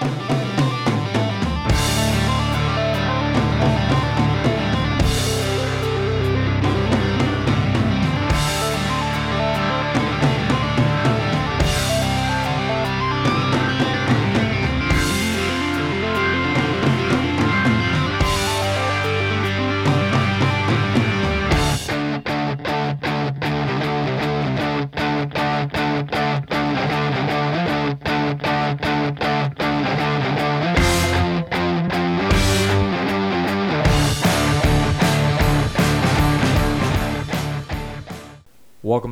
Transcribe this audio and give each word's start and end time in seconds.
Welcome 0.00 0.35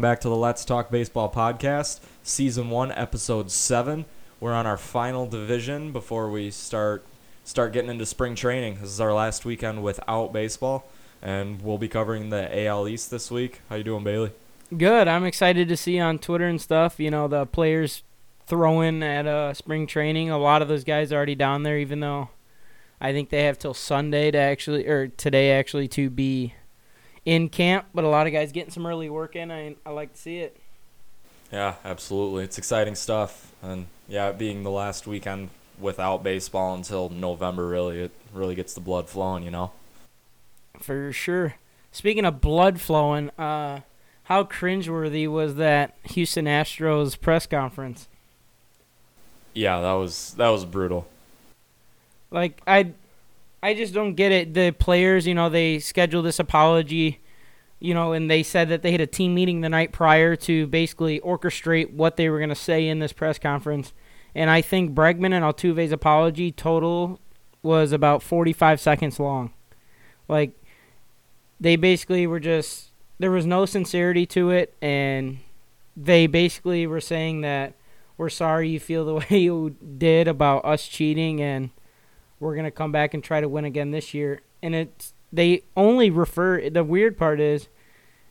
back 0.05 0.21
to 0.21 0.29
the 0.29 0.37
Let's 0.37 0.67
Talk 0.67 0.91
Baseball 0.91 1.33
podcast, 1.33 1.99
season 2.23 2.69
one, 2.69 2.93
episode 2.93 3.51
seven. 3.51 4.05
We're 4.39 4.53
on 4.53 4.67
our 4.67 4.77
final 4.77 5.27
division 5.27 5.93
before 5.93 6.29
we 6.29 6.51
start 6.51 7.07
start 7.43 7.73
getting 7.73 7.89
into 7.89 8.05
spring 8.05 8.35
training. 8.35 8.81
This 8.83 8.91
is 8.91 9.01
our 9.01 9.15
last 9.15 9.47
weekend 9.47 9.83
without 9.83 10.31
baseball, 10.31 10.87
and 11.23 11.63
we'll 11.63 11.79
be 11.79 11.89
covering 11.89 12.29
the 12.29 12.67
AL 12.67 12.87
East 12.87 13.11
this 13.11 13.31
week. 13.31 13.63
How 13.71 13.77
you 13.77 13.83
doing, 13.83 14.05
Bailey? 14.05 14.33
Good. 14.77 15.09
I'm 15.09 15.25
excited 15.25 15.69
to 15.69 15.77
see 15.77 15.99
on 15.99 16.19
Twitter 16.19 16.49
and 16.49 16.61
stuff. 16.61 17.01
You 17.01 17.11
know 17.11 17.27
the 17.27 17.47
players 17.47 18.03
throwing 18.47 19.03
at 19.03 19.27
uh, 19.27 19.55
spring 19.55 19.87
training. 19.87 20.29
A 20.29 20.37
lot 20.37 20.61
of 20.61 20.69
those 20.69 20.85
guys 20.85 21.13
are 21.13 21.17
already 21.17 21.35
down 21.35 21.63
there, 21.63 21.79
even 21.79 22.01
though 22.01 22.29
I 23.01 23.13
think 23.13 23.31
they 23.31 23.45
have 23.45 23.59
till 23.59 23.73
Sunday 23.73 24.31
to 24.33 24.37
actually 24.37 24.87
or 24.87 25.09
today 25.09 25.53
actually 25.53 25.89
to 25.89 26.11
be 26.11 26.53
in 27.25 27.49
camp, 27.49 27.87
but 27.95 28.05
a 28.05 28.09
lot 28.09 28.27
of 28.27 28.33
guys 28.33 28.53
getting 28.53 28.71
some 28.71 28.87
early 28.87 29.09
work 29.09 29.37
in. 29.37 29.51
I 29.51 29.77
I 29.85 29.91
like 29.91 30.13
to 30.13 30.19
see 30.19 30.39
it. 30.39 30.57
Yeah, 31.53 31.75
absolutely. 31.85 32.45
It's 32.45 32.59
exciting 32.59 32.95
stuff, 32.95 33.53
and 33.63 33.87
yeah, 34.09 34.33
being 34.33 34.63
the 34.63 34.71
last 34.71 35.07
weekend 35.07 35.51
without 35.79 36.23
baseball 36.23 36.75
until 36.75 37.09
November, 37.09 37.67
really, 37.69 38.01
it 38.01 38.13
really 38.33 38.55
gets 38.55 38.75
the 38.75 38.81
blood 38.81 39.09
flowing, 39.09 39.45
you 39.45 39.51
know. 39.51 39.73
For 40.81 41.13
sure. 41.13 41.55
Speaking 41.93 42.25
of 42.25 42.41
blood 42.41 42.81
flowing, 42.81 43.31
uh, 43.39 43.81
how 44.25 44.43
cringeworthy 44.45 45.29
was 45.29 45.55
that 45.57 45.95
Houston 46.05 46.47
Astros 46.47 47.21
press 47.21 47.47
conference? 47.47 48.09
Yeah, 49.53 49.81
that 49.81 49.93
was 49.93 50.35
that 50.35 50.49
was 50.49 50.65
brutal. 50.65 51.07
Like 52.31 52.61
I 52.67 52.93
I 53.65 53.73
just 53.73 53.95
don't 53.95 54.13
get 54.13 54.31
it. 54.31 54.53
The 54.53 54.73
players, 54.73 55.27
you 55.27 55.33
know, 55.33 55.49
they 55.49 55.79
scheduled 55.79 56.27
this 56.27 56.39
apology, 56.39 57.23
you 57.81 57.95
know, 57.95 58.13
and 58.13 58.31
they 58.31 58.43
said 58.43 58.69
that 58.69 58.83
they 58.83 58.93
had 58.93 59.01
a 59.01 59.07
team 59.07 59.35
meeting 59.35 59.63
the 59.63 59.71
night 59.71 59.91
prior 59.91 60.37
to 60.37 60.67
basically 60.67 61.19
orchestrate 61.21 61.95
what 61.95 62.19
they 62.19 62.29
were 62.29 62.37
going 62.37 62.51
to 62.51 62.55
say 62.55 62.87
in 62.87 62.99
this 62.99 63.15
press 63.15 63.39
conference. 63.39 63.95
And 64.35 64.51
I 64.51 64.61
think 64.61 64.95
Bregman 64.95 65.33
and 65.33 65.43
Altuve's 65.43 65.93
apology 65.93 66.53
total 66.53 67.19
was 67.63 67.91
about 67.91 68.23
45 68.23 68.83
seconds 68.83 69.19
long. 69.19 69.55
Like, 70.29 70.53
they 71.59 71.77
basically 71.77 72.27
were 72.27 72.41
just, 72.41 72.91
there 73.19 73.31
was 73.31 73.47
no 73.47 73.65
sincerity 73.65 74.27
to 74.27 74.51
it. 74.51 74.75
And 74.83 75.39
they 75.97 76.27
basically 76.27 76.87
were 76.87 77.01
saying 77.01 77.41
that 77.41 77.73
we're 78.19 78.29
sorry 78.29 78.69
you 78.69 78.79
feel 78.79 79.07
the 79.07 79.15
way 79.31 79.39
you 79.39 79.75
did 79.97 80.29
about 80.29 80.67
us 80.67 80.87
cheating 80.87 81.41
and 81.41 81.71
we're 82.41 82.57
gonna 82.57 82.71
come 82.71 82.93
back 82.93 83.15
and 83.15 83.23
try 83.23 83.41
to 83.41 83.49
win 83.49 83.65
again 83.65 83.91
this 83.91 84.15
year. 84.15 84.43
And 84.63 84.75
it's 84.75 85.13
they 85.33 85.63
only 85.77 86.11
refer. 86.11 86.69
The 86.71 86.85
weird 86.85 87.19
part 87.19 87.41
is, 87.41 87.69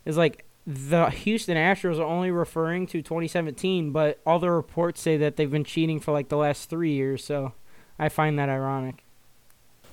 is 0.05 0.17
like 0.17 0.45
the 0.65 1.09
Houston 1.09 1.57
Astros 1.57 1.99
are 1.99 2.03
only 2.03 2.31
referring 2.31 2.87
to 2.87 3.01
2017, 3.01 3.91
but 3.91 4.19
all 4.25 4.39
the 4.39 4.49
reports 4.49 5.01
say 5.01 5.17
that 5.17 5.35
they've 5.35 5.51
been 5.51 5.65
cheating 5.65 5.99
for 5.99 6.11
like 6.11 6.29
the 6.29 6.37
last 6.37 6.69
three 6.69 6.93
years. 6.93 7.23
So 7.23 7.53
I 7.99 8.09
find 8.09 8.39
that 8.39 8.49
ironic. 8.49 9.03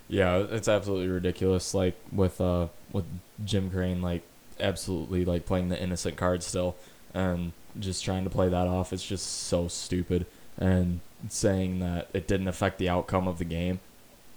Yeah, 0.09 0.45
it's 0.51 0.69
absolutely 0.69 1.09
ridiculous. 1.09 1.75
Like 1.75 1.97
with 2.13 2.41
uh 2.41 2.69
with 2.93 3.05
Jim 3.45 3.71
Crane, 3.71 4.03
like 4.03 4.23
absolutely 4.59 5.25
like 5.25 5.47
playing 5.47 5.69
the 5.69 5.81
innocent 5.81 6.17
card 6.17 6.43
still, 6.43 6.77
and 7.15 7.53
just 7.79 8.05
trying 8.05 8.25
to 8.25 8.31
play 8.31 8.49
that 8.49 8.67
off. 8.67 8.93
It's 8.93 9.07
just 9.07 9.27
so 9.27 9.69
stupid. 9.69 10.27
And 10.57 11.01
saying 11.29 11.81
that 11.81 12.09
it 12.13 12.27
didn't 12.27 12.49
affect 12.49 12.79
the 12.79 12.89
outcome 12.89 13.29
of 13.29 13.39
the 13.39 13.45
game 13.45 13.81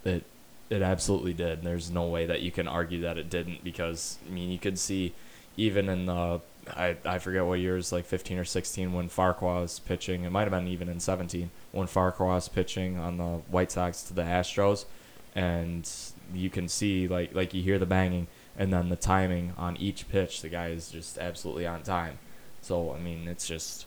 it 0.04 0.24
it 0.70 0.82
absolutely 0.82 1.34
did. 1.34 1.62
There's 1.62 1.90
no 1.90 2.06
way 2.08 2.26
that 2.26 2.42
you 2.42 2.50
can 2.50 2.66
argue 2.66 3.00
that 3.02 3.18
it 3.18 3.30
didn't 3.30 3.62
because 3.62 4.18
I 4.26 4.32
mean 4.32 4.50
you 4.50 4.58
could 4.58 4.78
see 4.78 5.14
even 5.56 5.88
in 5.88 6.06
the 6.06 6.40
I, 6.68 6.96
I 7.04 7.18
forget 7.18 7.44
what 7.44 7.60
years 7.60 7.92
like 7.92 8.06
15 8.06 8.38
or 8.38 8.44
16 8.44 8.92
when 8.92 9.08
Farquhar 9.08 9.60
was 9.60 9.78
pitching. 9.78 10.24
It 10.24 10.30
might 10.30 10.42
have 10.42 10.50
been 10.50 10.68
even 10.68 10.88
in 10.88 11.00
17 11.00 11.50
when 11.72 11.86
Farquhar 11.86 12.28
was 12.28 12.48
pitching 12.48 12.96
on 12.96 13.18
the 13.18 13.42
White 13.50 13.70
Sox 13.70 14.02
to 14.04 14.14
the 14.14 14.22
Astros, 14.22 14.86
and 15.34 15.88
you 16.32 16.48
can 16.50 16.68
see 16.68 17.06
like 17.08 17.34
like 17.34 17.54
you 17.54 17.62
hear 17.62 17.78
the 17.78 17.86
banging 17.86 18.26
and 18.56 18.72
then 18.72 18.88
the 18.88 18.96
timing 18.96 19.52
on 19.58 19.76
each 19.76 20.08
pitch. 20.08 20.40
The 20.40 20.48
guy 20.48 20.68
is 20.68 20.90
just 20.90 21.18
absolutely 21.18 21.66
on 21.66 21.82
time. 21.82 22.18
So 22.62 22.94
I 22.94 22.98
mean 22.98 23.28
it's 23.28 23.46
just 23.46 23.86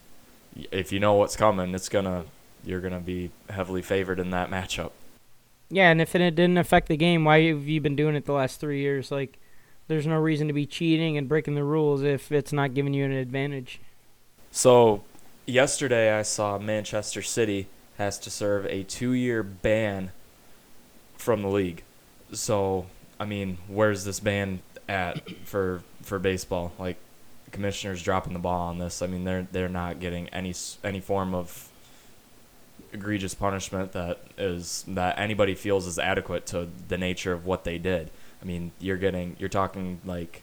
if 0.71 0.91
you 0.91 0.99
know 0.99 1.15
what's 1.15 1.35
coming, 1.35 1.73
it's 1.73 1.89
gonna 1.89 2.25
you're 2.63 2.81
gonna 2.81 2.99
be 2.99 3.31
heavily 3.49 3.81
favored 3.81 4.19
in 4.19 4.29
that 4.31 4.49
matchup. 4.49 4.91
Yeah, 5.69 5.91
and 5.91 6.01
if 6.01 6.15
it 6.15 6.19
didn't 6.19 6.57
affect 6.57 6.87
the 6.87 6.97
game, 6.97 7.25
why 7.25 7.43
have 7.47 7.67
you 7.67 7.81
been 7.81 7.95
doing 7.95 8.15
it 8.15 8.25
the 8.25 8.33
last 8.33 8.59
three 8.59 8.79
years? 8.79 9.11
Like, 9.11 9.37
there's 9.87 10.07
no 10.07 10.17
reason 10.17 10.47
to 10.47 10.53
be 10.53 10.65
cheating 10.65 11.17
and 11.17 11.27
breaking 11.27 11.55
the 11.55 11.63
rules 11.63 12.03
if 12.03 12.31
it's 12.31 12.53
not 12.53 12.73
giving 12.73 12.93
you 12.93 13.05
an 13.05 13.11
advantage. 13.11 13.79
So, 14.51 15.03
yesterday 15.45 16.17
I 16.17 16.21
saw 16.21 16.57
Manchester 16.57 17.21
City 17.21 17.67
has 17.97 18.17
to 18.19 18.29
serve 18.29 18.65
a 18.67 18.83
two-year 18.83 19.43
ban 19.43 20.11
from 21.17 21.41
the 21.41 21.49
league. 21.49 21.83
So, 22.31 22.85
I 23.19 23.25
mean, 23.25 23.57
where's 23.67 24.05
this 24.05 24.19
ban 24.19 24.61
at 24.87 25.29
for 25.45 25.83
for 26.01 26.19
baseball? 26.19 26.71
Like, 26.79 26.97
the 27.45 27.51
commissioner's 27.51 28.01
dropping 28.03 28.33
the 28.33 28.39
ball 28.39 28.67
on 28.69 28.77
this. 28.77 29.01
I 29.01 29.07
mean, 29.07 29.23
they're 29.23 29.47
they're 29.51 29.69
not 29.69 29.99
getting 29.99 30.29
any 30.29 30.53
any 30.83 30.99
form 30.99 31.33
of 31.33 31.69
egregious 32.93 33.33
punishment 33.33 33.91
that 33.93 34.19
is 34.37 34.83
that 34.87 35.17
anybody 35.19 35.55
feels 35.55 35.85
is 35.85 35.99
adequate 35.99 36.45
to 36.47 36.67
the 36.87 36.97
nature 36.97 37.33
of 37.33 37.45
what 37.45 37.63
they 37.63 37.77
did. 37.77 38.09
I 38.41 38.45
mean, 38.45 38.71
you're 38.79 38.97
getting 38.97 39.35
you're 39.39 39.49
talking 39.49 39.99
like 40.05 40.41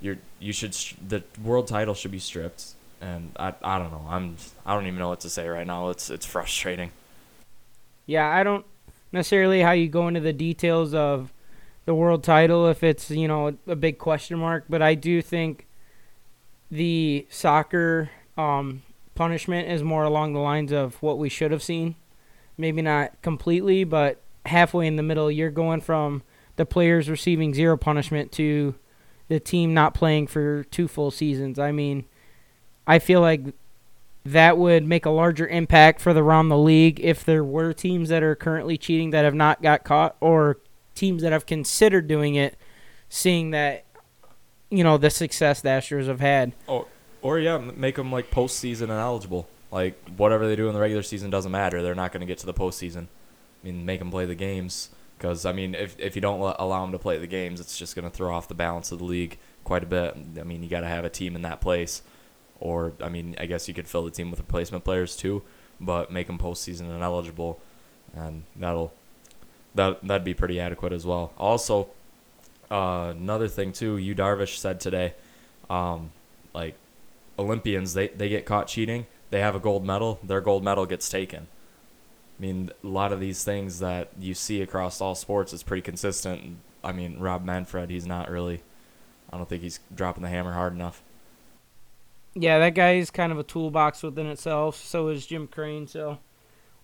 you're 0.00 0.18
you 0.38 0.52
should 0.52 0.76
the 1.06 1.22
world 1.42 1.68
title 1.68 1.94
should 1.94 2.10
be 2.10 2.18
stripped 2.18 2.72
and 3.00 3.30
I 3.38 3.54
I 3.62 3.78
don't 3.78 3.90
know. 3.90 4.06
I'm 4.08 4.36
I 4.64 4.74
don't 4.74 4.86
even 4.86 4.98
know 4.98 5.08
what 5.08 5.20
to 5.20 5.30
say 5.30 5.48
right 5.48 5.66
now. 5.66 5.90
It's 5.90 6.10
it's 6.10 6.26
frustrating. 6.26 6.90
Yeah, 8.06 8.28
I 8.28 8.42
don't 8.42 8.66
necessarily 9.12 9.62
how 9.62 9.72
you 9.72 9.88
go 9.88 10.08
into 10.08 10.20
the 10.20 10.32
details 10.32 10.92
of 10.92 11.32
the 11.84 11.94
world 11.94 12.24
title 12.24 12.68
if 12.68 12.82
it's, 12.82 13.10
you 13.10 13.28
know, 13.28 13.56
a 13.66 13.76
big 13.76 13.98
question 13.98 14.38
mark, 14.38 14.64
but 14.68 14.82
I 14.82 14.94
do 14.94 15.20
think 15.22 15.66
the 16.70 17.26
soccer 17.30 18.10
um, 18.36 18.82
punishment 19.14 19.68
is 19.68 19.82
more 19.82 20.04
along 20.04 20.32
the 20.32 20.40
lines 20.40 20.72
of 20.72 21.02
what 21.02 21.18
we 21.18 21.28
should 21.28 21.50
have 21.50 21.62
seen. 21.62 21.96
Maybe 22.56 22.82
not 22.82 23.20
completely, 23.22 23.84
but 23.84 24.20
halfway 24.46 24.86
in 24.86 24.96
the 24.96 25.02
middle, 25.02 25.30
you're 25.30 25.50
going 25.50 25.80
from 25.80 26.22
the 26.56 26.66
players 26.66 27.08
receiving 27.08 27.54
zero 27.54 27.76
punishment 27.76 28.30
to 28.32 28.74
the 29.28 29.40
team 29.40 29.74
not 29.74 29.94
playing 29.94 30.26
for 30.26 30.64
two 30.64 30.86
full 30.86 31.10
seasons. 31.10 31.58
I 31.58 31.72
mean, 31.72 32.04
I 32.86 32.98
feel 32.98 33.20
like 33.20 33.40
that 34.24 34.56
would 34.56 34.84
make 34.84 35.04
a 35.04 35.10
larger 35.10 35.46
impact 35.46 36.00
for 36.00 36.12
the 36.14 36.22
around 36.22 36.48
the 36.48 36.58
league 36.58 37.00
if 37.00 37.24
there 37.24 37.44
were 37.44 37.72
teams 37.72 38.08
that 38.08 38.22
are 38.22 38.34
currently 38.34 38.78
cheating 38.78 39.10
that 39.10 39.24
have 39.24 39.34
not 39.34 39.62
got 39.62 39.84
caught 39.84 40.16
or 40.20 40.58
teams 40.94 41.22
that 41.22 41.32
have 41.32 41.46
considered 41.46 42.06
doing 42.06 42.34
it 42.34 42.56
seeing 43.08 43.50
that 43.50 43.84
you 44.70 44.82
know 44.82 44.98
the 44.98 45.10
success 45.10 45.60
the 45.60 45.68
Astros 45.68 46.06
have 46.06 46.20
had. 46.20 46.52
Oh, 46.68 46.86
or 47.24 47.38
yeah, 47.38 47.56
make 47.56 47.96
them 47.96 48.12
like 48.12 48.30
postseason 48.30 48.82
ineligible. 48.82 49.48
Like 49.72 49.98
whatever 50.16 50.46
they 50.46 50.54
do 50.54 50.68
in 50.68 50.74
the 50.74 50.80
regular 50.80 51.02
season 51.02 51.30
doesn't 51.30 51.50
matter. 51.50 51.82
They're 51.82 51.94
not 51.94 52.12
going 52.12 52.20
to 52.20 52.26
get 52.26 52.38
to 52.38 52.46
the 52.46 52.54
postseason. 52.54 53.04
I 53.04 53.66
mean, 53.66 53.86
make 53.86 53.98
them 53.98 54.10
play 54.10 54.26
the 54.26 54.34
games 54.34 54.90
because 55.16 55.46
I 55.46 55.52
mean, 55.52 55.74
if 55.74 55.98
if 55.98 56.14
you 56.14 56.22
don't 56.22 56.38
allow 56.58 56.82
them 56.82 56.92
to 56.92 56.98
play 56.98 57.16
the 57.18 57.26
games, 57.26 57.60
it's 57.60 57.78
just 57.78 57.96
going 57.96 58.08
to 58.08 58.14
throw 58.14 58.32
off 58.32 58.46
the 58.46 58.54
balance 58.54 58.92
of 58.92 58.98
the 58.98 59.06
league 59.06 59.38
quite 59.64 59.82
a 59.82 59.86
bit. 59.86 60.14
I 60.38 60.42
mean, 60.42 60.62
you 60.62 60.68
got 60.68 60.82
to 60.82 60.86
have 60.86 61.06
a 61.06 61.10
team 61.10 61.34
in 61.34 61.42
that 61.42 61.62
place, 61.62 62.02
or 62.60 62.92
I 63.02 63.08
mean, 63.08 63.34
I 63.40 63.46
guess 63.46 63.66
you 63.68 63.74
could 63.74 63.88
fill 63.88 64.04
the 64.04 64.10
team 64.10 64.30
with 64.30 64.38
replacement 64.38 64.84
players 64.84 65.16
too, 65.16 65.42
but 65.80 66.12
make 66.12 66.26
them 66.26 66.38
postseason 66.38 66.94
ineligible, 66.94 67.58
and 68.14 68.44
that'll 68.54 68.92
that 69.74 70.06
that'd 70.06 70.24
be 70.24 70.34
pretty 70.34 70.60
adequate 70.60 70.92
as 70.92 71.06
well. 71.06 71.32
Also, 71.38 71.88
uh, 72.70 73.14
another 73.16 73.48
thing 73.48 73.72
too, 73.72 73.96
Yu 73.96 74.14
Darvish 74.14 74.58
said 74.58 74.78
today, 74.78 75.14
um, 75.70 76.12
like 76.54 76.76
Olympians, 77.38 77.94
they, 77.94 78.08
they 78.08 78.28
get 78.28 78.46
caught 78.46 78.66
cheating, 78.66 79.06
they 79.30 79.40
have 79.40 79.54
a 79.54 79.60
gold 79.60 79.84
medal, 79.84 80.18
their 80.22 80.40
gold 80.40 80.64
medal 80.64 80.86
gets 80.86 81.08
taken. 81.08 81.48
I 82.38 82.42
mean, 82.42 82.70
a 82.82 82.86
lot 82.86 83.12
of 83.12 83.20
these 83.20 83.44
things 83.44 83.78
that 83.78 84.10
you 84.18 84.34
see 84.34 84.60
across 84.60 85.00
all 85.00 85.14
sports 85.14 85.52
is 85.52 85.62
pretty 85.62 85.82
consistent. 85.82 86.58
I 86.82 86.92
mean, 86.92 87.18
Rob 87.18 87.44
Manfred, 87.44 87.90
he's 87.90 88.06
not 88.06 88.30
really. 88.30 88.62
I 89.32 89.36
don't 89.36 89.48
think 89.48 89.62
he's 89.62 89.80
dropping 89.94 90.22
the 90.22 90.28
hammer 90.28 90.52
hard 90.52 90.74
enough. 90.74 91.02
Yeah, 92.34 92.58
that 92.58 92.74
guy 92.74 92.94
is 92.94 93.10
kind 93.10 93.30
of 93.30 93.38
a 93.38 93.44
toolbox 93.44 94.02
within 94.02 94.26
itself. 94.26 94.76
So 94.76 95.08
is 95.08 95.26
Jim 95.26 95.46
Crane. 95.46 95.86
So 95.86 96.18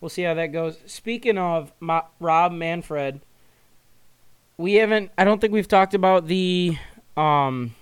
we'll 0.01 0.09
see 0.09 0.23
how 0.23 0.35
that 0.35 0.49
goes. 0.49 0.79
Speaking 0.87 1.37
of 1.37 1.73
Rob 1.81 2.53
Manfred, 2.53 3.21
we 4.57 4.75
haven't. 4.75 5.11
I 5.19 5.25
don't 5.25 5.41
think 5.41 5.53
we've 5.53 5.69
talked 5.69 5.95
about 5.95 6.29
the 6.29 6.79
um, 7.17 7.75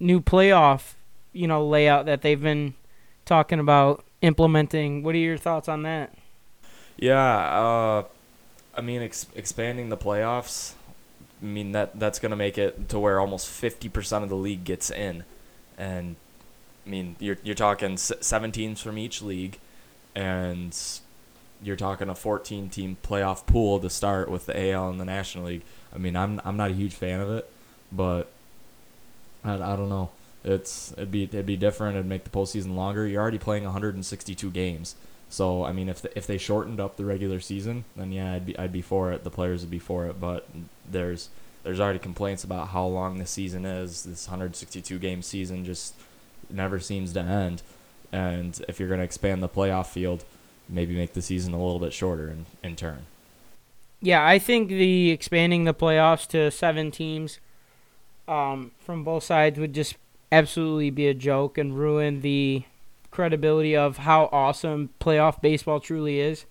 new 0.00 0.20
playoff, 0.20 0.94
you 1.32 1.46
know, 1.46 1.66
layout 1.66 2.06
that 2.06 2.22
they've 2.22 2.40
been 2.40 2.74
talking 3.24 3.58
about 3.58 4.04
implementing. 4.20 5.02
What 5.02 5.14
are 5.14 5.18
your 5.18 5.38
thoughts 5.38 5.68
on 5.68 5.82
that? 5.82 6.14
Yeah, 6.96 7.18
uh, 7.18 8.04
I 8.74 8.80
mean, 8.80 9.02
ex- 9.02 9.26
expanding 9.34 9.88
the 9.88 9.96
playoffs. 9.96 10.74
I 11.42 11.44
mean 11.44 11.72
that 11.72 11.98
that's 11.98 12.20
gonna 12.20 12.36
make 12.36 12.56
it 12.56 12.88
to 12.90 13.00
where 13.00 13.18
almost 13.18 13.48
fifty 13.48 13.88
percent 13.88 14.22
of 14.22 14.30
the 14.30 14.36
league 14.36 14.62
gets 14.64 14.90
in, 14.90 15.24
and 15.76 16.14
I 16.86 16.90
mean 16.90 17.16
you're 17.18 17.38
you're 17.42 17.56
talking 17.56 17.96
seven 17.96 18.52
teams 18.52 18.80
from 18.80 18.96
each 18.96 19.22
league, 19.22 19.58
and 20.14 20.76
you're 21.60 21.76
talking 21.76 22.08
a 22.08 22.14
fourteen 22.14 22.68
team 22.68 22.96
playoff 23.02 23.44
pool 23.44 23.80
to 23.80 23.90
start 23.90 24.30
with 24.30 24.46
the 24.46 24.70
AL 24.70 24.90
and 24.90 25.00
the 25.00 25.04
National 25.04 25.46
League. 25.46 25.62
I 25.92 25.98
mean 25.98 26.14
I'm 26.14 26.40
I'm 26.44 26.56
not 26.56 26.70
a 26.70 26.74
huge 26.74 26.94
fan 26.94 27.20
of 27.20 27.28
it, 27.30 27.50
but 27.90 28.30
I, 29.44 29.54
I 29.54 29.76
don't 29.76 29.88
know. 29.88 30.10
It's 30.44 30.92
it'd 30.92 31.10
be 31.10 31.24
it'd 31.24 31.46
be 31.46 31.56
different. 31.56 31.96
It'd 31.96 32.06
make 32.06 32.24
the 32.24 32.30
postseason 32.30 32.74
longer. 32.74 33.06
You're 33.06 33.22
already 33.22 33.38
playing 33.38 33.64
162 33.64 34.50
games. 34.50 34.96
So 35.28 35.64
I 35.64 35.72
mean, 35.72 35.88
if 35.88 36.02
the, 36.02 36.16
if 36.16 36.26
they 36.26 36.38
shortened 36.38 36.80
up 36.80 36.96
the 36.96 37.04
regular 37.04 37.40
season, 37.40 37.84
then 37.96 38.12
yeah, 38.12 38.34
I'd 38.34 38.46
be 38.46 38.58
I'd 38.58 38.72
be 38.72 38.82
for 38.82 39.12
it. 39.12 39.24
The 39.24 39.30
players 39.30 39.62
would 39.62 39.70
be 39.70 39.78
for 39.78 40.06
it. 40.06 40.20
But 40.20 40.48
there's 40.90 41.28
there's 41.62 41.80
already 41.80 41.98
complaints 41.98 42.44
about 42.44 42.68
how 42.68 42.86
long 42.86 43.18
the 43.18 43.26
season 43.26 43.64
is. 43.64 44.02
This 44.04 44.26
162 44.26 44.98
game 44.98 45.22
season 45.22 45.64
just 45.64 45.94
never 46.50 46.80
seems 46.80 47.12
to 47.12 47.20
end. 47.20 47.62
And 48.10 48.60
if 48.68 48.78
you're 48.78 48.88
going 48.88 49.00
to 49.00 49.04
expand 49.04 49.42
the 49.42 49.48
playoff 49.48 49.86
field, 49.86 50.24
maybe 50.68 50.94
make 50.94 51.14
the 51.14 51.22
season 51.22 51.54
a 51.54 51.56
little 51.56 51.78
bit 51.78 51.92
shorter 51.92 52.28
in, 52.28 52.46
in 52.62 52.76
turn. 52.76 53.06
Yeah, 54.00 54.26
I 54.26 54.38
think 54.38 54.68
the 54.68 55.10
expanding 55.10 55.64
the 55.64 55.72
playoffs 55.72 56.26
to 56.28 56.50
seven 56.50 56.90
teams 56.90 57.38
um, 58.26 58.72
from 58.80 59.04
both 59.04 59.24
sides 59.24 59.58
would 59.58 59.72
just 59.72 59.94
absolutely 60.32 60.90
be 60.90 61.06
a 61.06 61.14
joke 61.14 61.58
and 61.58 61.78
ruin 61.78 62.22
the 62.22 62.64
credibility 63.10 63.76
of 63.76 63.98
how 63.98 64.30
awesome 64.32 64.88
playoff 64.98 65.40
baseball 65.42 65.78
truly 65.78 66.18
is 66.18 66.46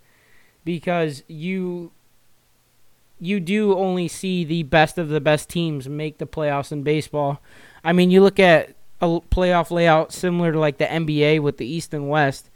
because 0.64 1.24
you 1.28 1.92
you 3.20 3.40
do 3.40 3.78
only 3.78 4.08
see 4.08 4.44
the 4.44 4.64
best 4.64 4.98
of 4.98 5.10
the 5.10 5.20
best 5.20 5.50
teams 5.50 5.90
make 5.90 6.18
the 6.18 6.26
playoffs 6.26 6.72
in 6.72 6.82
baseball. 6.82 7.40
I 7.84 7.94
mean, 7.94 8.10
you 8.10 8.22
look 8.22 8.40
at 8.40 8.76
a 9.00 9.20
playoff 9.20 9.70
layout 9.70 10.12
similar 10.12 10.52
to 10.52 10.60
like 10.60 10.78
the 10.78 10.86
NBA 10.86 11.40
with 11.42 11.58
the 11.58 11.66
East 11.66 11.94
and 11.94 12.10
West. 12.10 12.50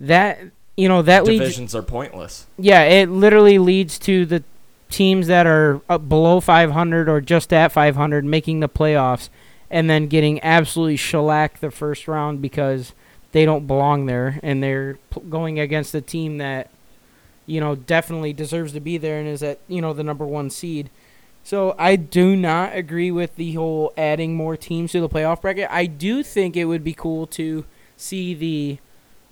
That 0.00 0.38
you 0.76 0.88
know 0.88 1.02
that 1.02 1.24
leads 1.24 1.40
Divisions 1.40 1.74
are 1.74 1.82
pointless. 1.82 2.46
yeah, 2.58 2.82
it 2.82 3.08
literally 3.08 3.58
leads 3.58 3.98
to 4.00 4.26
the 4.26 4.42
teams 4.90 5.26
that 5.26 5.46
are 5.46 5.80
up 5.88 6.08
below 6.08 6.40
500 6.40 7.08
or 7.08 7.20
just 7.20 7.52
at 7.52 7.72
500 7.72 8.24
making 8.24 8.60
the 8.60 8.68
playoffs 8.68 9.28
and 9.70 9.90
then 9.90 10.06
getting 10.06 10.42
absolutely 10.42 10.96
shellacked 10.96 11.60
the 11.60 11.70
first 11.70 12.06
round 12.08 12.40
because 12.40 12.92
they 13.32 13.44
don't 13.44 13.66
belong 13.66 14.06
there 14.06 14.38
and 14.42 14.62
they're 14.62 14.98
p- 15.10 15.20
going 15.28 15.58
against 15.58 15.94
a 15.94 16.00
team 16.00 16.38
that 16.38 16.70
you 17.46 17.60
know 17.60 17.74
definitely 17.74 18.32
deserves 18.32 18.72
to 18.72 18.80
be 18.80 18.96
there 18.96 19.18
and 19.18 19.28
is 19.28 19.42
at 19.42 19.58
you 19.68 19.80
know 19.80 19.92
the 19.92 20.04
number 20.04 20.26
1 20.26 20.50
seed. 20.50 20.90
So 21.42 21.76
I 21.78 21.94
do 21.94 22.34
not 22.34 22.74
agree 22.74 23.12
with 23.12 23.36
the 23.36 23.54
whole 23.54 23.92
adding 23.96 24.34
more 24.34 24.56
teams 24.56 24.90
to 24.92 25.00
the 25.00 25.08
playoff 25.08 25.42
bracket. 25.42 25.68
I 25.70 25.86
do 25.86 26.24
think 26.24 26.56
it 26.56 26.64
would 26.64 26.82
be 26.82 26.92
cool 26.92 27.28
to 27.28 27.64
see 27.96 28.34
the 28.34 28.78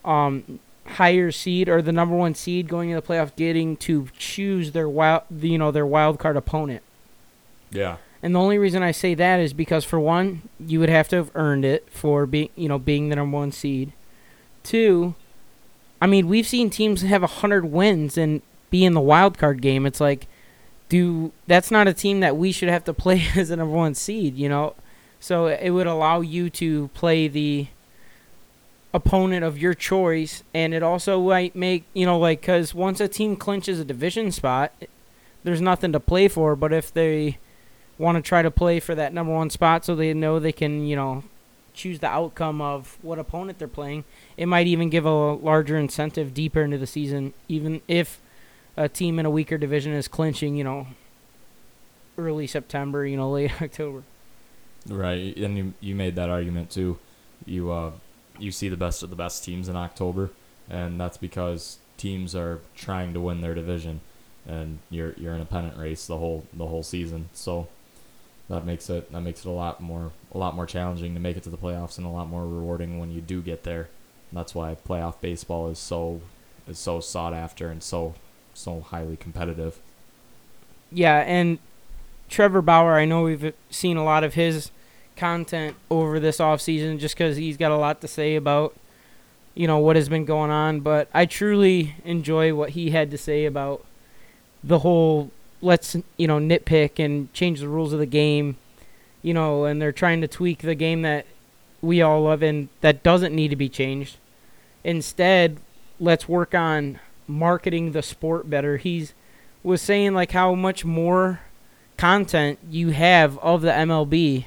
um, 0.09 0.61
higher 0.87 1.33
seed 1.33 1.69
or 1.69 1.83
the 1.83 1.93
number 1.93 2.15
one 2.15 2.35
seed 2.35 2.69
going 2.69 2.91
into 2.91 3.01
the 3.01 3.07
playoff 3.07 3.35
getting 3.37 3.77
to 3.79 4.09
choose 4.17 4.73
their 4.73 4.89
wild, 4.89 5.23
you 5.41 5.59
know, 5.59 5.71
their 5.71 5.87
wild 5.87 6.19
card 6.19 6.37
opponent. 6.37 6.83
Yeah. 7.71 7.97
And 8.25 8.35
the 8.35 8.41
only 8.41 8.56
reason 8.56 8.82
I 8.82 8.91
say 8.91 9.12
that 9.12 9.38
is 9.38 9.53
because 9.53 9.85
for 9.85 10.00
one, 10.00 10.49
you 10.59 10.81
would 10.81 10.88
have 10.88 11.09
to 11.09 11.17
have 11.17 11.31
earned 11.35 11.62
it 11.67 11.87
for 11.91 12.25
being, 12.25 12.49
you 12.56 12.71
know, 12.71 12.79
being 12.79 13.11
the 13.11 13.17
number 13.17 13.37
one 13.37 13.53
seed. 13.53 13.93
Two, 14.62 15.15
I 16.00 16.06
mean, 16.06 16.26
we've 16.26 16.47
seen 16.47 16.71
teams 16.71 17.03
have 17.03 17.23
hundred 17.23 17.67
wins 17.67 18.17
and 18.17 18.41
be 18.71 18.82
in 18.82 18.94
the 18.94 19.00
wild 19.03 19.37
card 19.37 19.61
game. 19.61 19.85
It's 19.85 20.00
like, 20.00 20.26
do 20.88 21.32
that's 21.47 21.71
not 21.71 21.87
a 21.87 21.93
team 21.93 22.21
that 22.21 22.35
we 22.35 22.50
should 22.50 22.71
have 22.71 22.85
to 22.85 22.94
play 22.94 23.26
as 23.37 23.50
a 23.50 23.56
number 23.56 23.76
one 23.76 23.94
seed, 23.94 24.38
you 24.38 24.49
know? 24.49 24.75
So 25.21 25.49
it 25.49 25.69
would 25.69 25.87
allow 25.87 26.23
you 26.23 26.49
to 26.49 26.88
play 26.94 27.29
the 27.29 27.67
opponent 28.94 29.44
of 29.44 29.59
your 29.59 29.75
choice, 29.75 30.43
and 30.55 30.73
it 30.73 30.82
also 30.82 31.21
might 31.21 31.55
make 31.55 31.85
you 31.93 32.06
know 32.06 32.19
like 32.19 32.41
because 32.41 32.75
once 32.75 33.00
a 33.00 33.09
team 33.09 33.37
clinches 33.37 33.81
a 33.81 33.85
division 33.85 34.32
spot, 34.32 34.73
there's 35.43 35.61
nothing 35.61 35.93
to 35.93 36.00
play 36.00 36.26
for. 36.26 36.56
But 36.56 36.73
if 36.73 36.91
they 36.91 37.37
want 37.99 38.17
to 38.17 38.23
try 38.23 38.43
to 38.43 38.50
play 38.50 38.81
for 38.81 38.94
that 38.94 39.12
number 39.12 39.32
one 39.32 39.50
spot, 39.50 39.85
so 39.85 39.94
they 39.94 40.12
know 40.14 40.38
they 40.38 40.52
can 40.52 40.87
you 40.87 40.96
know 40.96 41.25
choose 41.75 41.99
the 41.99 42.06
outcome 42.06 42.61
of 42.62 42.96
what 43.02 43.19
opponent 43.19 43.58
they're 43.58 43.69
playing, 43.69 44.05
it 44.37 44.46
might 44.46 44.67
even 44.67 44.88
give 44.88 45.05
a 45.05 45.32
larger 45.35 45.76
incentive 45.76 46.32
deeper 46.32 46.62
into 46.62 46.79
the 46.79 46.87
season, 46.87 47.35
even 47.49 47.82
if 47.88 48.20
a 48.76 48.88
team 48.88 49.19
in 49.19 49.26
a 49.26 49.31
weaker 49.31 49.58
division 49.58 49.93
is 49.93 50.08
clinching, 50.08 50.56
you 50.56 50.64
know, 50.64 50.87
early 52.17 52.46
September, 52.46 53.05
you 53.05 53.17
know, 53.17 53.31
late 53.32 53.61
October. 53.61 54.05
Right, 54.88 55.37
and 55.37 55.56
you 55.56 55.75
you 55.81 55.94
made 55.94 56.14
that 56.17 56.31
argument 56.31 56.70
too. 56.70 56.99
You 57.44 57.70
uh 57.70 57.93
you 58.38 58.50
see 58.50 58.69
the 58.69 58.76
best 58.76 59.02
of 59.02 59.11
the 59.11 59.17
best 59.17 59.44
teams 59.44 59.69
in 59.69 59.76
October, 59.76 60.31
and 60.69 61.00
that's 61.00 61.17
because 61.17 61.79
teams 61.97 62.35
are 62.35 62.61
trying 62.75 63.14
to 63.14 63.20
win 63.20 63.40
their 63.40 63.55
division, 63.55 64.00
and 64.47 64.81
you're 64.90 65.14
you're 65.17 65.35
in 65.35 65.40
a 65.40 65.47
pennant 65.47 65.79
race 65.79 66.06
the 66.06 66.19
whole 66.19 66.47
the 66.52 66.67
whole 66.67 66.82
season. 66.82 67.31
So 67.32 67.69
that 68.49 68.67
makes 68.67 68.91
it 68.91 69.11
that 69.12 69.20
makes 69.20 69.41
it 69.44 69.49
a 69.49 69.52
lot 69.52 69.81
more 69.81 70.12
a 70.32 70.38
lot 70.38 70.55
more 70.55 70.67
challenging 70.67 71.14
to 71.14 71.20
make 71.20 71.37
it 71.37 71.43
to 71.44 71.50
the 71.50 71.56
playoffs 71.56 71.96
and 71.99 72.06
a 72.06 72.11
lot 72.11 72.29
more 72.29 72.46
rewarding 72.46 72.99
when 72.99 73.11
you 73.11 73.20
do 73.20 73.41
get 73.41 73.62
there. 73.64 73.88
And 74.31 74.38
that's 74.38 74.55
why 74.55 74.76
playoff 74.87 75.20
baseball 75.20 75.69
is 75.69 75.79
so 75.79 76.20
is 76.69 76.79
so 76.79 77.00
sought 77.00 77.35
after 77.35 77.69
and 77.69 77.82
so 77.82 78.14
so 78.52 78.81
highly 78.81 79.17
competitive. 79.17 79.78
Yeah, 80.92 81.19
and 81.21 81.59
Trevor 82.28 82.62
Bauer, 82.62 82.95
I 82.95 83.04
know 83.04 83.23
we've 83.23 83.52
seen 83.71 83.97
a 83.97 84.04
lot 84.04 84.25
of 84.25 84.35
his 84.35 84.71
content 85.16 85.76
over 85.90 86.19
this 86.19 86.40
off 86.40 86.61
season 86.61 86.99
just 86.99 87.14
because 87.16 87.37
he's 87.37 87.57
got 87.57 87.71
a 87.71 87.76
lot 87.76 88.00
to 88.00 88.09
say 88.09 88.35
about 88.35 88.75
you 89.54 89.66
know 89.66 89.78
what 89.78 89.95
has 89.95 90.09
been 90.09 90.25
going 90.25 90.50
on 90.50 90.80
but 90.80 91.09
i 91.14 91.25
truly 91.25 91.95
enjoy 92.04 92.52
what 92.52 92.71
he 92.71 92.90
had 92.90 93.12
to 93.12 93.16
say 93.16 93.45
about 93.45 93.85
the 94.64 94.80
whole 94.80 95.30
let's 95.64 95.97
you 96.16 96.26
know 96.26 96.38
nitpick 96.38 97.02
and 97.02 97.33
change 97.33 97.61
the 97.61 97.68
rules 97.68 97.92
of 97.92 97.99
the 97.99 98.06
game 98.06 98.56
you 99.23 99.33
know 99.33 99.64
and 99.64 99.80
they're 99.80 99.92
trying 99.92 100.21
to 100.21 100.28
tweak 100.28 100.61
the 100.61 100.75
game 100.75 101.02
that 101.02 101.26
we 101.80 102.00
all 102.00 102.23
love 102.23 102.42
and 102.42 102.68
that 102.80 103.02
doesn't 103.02 103.35
need 103.35 103.49
to 103.49 103.56
be 103.56 103.68
changed. 103.68 104.16
Instead 104.85 105.59
let's 106.00 106.28
work 106.28 106.54
on 106.54 106.99
marketing 107.26 107.92
the 107.92 108.02
sport 108.02 108.49
better. 108.49 108.76
He's 108.76 109.14
was 109.62 109.80
saying 109.80 110.14
like 110.14 110.33
how 110.33 110.54
much 110.54 110.85
more 110.85 111.40
content 111.97 112.59
you 112.68 112.90
have 112.90 113.38
of 113.38 113.62
the 113.62 113.71
mlb 113.71 114.44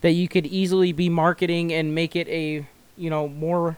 that 0.00 0.12
you 0.12 0.26
could 0.26 0.46
easily 0.46 0.92
be 0.92 1.10
marketing 1.10 1.70
and 1.72 1.94
make 1.94 2.16
it 2.16 2.26
a 2.28 2.66
you 2.96 3.10
know 3.10 3.28
more 3.28 3.76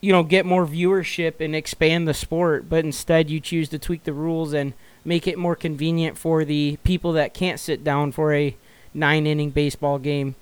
you 0.00 0.10
know 0.10 0.22
get 0.22 0.46
more 0.46 0.66
viewership 0.66 1.40
and 1.40 1.54
expand 1.54 2.06
the 2.06 2.14
sport. 2.14 2.68
But 2.68 2.84
instead 2.84 3.30
you 3.30 3.40
choose 3.40 3.68
to 3.70 3.78
tweak 3.78 4.04
the 4.04 4.12
rules 4.12 4.52
and 4.52 4.72
make 5.06 5.26
it 5.26 5.38
more 5.38 5.54
convenient 5.56 6.18
for 6.18 6.44
the 6.44 6.76
people 6.84 7.12
that 7.12 7.32
can't 7.32 7.60
sit 7.60 7.82
down 7.84 8.12
for 8.12 8.34
a 8.34 8.54
nine 8.92 9.26
inning 9.26 9.50
baseball 9.50 9.98
game 9.98 10.34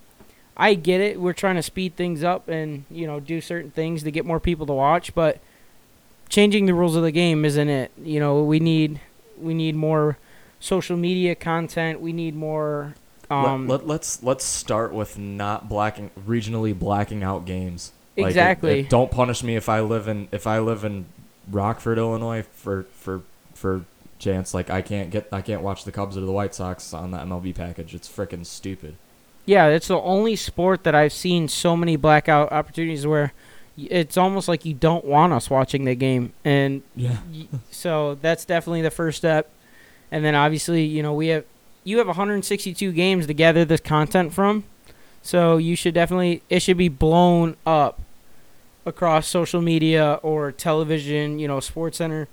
i 0.56 0.74
get 0.74 1.00
it 1.00 1.20
we're 1.20 1.32
trying 1.32 1.56
to 1.56 1.62
speed 1.62 1.94
things 1.96 2.24
up 2.24 2.48
and 2.48 2.84
you 2.90 3.06
know 3.06 3.20
do 3.20 3.40
certain 3.40 3.70
things 3.70 4.02
to 4.02 4.10
get 4.10 4.24
more 4.24 4.40
people 4.40 4.64
to 4.66 4.72
watch 4.72 5.14
but 5.14 5.38
changing 6.28 6.66
the 6.66 6.74
rules 6.74 6.96
of 6.96 7.02
the 7.02 7.12
game 7.12 7.44
isn't 7.44 7.68
it 7.68 7.90
you 8.02 8.18
know 8.18 8.42
we 8.42 8.58
need 8.58 9.00
we 9.38 9.52
need 9.54 9.74
more 9.74 10.16
social 10.60 10.96
media 10.96 11.34
content 11.34 12.00
we 12.00 12.12
need 12.12 12.34
more 12.34 12.94
um, 13.30 13.68
let, 13.68 13.86
let, 13.86 14.00
us 14.00 14.22
let's 14.22 14.44
start 14.44 14.92
with 14.92 15.18
not 15.18 15.68
blacking 15.68 16.10
regionally 16.26 16.78
blacking 16.78 17.22
out 17.22 17.46
games. 17.46 17.92
Like, 18.16 18.26
Exactly. 18.28 18.80
if- 18.80 18.84
if- 18.84 18.90
don't 18.90 19.10
punish 19.10 19.42
me 19.42 19.56
if 19.56 19.68
I 19.68 19.80
live 19.80 20.08
in 20.08 20.28
if 20.30 20.46
I 20.46 20.58
live 20.58 20.84
in 20.84 21.06
Rockford, 21.50 21.98
Illinois 21.98 22.44
for 22.52 22.84
for 22.92 23.22
for 23.54 23.84
chance 24.18 24.54
like 24.54 24.70
I 24.70 24.82
can't 24.82 25.10
get 25.10 25.28
I 25.32 25.40
can't 25.42 25.62
watch 25.62 25.84
the 25.84 25.92
Cubs 25.92 26.16
or 26.16 26.20
the 26.20 26.32
White 26.32 26.54
Sox 26.54 26.94
on 26.94 27.10
the 27.10 27.18
MLB 27.18 27.54
package. 27.54 27.94
It's 27.94 28.08
freaking 28.08 28.46
stupid. 28.46 28.96
Yeah, 29.46 29.66
it's 29.66 29.88
the 29.88 30.00
only 30.00 30.36
sport 30.36 30.84
that 30.84 30.94
I've 30.94 31.12
seen 31.12 31.48
so 31.48 31.76
many 31.76 31.96
blackout 31.96 32.50
opportunities 32.52 33.06
where 33.06 33.32
it's 33.76 34.16
almost 34.16 34.48
like 34.48 34.64
you 34.64 34.72
don't 34.72 35.04
want 35.04 35.32
us 35.32 35.50
watching 35.50 35.84
the 35.84 35.94
game, 35.94 36.32
and 36.44 36.82
Yeah. 36.96 37.16
so 37.70 38.14
that's 38.22 38.44
definitely 38.44 38.82
the 38.82 38.90
first 38.90 39.18
step. 39.18 39.50
And 40.12 40.24
then 40.24 40.34
obviously, 40.34 40.84
you 40.84 41.02
know, 41.02 41.12
we 41.12 41.28
have 41.28 41.44
you 41.82 41.98
have 41.98 42.06
162 42.06 42.92
games 42.92 43.26
to 43.26 43.34
gather 43.34 43.64
this 43.66 43.80
content 43.80 44.32
from, 44.32 44.64
so 45.22 45.56
you 45.58 45.76
should 45.76 45.92
definitely 45.94 46.42
it 46.48 46.60
should 46.60 46.78
be 46.78 46.88
blown 46.88 47.56
up 47.66 48.00
across 48.86 49.26
social 49.26 49.60
media 49.60 50.20
or 50.22 50.52
television, 50.52 51.38
you 51.38 51.48
know, 51.48 51.58
Sports 51.60 51.98
Center, 51.98 52.28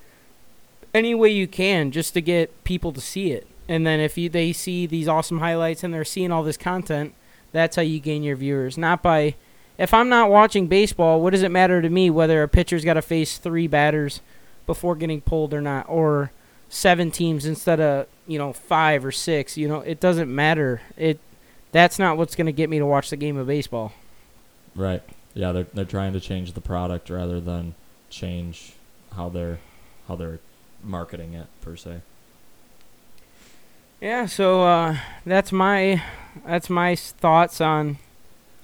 any 0.93 1.15
way 1.15 1.29
you 1.29 1.47
can, 1.47 1.91
just 1.91 2.13
to 2.13 2.21
get 2.21 2.63
people 2.63 2.91
to 2.93 3.01
see 3.01 3.31
it. 3.31 3.47
And 3.67 3.85
then 3.85 3.99
if 3.99 4.17
you 4.17 4.29
they 4.29 4.51
see 4.53 4.85
these 4.85 5.07
awesome 5.07 5.39
highlights 5.39 5.83
and 5.83 5.93
they're 5.93 6.03
seeing 6.03 6.31
all 6.31 6.43
this 6.43 6.57
content, 6.57 7.13
that's 7.51 7.75
how 7.75 7.81
you 7.81 7.99
gain 7.99 8.23
your 8.23 8.35
viewers. 8.35 8.77
Not 8.77 9.01
by 9.01 9.35
if 9.77 9.93
I'm 9.93 10.09
not 10.09 10.29
watching 10.29 10.67
baseball, 10.67 11.21
what 11.21 11.31
does 11.31 11.43
it 11.43 11.49
matter 11.49 11.81
to 11.81 11.89
me 11.89 12.09
whether 12.09 12.43
a 12.43 12.47
pitcher's 12.47 12.85
got 12.85 12.95
to 12.95 13.01
face 13.01 13.37
three 13.37 13.67
batters 13.67 14.21
before 14.65 14.95
getting 14.95 15.21
pulled 15.21 15.53
or 15.53 15.61
not, 15.61 15.87
or 15.89 16.31
seven 16.69 17.11
teams 17.11 17.45
instead 17.45 17.79
of 17.79 18.07
you 18.27 18.37
know 18.37 18.53
five 18.53 19.05
or 19.05 19.11
six? 19.11 19.57
You 19.57 19.67
know, 19.67 19.79
it 19.79 19.99
doesn't 19.99 20.33
matter. 20.33 20.81
It 20.97 21.19
that's 21.71 21.97
not 21.97 22.17
what's 22.17 22.35
going 22.35 22.47
to 22.47 22.51
get 22.51 22.69
me 22.69 22.79
to 22.79 22.85
watch 22.85 23.09
the 23.09 23.17
game 23.17 23.37
of 23.37 23.47
baseball. 23.47 23.93
Right. 24.75 25.01
Yeah, 25.33 25.51
they're 25.51 25.67
they're 25.73 25.85
trying 25.85 26.13
to 26.13 26.19
change 26.19 26.53
the 26.53 26.61
product 26.61 27.09
rather 27.09 27.39
than 27.39 27.75
change 28.09 28.73
how 29.15 29.29
they're 29.29 29.59
how 30.07 30.15
they're 30.15 30.39
marketing 30.83 31.33
it 31.33 31.47
per 31.61 31.75
se. 31.75 32.01
Yeah, 33.99 34.25
so 34.25 34.63
uh, 34.63 34.97
that's 35.25 35.51
my 35.51 36.01
that's 36.45 36.69
my 36.69 36.95
thoughts 36.95 37.61
on. 37.61 37.97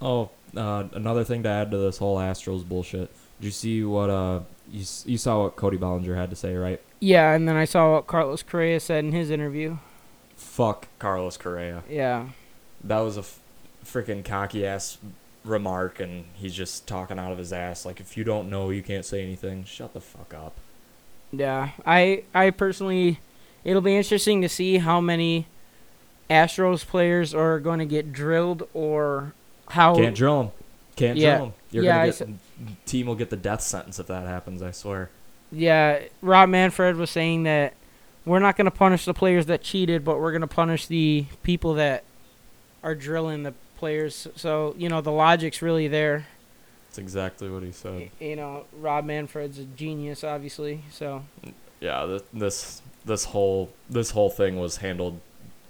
Oh, 0.02 0.30
uh, 0.56 0.86
another 0.94 1.24
thing 1.24 1.44
to 1.44 1.50
add 1.50 1.72
to 1.72 1.78
this 1.78 1.98
whole 1.98 2.18
Astros 2.18 2.68
bullshit. 2.68 3.12
Did 3.40 3.46
you 3.46 3.52
see 3.52 3.84
what 3.84 4.10
uh 4.10 4.42
you 4.72 4.84
you 5.06 5.18
saw 5.18 5.44
what 5.44 5.56
Cody 5.56 5.78
Bellinger 5.78 6.16
had 6.16 6.30
to 6.32 6.36
say, 6.36 6.56
right? 6.56 6.82
Yeah, 7.00 7.34
and 7.34 7.48
then 7.48 7.56
I 7.56 7.66
saw 7.66 7.94
what 7.94 8.08
Carlos 8.08 8.42
Correa 8.42 8.80
said 8.80 9.04
in 9.06 9.12
his 9.12 9.30
interview. 9.30 9.78
Fuck 10.36 10.88
Carlos 10.98 11.38
Correa. 11.38 11.84
Yeah, 11.88 12.30
That 12.84 13.00
was 13.00 13.18
a 13.18 13.22
f- 13.22 13.40
freaking 13.86 14.26
cocky 14.26 14.66
ass 14.66 14.98
remark, 15.44 16.00
and 16.00 16.26
he's 16.34 16.56
just 16.56 16.88
talking 16.88 17.20
out 17.20 17.32
of 17.32 17.38
his 17.38 17.54
ass. 17.54 17.86
Like, 17.86 18.00
if 18.00 18.18
you 18.18 18.24
don't 18.24 18.50
know, 18.50 18.72
you 18.72 18.82
can't 18.82 19.06
say 19.06 19.22
anything. 19.24 19.64
Shut 19.64 19.94
the 19.94 20.02
fuck 20.02 20.34
up. 20.34 20.56
Yeah. 21.32 21.70
I 21.86 22.24
I 22.34 22.50
personally, 22.52 23.20
it'll 23.64 23.82
be 23.82 23.96
interesting 23.96 24.42
to 24.42 24.50
see 24.50 24.78
how 24.80 25.00
many 25.02 25.48
Astros 26.30 26.86
players 26.86 27.34
are 27.34 27.60
going 27.60 27.80
to 27.80 27.86
get 27.86 28.12
drilled 28.12 28.68
or 28.74 29.34
how. 29.70 29.96
Can't 29.96 30.16
drill 30.16 30.44
them, 30.44 30.52
Can't 30.96 31.18
Yeah. 31.18 31.36
drill 31.38 31.46
him. 31.48 31.54
You're 31.72 31.84
Yeah, 31.84 32.08
gonna 32.08 32.32
get 32.34 32.86
team 32.86 33.08
will 33.08 33.16
get 33.16 33.30
the 33.30 33.38
death 33.38 33.62
sentence 33.62 34.00
if 34.00 34.08
that 34.08 34.26
happens. 34.26 34.62
I 34.62 34.72
swear. 34.72 35.10
Yeah, 35.52 36.00
Rob 36.22 36.50
Manfred 36.50 36.96
was 36.98 37.10
saying 37.10 37.44
that 37.44 37.74
we're 38.26 38.40
not 38.40 38.58
going 38.58 38.66
to 38.66 38.72
punish 38.72 39.06
the 39.06 39.14
players 39.14 39.46
that 39.46 39.62
cheated, 39.62 40.04
but 40.04 40.20
we're 40.20 40.32
going 40.32 40.42
to 40.42 40.48
punish 40.48 40.88
the 40.88 41.26
people 41.44 41.74
that 41.76 42.04
are 42.84 42.96
drilling 42.96 43.44
the 43.44 43.54
players. 43.78 44.28
So 44.36 44.76
you 44.78 44.90
know 44.90 45.00
the 45.02 45.12
logic's 45.12 45.62
really 45.62 45.88
there. 45.88 46.28
That's 46.88 46.98
exactly 46.98 47.50
what 47.50 47.64
he 47.64 47.72
said. 47.72 48.10
You 48.20 48.36
know, 48.36 48.66
Rob 48.80 49.06
Manfred's 49.06 49.60
a 49.60 49.66
genius, 49.66 50.24
obviously. 50.24 50.82
So 50.92 51.24
Yeah, 51.80 52.20
this 52.34 52.82
this 53.06 53.26
whole 53.26 53.72
this 53.90 54.12
whole 54.12 54.30
thing 54.30 54.58
was 54.60 54.78
handled 54.78 55.20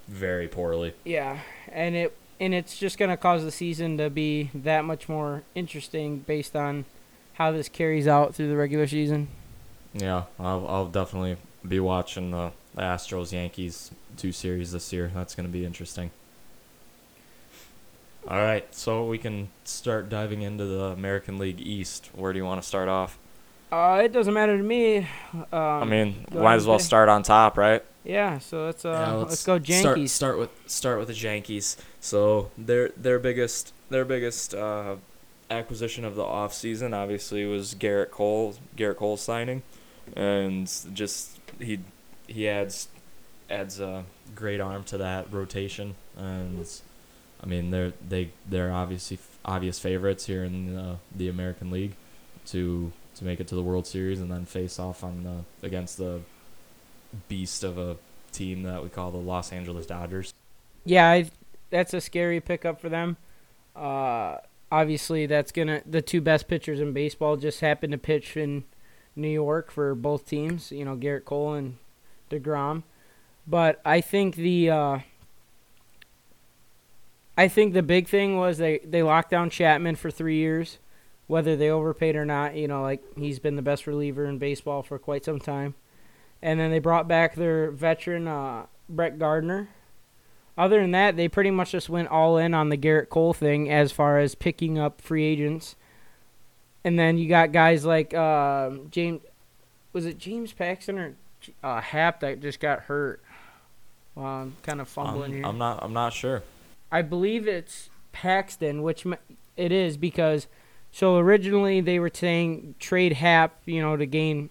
very 0.08 0.48
poorly. 0.48 0.94
yeah, 1.04 1.40
and 1.72 1.96
it 1.96 2.18
and 2.40 2.54
it's 2.54 2.78
just 2.78 2.98
gonna 2.98 3.18
cause 3.18 3.44
the 3.44 3.52
season 3.52 3.98
to 3.98 4.10
be 4.10 4.50
that 4.54 4.86
much 4.86 5.10
more 5.10 5.44
interesting 5.56 6.20
based 6.20 6.56
on 6.56 6.86
how 7.34 7.52
this 7.52 7.68
carries 7.70 8.08
out 8.08 8.34
through 8.36 8.48
the 8.48 8.56
regular 8.58 8.88
season. 8.88 9.28
Yeah, 9.94 10.24
I'll 10.40 10.66
I'll 10.68 10.86
definitely 10.88 11.38
be 11.68 11.80
watching 11.80 12.32
the, 12.32 12.52
the 12.76 12.82
Astros 12.84 13.32
Yankees 13.34 13.92
two 14.18 14.32
series 14.32 14.72
this 14.72 14.94
year. 14.94 15.12
That's 15.14 15.36
gonna 15.36 15.50
be 15.50 15.66
interesting. 15.66 16.12
All 18.28 18.38
right, 18.42 18.74
so 18.76 19.06
we 19.06 19.18
can 19.18 19.50
start 19.64 20.10
diving 20.10 20.42
into 20.42 20.66
the 20.66 20.86
American 20.88 21.38
League 21.38 21.62
East. 21.62 22.10
Where 22.14 22.34
do 22.34 22.38
you 22.40 22.46
want 22.46 22.62
to 22.62 22.68
start 22.68 22.90
off? 22.90 23.18
Uh, 23.72 24.02
it 24.04 24.12
doesn't 24.12 24.34
matter 24.34 24.58
to 24.58 24.64
me. 24.64 24.98
Um, 25.34 25.48
I 25.54 25.86
mean, 25.86 26.26
might 26.34 26.56
as 26.56 26.66
well 26.66 26.78
Jay. 26.78 26.84
start 26.84 27.08
on 27.10 27.24
top, 27.24 27.58
right? 27.58 27.84
yeah. 28.04 28.40
So 28.40 28.66
let's 28.66 28.84
uh, 28.86 28.90
Yeah, 28.92 29.12
let's, 29.14 29.46
go 29.46 29.58
Start, 29.60 29.70
Yankees. 29.70 30.12
start 30.12 30.38
with 30.40 30.50
start 30.66 31.00
with 31.00 31.08
the 31.08 31.14
Yankees. 31.14 31.78
So 32.02 32.52
their 32.58 32.90
their 32.98 33.20
biggest 33.20 33.74
their 33.90 34.04
biggest 34.06 34.54
uh, 34.54 34.98
acquisition 35.50 36.04
of 36.06 36.16
the 36.16 36.24
offseason 36.24 36.94
obviously 36.94 37.46
was 37.46 37.76
Gerrit 37.76 38.12
Cole 38.12 38.56
Gerrit 38.78 38.98
Cole 38.98 39.16
signing, 39.18 39.64
and 40.16 40.70
just 40.94 41.40
he 41.60 41.80
he 42.28 42.48
adds 42.48 42.88
adds 43.50 43.80
a 43.80 44.04
great 44.36 44.60
arm 44.62 44.84
to 44.86 44.98
that 44.98 45.32
rotation, 45.32 45.96
and 46.18 46.66
I 47.42 47.46
mean 47.46 47.72
they're 47.72 47.94
they 48.08 48.32
they're 48.48 48.72
obviously 48.72 49.20
obvious 49.46 49.80
favorites 49.80 50.26
here 50.26 50.44
in 50.44 50.76
the, 50.76 50.98
the 51.16 51.30
American 51.30 51.72
League 51.72 51.94
to 52.48 52.92
to 53.16 53.26
make 53.26 53.40
it 53.40 53.48
to 53.48 53.56
the 53.56 53.64
World 53.64 53.88
Series 53.88 54.20
and 54.20 54.32
then 54.32 54.46
face 54.46 54.80
off 54.80 55.04
on 55.04 55.24
the 55.24 55.68
against 55.68 55.98
the 55.98 56.22
beast 57.28 57.64
of 57.64 57.78
a 57.78 57.98
team 58.32 58.64
that 58.64 58.84
we 58.84 58.90
call 58.90 59.12
the 59.12 59.18
Los 59.18 59.52
Angeles 59.52 59.86
Dodgers. 59.86 60.34
Yeah, 60.86 61.10
I, 61.10 61.30
that's 61.70 61.94
a 61.94 62.02
scary 62.02 62.40
pickup 62.40 62.80
for 62.80 62.90
them. 62.90 63.18
Uh, 63.76 64.38
obviously, 64.72 65.26
that's 65.26 65.52
gonna 65.52 65.82
the 65.86 66.02
two 66.02 66.22
best 66.22 66.48
pitchers 66.48 66.80
in 66.80 66.94
baseball 66.94 67.38
just 67.38 67.62
happened 67.62 67.92
to 67.92 67.98
pitch 67.98 68.38
in 68.38 68.64
New 69.16 69.30
York 69.30 69.72
for 69.72 69.96
both 69.96 70.28
teams. 70.28 70.72
You 70.72 70.86
know, 70.86 70.96
Gerrit 70.96 71.26
Cole 71.26 71.54
and 71.54 71.78
Degrom. 72.30 72.84
But 73.48 73.82
I 73.86 74.02
think 74.02 74.36
the 74.36 74.70
uh, 74.70 75.00
I 77.38 77.48
think 77.48 77.74
the 77.74 77.84
big 77.84 78.08
thing 78.08 78.38
was 78.38 78.58
they 78.58 78.80
they 78.80 79.04
locked 79.04 79.30
down 79.30 79.50
Chapman 79.52 79.96
for 79.96 80.10
three 80.10 80.38
years, 80.38 80.80
whether 81.28 81.56
they 81.56 81.70
overpaid 81.70 82.16
or 82.16 82.26
not. 82.26 82.56
You 82.56 82.68
know, 82.68 82.82
like 82.82 83.04
he's 83.16 83.40
been 83.40 83.56
the 83.56 83.62
best 83.62 83.86
reliever 83.86 84.26
in 84.26 84.40
baseball 84.40 84.82
for 84.82 84.98
quite 84.98 85.24
some 85.24 85.40
time. 85.40 85.76
And 86.42 86.60
then 86.60 86.72
they 86.72 86.80
brought 86.80 87.08
back 87.08 87.36
their 87.36 87.72
veteran 87.72 88.28
uh, 88.28 88.66
Brett 88.90 89.20
Gardner. 89.20 89.70
Other 90.58 90.82
than 90.82 90.92
that, 90.92 91.16
they 91.16 91.28
pretty 91.28 91.52
much 91.52 91.72
just 91.72 91.88
went 91.88 92.08
all 92.08 92.38
in 92.38 92.56
on 92.56 92.70
the 92.70 92.78
Gerrit 92.78 93.10
Cole 93.10 93.34
thing 93.34 93.70
as 93.70 93.92
far 93.92 94.18
as 94.18 94.34
picking 94.34 94.80
up 94.80 95.02
free 95.02 95.24
agents. 95.24 95.76
And 96.84 96.98
then 96.98 97.18
you 97.18 97.30
got 97.30 97.52
guys 97.52 97.86
like 97.86 98.14
uh, 98.14 98.72
James, 98.90 99.22
was 99.94 100.06
it 100.08 100.18
James 100.18 100.54
Paxton 100.54 100.98
or 100.98 101.16
uh, 101.64 101.82
Happ 101.82 102.22
that 102.22 102.40
just 102.40 102.60
got 102.60 102.82
hurt? 102.82 103.22
Well, 104.16 104.26
I'm 104.26 104.56
kind 104.64 104.82
of 104.82 104.88
fumbling 104.88 105.32
I'm, 105.32 105.38
here. 105.38 105.46
I'm 105.46 105.58
not 105.60 105.84
I'm 105.84 105.94
not 105.94 106.14
sure. 106.14 106.42
I 106.92 107.02
believe 107.02 107.48
it's 107.48 107.90
Paxton, 108.12 108.82
which 108.82 109.06
it 109.56 109.72
is 109.72 109.98
because 109.98 110.48
so 110.92 111.18
originally 111.18 111.82
they 111.82 112.00
were 112.00 112.12
saying 112.14 112.76
trade 112.80 113.14
Happ, 113.14 113.62
you 113.66 113.82
know, 113.82 113.98
to 113.98 114.06
gain 114.06 114.50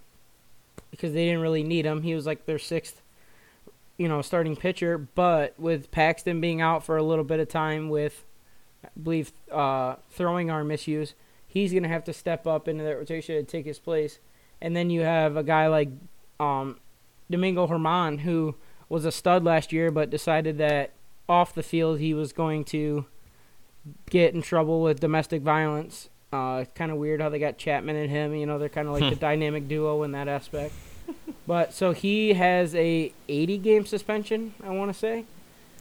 because 0.91 1.13
they 1.13 1.27
didn't 1.27 1.41
really 1.41 1.65
need 1.65 1.85
him. 1.85 2.03
He 2.03 2.15
was 2.15 2.27
like 2.27 2.47
their 2.47 2.59
sixth, 2.59 3.03
you 3.97 4.09
know, 4.09 4.23
starting 4.23 4.57
pitcher. 4.57 4.99
But 4.99 5.59
with 5.59 5.91
Paxton 5.91 6.41
being 6.41 6.61
out 6.61 6.85
for 6.85 6.97
a 6.97 7.03
little 7.03 7.25
bit 7.25 7.41
of 7.41 7.49
time 7.49 7.89
with, 7.89 8.25
I 8.85 8.89
believe, 9.03 9.33
uh, 9.51 9.97
throwing 10.11 10.51
arm 10.51 10.71
issues, 10.71 11.15
he's 11.47 11.73
gonna 11.73 11.89
have 11.89 12.05
to 12.05 12.13
step 12.13 12.47
up 12.47 12.69
into 12.69 12.85
that 12.85 12.97
rotation 12.97 13.37
and 13.37 13.49
take 13.49 13.67
his 13.67 13.79
place. 13.79 14.19
And 14.61 14.77
then 14.77 14.91
you 14.91 15.03
have 15.03 15.37
a 15.37 15.43
guy 15.43 15.67
like 15.67 15.89
um, 16.39 16.79
Domingo 17.31 17.67
Germán 17.67 18.21
who 18.21 18.55
was 18.89 19.05
a 19.05 19.13
stud 19.13 19.45
last 19.45 19.73
year, 19.73 19.91
but 19.91 20.11
decided 20.11 20.59
that 20.59 20.93
off 21.29 21.55
the 21.55 21.63
field 21.63 21.99
he 21.99 22.15
was 22.15 22.33
going 22.33 22.65
to 22.65 23.07
get 24.11 24.35
in 24.35 24.43
trouble 24.43 24.83
with 24.83 25.01
domestic 25.01 25.43
violence. 25.43 26.09
Uh, 26.33 26.61
it's 26.63 26.73
kind 26.75 26.91
of 26.91 26.97
weird 26.99 27.21
how 27.21 27.29
they 27.29 27.39
got 27.39 27.57
Chapman 27.57 27.97
and 27.97 28.11
him. 28.11 28.35
You 28.35 28.47
know, 28.47 28.59
they're 28.59 28.69
kind 28.69 28.89
of 28.89 28.95
like 28.95 29.11
the 29.11 29.17
dynamic 29.17 29.69
duo 29.69 30.03
in 30.03 30.13
that 30.13 30.29
aspect. 30.29 30.75
But 31.47 31.73
so 31.73 31.93
he 31.93 32.35
has 32.35 32.75
a 32.75 33.13
80 33.29 33.59
game 33.59 33.87
suspension, 33.87 34.55
I 34.65 34.71
want 34.71 34.93
to 34.93 34.99
say. 34.99 35.25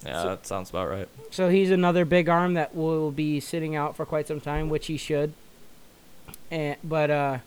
Yeah, 0.05 0.21
So- 0.21 0.29
that 0.29 0.45
sounds 0.45 0.69
about 0.69 0.89
right. 0.89 1.07
So 1.31 1.49
he's 1.49 1.71
another 1.71 2.05
big 2.05 2.29
arm 2.29 2.53
that 2.53 2.75
will 2.75 3.11
be 3.11 3.39
sitting 3.39 3.75
out 3.75 3.95
for 3.95 4.05
quite 4.05 4.27
some 4.27 4.39
time, 4.39 4.69
which 4.69 4.85
he 4.87 4.97
should. 4.97 5.33
And 6.51 6.77
but 6.83 7.09
uh, 7.09 7.37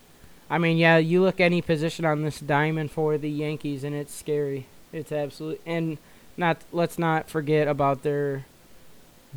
I 0.50 0.58
mean, 0.58 0.76
yeah, 0.76 0.98
you 0.98 1.22
look 1.22 1.40
any 1.40 1.62
position 1.62 2.04
on 2.04 2.22
this 2.22 2.40
diamond 2.40 2.90
for 2.90 3.16
the 3.16 3.30
Yankees, 3.30 3.84
and 3.84 3.94
it's 3.94 4.12
scary. 4.14 4.66
It's 4.92 5.12
absolutely 5.12 5.60
and 5.64 5.98
not. 6.38 6.58
Let's 6.72 6.98
not 6.98 7.28
forget 7.28 7.68
about 7.68 8.02
their 8.02 8.44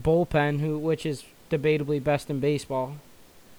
bullpen, 0.02 0.60
who 0.60 0.78
which 0.78 1.06
is 1.06 1.24
debatably 1.50 2.04
best 2.04 2.30
in 2.30 2.40
baseball. 2.40 2.96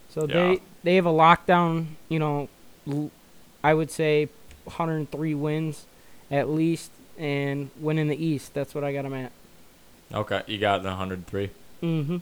So 0.08 0.26
Yeah. 0.26 0.34
they 0.34 0.60
they 0.84 0.94
have 0.96 1.06
a 1.06 1.10
lockdown. 1.12 1.86
You 2.08 2.18
know, 2.18 3.10
I 3.62 3.74
would 3.74 3.90
say 3.90 4.28
103 4.64 5.34
wins 5.34 5.86
at 6.30 6.48
least, 6.48 6.90
and 7.18 7.70
win 7.80 7.98
in 7.98 8.08
the 8.08 8.24
East. 8.24 8.54
That's 8.54 8.74
what 8.74 8.84
I 8.84 8.92
got 8.92 9.02
them 9.02 9.14
at. 9.14 9.32
Okay, 10.12 10.42
you 10.46 10.58
got 10.58 10.82
the 10.82 10.88
103. 10.90 11.50
Mm-hmm. 11.82 12.16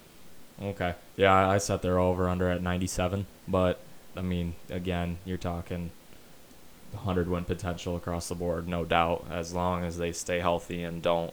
Okay. 0.62 0.94
Yeah, 1.16 1.32
I 1.32 1.54
I 1.54 1.58
set 1.58 1.82
their 1.82 1.98
over 1.98 2.28
under 2.28 2.48
at 2.48 2.62
97, 2.62 3.26
but 3.48 3.78
I 4.16 4.22
mean, 4.22 4.54
again, 4.68 5.18
you're 5.24 5.38
talking 5.38 5.90
100 6.92 7.28
win 7.28 7.44
potential 7.44 7.96
across 7.96 8.28
the 8.28 8.34
board, 8.34 8.66
no 8.68 8.84
doubt, 8.84 9.24
as 9.30 9.54
long 9.54 9.84
as 9.84 9.98
they 9.98 10.12
stay 10.12 10.40
healthy 10.40 10.82
and 10.82 11.02
don't 11.02 11.32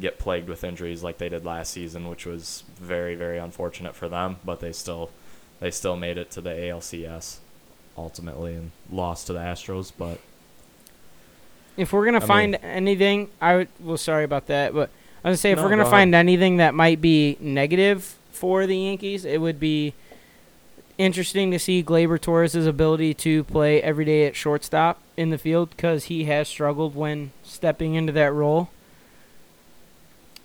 get 0.00 0.18
plagued 0.18 0.48
with 0.48 0.62
injuries 0.64 1.02
like 1.02 1.18
they 1.18 1.28
did 1.28 1.44
last 1.44 1.72
season, 1.72 2.08
which 2.08 2.26
was 2.26 2.64
very, 2.78 3.14
very 3.14 3.38
unfortunate 3.38 3.94
for 3.94 4.08
them. 4.08 4.36
But 4.44 4.60
they 4.60 4.72
still, 4.72 5.10
they 5.60 5.70
still 5.70 5.96
made 5.96 6.18
it 6.18 6.30
to 6.32 6.40
the 6.40 6.50
ALCS 6.50 7.38
ultimately 7.96 8.54
and 8.54 8.70
lost 8.90 9.26
to 9.28 9.32
the 9.32 9.38
Astros. 9.38 9.90
But 9.96 10.18
If 11.76 11.92
we're 11.92 12.04
gonna 12.04 12.18
I 12.18 12.26
find 12.26 12.52
mean- 12.52 12.60
anything, 12.62 13.30
I 13.40 13.56
would. 13.56 13.68
Well, 13.80 13.96
sorry 13.96 14.24
about 14.24 14.46
that, 14.48 14.74
but 14.74 14.90
I 15.24 15.30
was 15.30 15.32
gonna 15.32 15.36
say 15.38 15.50
if 15.52 15.56
No, 15.58 15.64
we're 15.64 15.70
gonna 15.70 15.84
go 15.84 15.90
find 15.90 16.14
anything 16.14 16.58
that 16.58 16.74
might 16.74 17.00
be 17.00 17.36
negative 17.40 18.16
for 18.32 18.66
the 18.66 18.76
Yankees, 18.76 19.24
it 19.24 19.40
would 19.40 19.58
be 19.58 19.94
interesting 20.98 21.50
to 21.50 21.58
see 21.58 21.82
Gleyber 21.82 22.20
Torres' 22.20 22.54
ability 22.66 23.14
to 23.14 23.44
play 23.44 23.82
every 23.82 24.04
day 24.04 24.26
at 24.26 24.36
shortstop 24.36 25.00
in 25.16 25.30
the 25.30 25.38
field 25.38 25.70
because 25.70 26.04
he 26.04 26.24
has 26.24 26.48
struggled 26.48 26.94
when 26.94 27.32
stepping 27.42 27.94
into 27.94 28.12
that 28.12 28.32
role. 28.32 28.70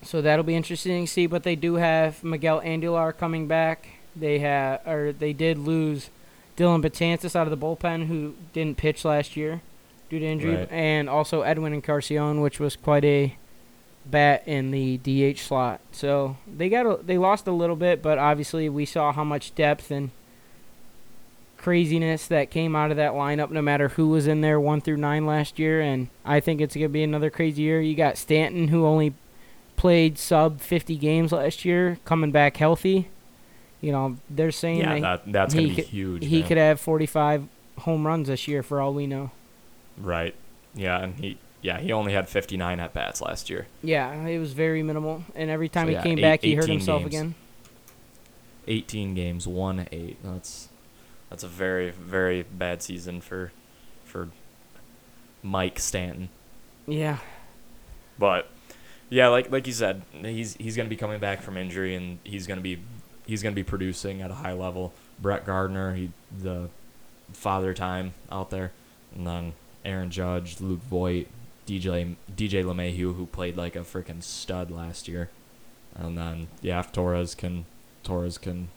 So 0.04 0.22
that'll 0.22 0.44
be 0.44 0.56
interesting 0.56 1.06
to 1.06 1.12
see. 1.12 1.26
But 1.28 1.44
they 1.44 1.56
do 1.56 1.76
have 1.76 2.24
Miguel 2.24 2.62
Andújar 2.62 3.16
coming 3.18 3.48
back. 3.48 3.88
They 4.16 4.40
have, 4.40 4.86
or 4.88 5.14
they 5.14 5.32
did 5.34 5.58
lose 5.58 6.10
Dellin 6.58 6.82
Betances 6.84 7.36
out 7.36 7.48
of 7.48 7.58
the 7.58 7.66
bullpen, 7.66 8.08
who 8.08 8.36
didn't 8.54 8.78
pitch 8.78 9.06
last 9.06 9.38
year 9.38 9.62
due 10.10 10.20
to 10.20 10.26
injury, 10.26 10.56
Right. 10.56 10.72
and 10.72 11.08
also 11.10 11.42
Edwin 11.44 11.74
Encarnacion, 11.74 12.42
which 12.42 12.60
was 12.60 12.76
quite 12.76 13.06
a 13.06 13.36
bat 14.06 14.44
in 14.46 14.72
the 14.72 14.98
DH 14.98 15.40
slot. 15.40 15.80
So 15.94 16.36
they 16.52 16.68
got 16.68 16.86
a, 16.86 17.00
they 17.02 17.18
lost 17.18 17.48
a 17.48 17.52
little 17.54 17.78
bit, 17.78 18.02
but 18.02 18.18
obviously 18.18 18.68
we 18.68 18.84
saw 18.86 19.14
how 19.14 19.24
much 19.24 19.56
depth 19.56 19.90
and 19.92 20.10
craziness 21.62 22.28
that 22.28 22.50
came 22.52 22.76
out 22.76 22.92
of 22.92 22.98
that 22.98 23.12
lineup 23.14 23.52
no 23.52 23.62
matter 23.62 23.90
who 23.90 24.10
was 24.10 24.28
in 24.28 24.42
there 24.42 24.60
1 24.60 24.82
through 24.82 24.98
9 24.98 25.26
last 25.26 25.60
year 25.60 25.80
and 25.82 26.08
I 26.26 26.40
think 26.40 26.60
it's 26.62 26.74
going 26.76 26.84
to 26.86 26.90
be 26.90 27.04
another 27.04 27.30
crazy 27.30 27.62
year. 27.62 27.80
You 27.82 27.96
got 27.96 28.18
Stanton 28.18 28.68
who 28.70 28.86
only 28.86 29.14
played 29.78 30.18
sub 30.18 30.60
50 30.62 30.96
games 30.98 31.32
last 31.32 31.64
year 31.66 31.98
coming 32.06 32.32
back 32.32 32.58
healthy. 32.58 33.10
You 33.80 33.92
know, 33.92 34.18
they're 34.30 34.52
saying 34.52 34.80
yeah, 34.80 35.00
that 35.00 35.26
that, 35.26 35.32
that's 35.32 35.54
going 35.54 35.70
to 35.70 35.76
be 35.76 35.82
could- 35.82 35.90
huge. 35.92 36.26
he 36.26 36.40
man. 36.40 36.48
could 36.48 36.58
have 36.58 36.80
45 36.80 37.48
home 37.80 38.06
runs 38.06 38.28
this 38.28 38.48
year 38.48 38.62
for 38.62 38.80
all 38.80 38.94
we 38.94 39.08
know. 39.08 39.32
Right. 39.98 40.36
Yeah, 40.76 41.00
and 41.02 41.16
he 41.16 41.38
yeah, 41.64 41.80
he 41.80 41.92
only 41.92 42.14
had 42.14 42.28
59 42.30 42.80
at 42.80 42.94
bats 42.94 43.22
last 43.22 43.50
year. 43.50 43.68
Yeah, 43.84 44.26
it 44.28 44.38
was 44.40 44.54
very 44.54 44.82
minimal 44.84 45.24
and 45.36 45.50
every 45.50 45.70
time 45.70 45.86
So, 45.86 45.90
he 45.90 45.94
yeah, 45.96 46.04
came 46.04 46.18
eight- 46.20 46.22
back 46.22 46.42
he 46.42 46.56
hurt 46.56 46.70
himself 46.70 47.02
games. 47.02 47.14
again. 47.14 47.36
18 48.68 49.16
games, 49.16 49.48
1 49.48 49.88
8. 49.92 50.18
That's 50.24 50.70
that's 51.32 51.44
a 51.44 51.48
very 51.48 51.90
very 51.90 52.44
bad 52.44 52.84
season 52.84 53.22
for 53.22 53.52
for 54.06 54.30
Mike 55.42 55.80
Stanton. 55.80 56.30
Yeah. 56.86 57.18
But 58.20 58.52
yeah, 59.10 59.30
like 59.30 59.50
like 59.50 59.66
you 59.66 59.74
said, 59.74 60.04
he's 60.22 60.56
he's 60.56 60.76
going 60.76 60.86
to 60.86 60.90
be 60.90 60.98
coming 60.98 61.20
back 61.20 61.42
from 61.42 61.58
injury 61.58 61.96
and 61.96 62.20
he's 62.24 62.46
going 62.46 62.60
to 62.60 62.64
be 62.64 62.80
he's 63.26 63.42
going 63.42 63.56
to 63.56 63.60
be 63.60 63.64
producing 63.64 64.22
at 64.22 64.30
a 64.30 64.36
high 64.36 64.54
level. 64.54 64.94
Brett 65.20 65.46
Gardner, 65.46 65.96
he 65.96 66.12
the 66.38 66.70
father 67.32 67.74
time 67.74 68.14
out 68.30 68.50
there, 68.50 68.74
and 69.16 69.26
then 69.26 69.54
Aaron 69.86 70.12
Judge, 70.12 70.60
Luke 70.60 70.82
Voit, 70.82 71.28
DJ 71.66 72.18
DJ 72.36 72.64
LeMahieu, 72.64 73.16
who 73.16 73.26
played 73.26 73.56
like 73.56 73.76
a 73.78 73.80
freaking 73.80 74.22
stud 74.22 74.70
last 74.70 75.08
year, 75.08 75.30
and 75.96 76.18
then 76.18 76.48
yeah, 76.62 76.80
if 76.80 76.92
Torres 76.92 77.36
can 77.36 77.66
Torres 78.04 78.38
can 78.38 78.68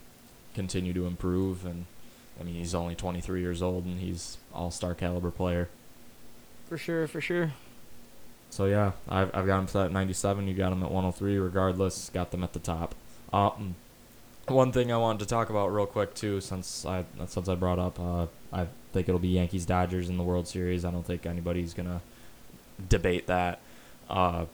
continue 0.55 0.93
to 0.93 1.07
improve, 1.07 1.67
and 1.67 1.87
I 2.41 2.43
mean 2.43 2.55
he's 2.55 2.75
only 2.75 2.95
23 2.95 3.41
years 3.41 3.63
old 3.63 3.85
and 3.85 4.01
he's 4.01 4.39
all 4.53 4.71
star 4.71 4.95
caliber 4.95 5.31
player. 5.31 5.69
For 6.69 6.79
sure, 6.79 7.07
for 7.07 7.21
sure. 7.21 7.53
So 8.51 8.67
yeah, 8.67 8.93
I've 9.09 9.35
I've 9.35 9.47
got 9.47 9.59
him 9.59 9.69
set 9.69 9.87
at 9.87 9.93
97. 9.93 10.47
You 10.47 10.55
got 10.55 10.73
him 10.73 10.83
at 10.83 10.91
103. 10.91 11.39
Regardless, 11.39 12.11
got 12.11 12.31
them 12.31 12.45
at 12.45 12.53
the 12.53 12.59
top. 12.61 12.95
Um, 13.33 13.75
one 14.47 14.73
thing 14.73 14.93
I 14.93 14.97
wanted 14.97 15.21
to 15.21 15.27
talk 15.27 15.51
about 15.51 15.73
real 15.73 15.87
quick 15.87 16.15
too, 16.15 16.41
since 16.41 16.85
I 16.85 17.05
since 17.27 17.49
I 17.49 17.55
brought 17.55 17.79
up, 17.79 17.99
uh, 17.99 18.27
I 18.53 18.67
think 18.93 19.09
it'll 19.09 19.19
be 19.19 19.29
Yankees 19.29 19.67
Dodgers 19.67 20.09
in 20.09 20.17
the 20.17 20.23
World 20.23 20.47
Series. 20.47 20.85
I 20.85 20.91
don't 20.91 21.05
think 21.05 21.27
anybody's 21.27 21.75
gonna 21.75 22.01
debate 22.89 23.27
that. 23.27 23.61
Uh, 24.09 24.47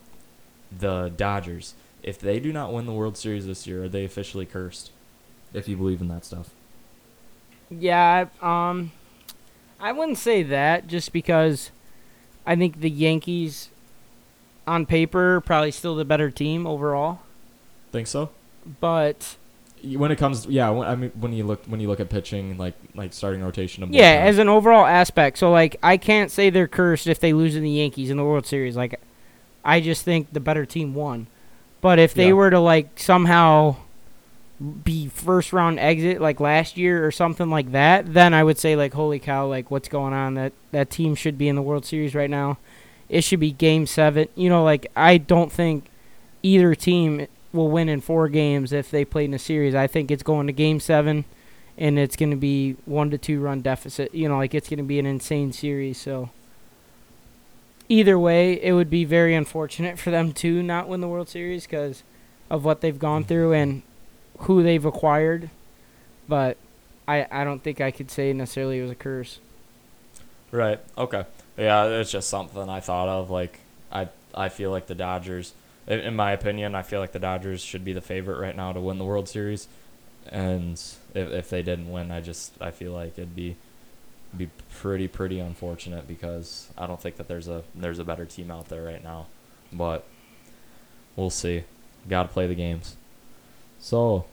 the 0.77 1.13
Dodgers, 1.17 1.75
if 2.03 2.19
they 2.19 2.39
do 2.39 2.53
not 2.53 2.73
win 2.73 2.87
the 2.87 2.93
World 2.93 3.17
Series 3.17 3.47
this 3.47 3.67
year, 3.67 3.85
are 3.85 3.89
they 3.89 4.05
officially 4.05 4.47
cursed? 4.47 4.93
If 5.53 5.69
you 5.69 5.77
believe 5.77 6.01
in 6.01 6.09
that 6.09 6.25
stuff. 6.25 6.51
Yeah, 7.71 8.27
I- 8.43 8.71
um, 8.71 8.93
I 9.81 9.93
wouldn't 9.93 10.19
say 10.19 10.43
that 10.43 10.87
just 10.89 11.13
because 11.13 11.71
I 12.47 12.57
think 12.57 12.81
the 12.81 12.91
Yankees, 12.91 13.71
on 14.67 14.87
paper, 14.87 15.41
probably 15.41 15.71
still 15.71 15.95
the 15.97 16.05
better 16.05 16.31
team 16.31 16.67
overall. 16.67 17.21
Think 17.93 18.07
so? 18.07 18.31
But 18.81 19.37
When 19.83 20.11
it 20.13 20.17
comes, 20.17 20.45
yeah. 20.47 20.69
When, 20.71 20.87
I 20.87 20.95
mean, 20.95 21.11
when 21.19 21.33
you 21.33 21.45
look 21.45 21.65
when 21.67 21.81
you 21.81 21.89
look 21.89 22.01
at 22.01 22.11
pitching, 22.11 22.59
like 22.59 22.75
like 22.95 23.13
starting 23.15 23.43
rotation. 23.43 23.83
and 23.83 23.95
yeah, 23.95 24.21
as 24.23 24.37
an 24.39 24.49
overall 24.49 24.85
aspect, 24.85 25.39
so 25.39 25.51
like 25.51 25.77
I 25.83 25.97
can't 25.97 26.31
say 26.31 26.51
they're 26.51 26.69
cursed 26.69 27.07
if 27.07 27.19
they 27.19 27.33
lose 27.33 27.57
in 27.57 27.63
the 27.63 27.71
Yankees 27.71 28.11
in 28.11 28.19
the 28.19 28.25
World 28.25 28.45
Series. 28.47 28.77
Like, 28.77 29.01
I 29.65 29.81
just 29.81 30.05
think 30.05 30.33
the 30.35 30.41
better 30.41 30.67
team 30.67 30.95
won. 30.95 31.29
But 31.81 31.99
if 31.99 32.13
they 32.13 32.27
Yeah. 32.29 32.33
were 32.35 32.51
to 32.51 32.61
like 32.61 33.01
somehow 33.01 33.77
be 34.61 35.09
first 35.09 35.53
round 35.53 35.79
exit 35.79 36.21
like 36.21 36.39
last 36.39 36.77
year 36.77 37.07
or 37.07 37.11
something 37.11 37.49
like 37.49 37.73
that, 37.73 38.13
then 38.13 38.35
I 38.35 38.45
would 38.45 38.59
say 38.59 38.77
like 38.77 38.93
holy 38.93 39.19
cow, 39.19 39.47
like 39.47 39.71
what's 39.71 39.89
going 39.89 40.13
on? 40.13 40.35
That 40.35 40.53
that 40.73 40.91
team 40.91 41.15
should 41.15 41.39
be 41.39 41.49
in 41.49 41.57
the 41.57 41.63
World 41.63 41.87
Series 41.87 42.15
right 42.15 42.29
now. 42.29 42.59
It 43.09 43.23
should 43.23 43.41
be 43.41 43.53
game 43.53 43.87
7. 43.87 44.29
You 44.35 44.49
know, 44.49 44.63
like 44.63 44.87
I 44.95 45.17
don't 45.17 45.51
think 45.51 45.87
either 46.43 46.75
team 46.75 47.27
will 47.53 47.71
win 47.71 47.89
in 47.89 48.01
4 48.01 48.29
games 48.29 48.73
if 48.73 48.91
they 48.91 49.05
played 49.05 49.27
in 49.27 49.35
a 49.35 49.39
series. 49.39 49.75
I 49.75 49.87
think 49.87 50.11
it's 50.11 50.23
going 50.23 50.47
to 50.47 50.53
game 50.53 50.79
7 50.79 51.25
and 51.79 51.99
it's 51.99 52.17
going 52.17 52.31
to 52.31 52.37
be 52.37 52.77
1 52.85 53.11
to 53.11 53.19
2 53.19 53.41
run 53.41 53.63
deficit. 53.63 54.15
You 54.15 54.29
know, 54.29 54.37
like 54.37 54.55
it's 54.55 54.69
going 54.69 54.79
to 54.79 54.85
be 54.85 54.99
an 54.99 55.07
insane 55.07 55.53
series, 55.53 55.99
so 55.99 56.29
either 57.89 58.19
way, 58.19 58.63
it 58.63 58.73
would 58.73 58.91
be 58.91 59.05
very 59.05 59.35
unfortunate 59.35 59.99
for 59.99 60.11
them 60.11 60.33
to 60.35 60.63
not 60.63 60.87
win 60.87 61.01
the 61.01 61.09
World 61.09 61.31
Series 61.31 61.67
because 61.67 62.03
of 62.51 62.65
what 62.65 62.83
they've 62.83 62.99
gone 62.99 63.25
through 63.25 63.53
and 63.53 63.83
who 64.41 64.63
they've 64.63 64.85
acquired. 64.85 65.51
But 66.29 66.57
I, 67.09 67.27
I 67.31 67.45
don't 67.45 67.63
think 67.63 67.81
I 67.81 67.91
could 67.91 68.11
say 68.11 68.33
necessarily 68.33 68.79
it 68.79 68.83
was 68.83 68.91
a 68.91 68.97
curse. 68.97 69.39
Right. 70.53 70.81
Okay. 70.97 71.25
Yeah, 71.57 71.87
it's 71.87 72.11
just 72.11 72.29
something 72.29 72.69
I 72.69 72.81
thought 72.81 73.09
of. 73.09 73.31
Like, 73.31 73.59
I 73.93 74.09
I 74.35 74.49
feel 74.49 74.71
like 74.71 74.87
the 74.87 74.95
Dodgers, 74.95 75.53
in, 75.87 76.15
my 76.17 76.33
opinion, 76.33 76.75
I 76.75 76.83
feel 76.83 77.01
like 77.01 77.13
the 77.13 77.19
Dodgers 77.19 77.63
should 77.63 77.85
be 77.85 77.93
the 77.93 78.01
favorite 78.01 78.39
right 78.41 78.57
now 78.57 78.73
to 78.73 78.81
win 78.81 78.99
the 78.99 79.05
World 79.05 79.29
Series, 79.29 79.69
and 80.29 80.75
if 81.15 81.31
if 81.31 81.51
they 81.51 81.63
didn't 81.63 81.91
win, 81.91 82.11
I 82.11 82.21
just 82.21 82.53
I 82.61 82.71
feel 82.71 82.93
like 82.93 83.19
it'd 83.19 83.37
be 83.37 83.57
be 84.37 84.49
pretty 84.75 85.09
pretty 85.09 85.41
unfortunate 85.41 86.07
because 86.07 86.69
I 86.79 86.87
don't 86.87 87.01
think 87.01 87.17
that 87.17 87.29
there's 87.29 87.49
a 87.49 87.65
there's 87.75 87.99
a 87.99 88.05
better 88.05 88.25
team 88.25 88.51
out 88.51 88.69
there 88.69 88.83
right 88.83 89.03
now, 89.03 89.27
but 89.73 90.05
we'll 91.17 91.31
see. 91.31 91.65
Got 92.09 92.25
to 92.25 92.29
play 92.31 92.47
the 92.47 92.55
games. 92.55 92.97
So, 93.81 94.27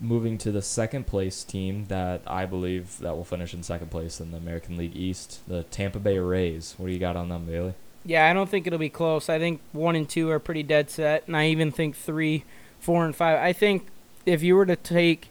moving 0.00 0.38
to 0.38 0.52
the 0.52 0.62
second 0.62 1.06
place 1.06 1.42
team 1.42 1.86
that 1.86 2.22
I 2.26 2.46
believe 2.46 2.98
that 3.00 3.16
will 3.16 3.24
finish 3.24 3.52
in 3.52 3.62
second 3.62 3.90
place 3.90 4.20
in 4.20 4.30
the 4.30 4.38
American 4.38 4.76
League 4.76 4.96
East, 4.96 5.40
the 5.48 5.64
Tampa 5.64 5.98
Bay 5.98 6.18
Rays. 6.18 6.74
What 6.78 6.86
do 6.86 6.92
you 6.92 6.98
got 6.98 7.16
on 7.16 7.28
them, 7.28 7.46
Bailey? 7.46 7.74
Yeah, 8.04 8.30
I 8.30 8.32
don't 8.32 8.48
think 8.48 8.66
it'll 8.66 8.78
be 8.78 8.88
close. 8.88 9.28
I 9.28 9.40
think 9.40 9.60
one 9.72 9.96
and 9.96 10.08
two 10.08 10.30
are 10.30 10.38
pretty 10.38 10.62
dead 10.62 10.88
set, 10.90 11.26
and 11.26 11.36
I 11.36 11.48
even 11.48 11.72
think 11.72 11.96
three, 11.96 12.44
four, 12.78 13.04
and 13.04 13.16
five. 13.16 13.40
I 13.40 13.52
think 13.52 13.88
if 14.24 14.42
you 14.42 14.54
were 14.54 14.66
to 14.66 14.76
take 14.76 15.30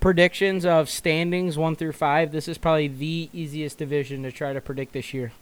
predictions 0.00 0.66
of 0.66 0.90
standings 0.90 1.56
one 1.56 1.76
through 1.76 1.92
five, 1.92 2.32
this 2.32 2.48
is 2.48 2.58
probably 2.58 2.88
the 2.88 3.30
easiest 3.32 3.78
division 3.78 4.22
to 4.24 4.32
try 4.32 4.52
to 4.52 4.60
predict 4.60 4.92
this 4.92 5.14
year. 5.14 5.32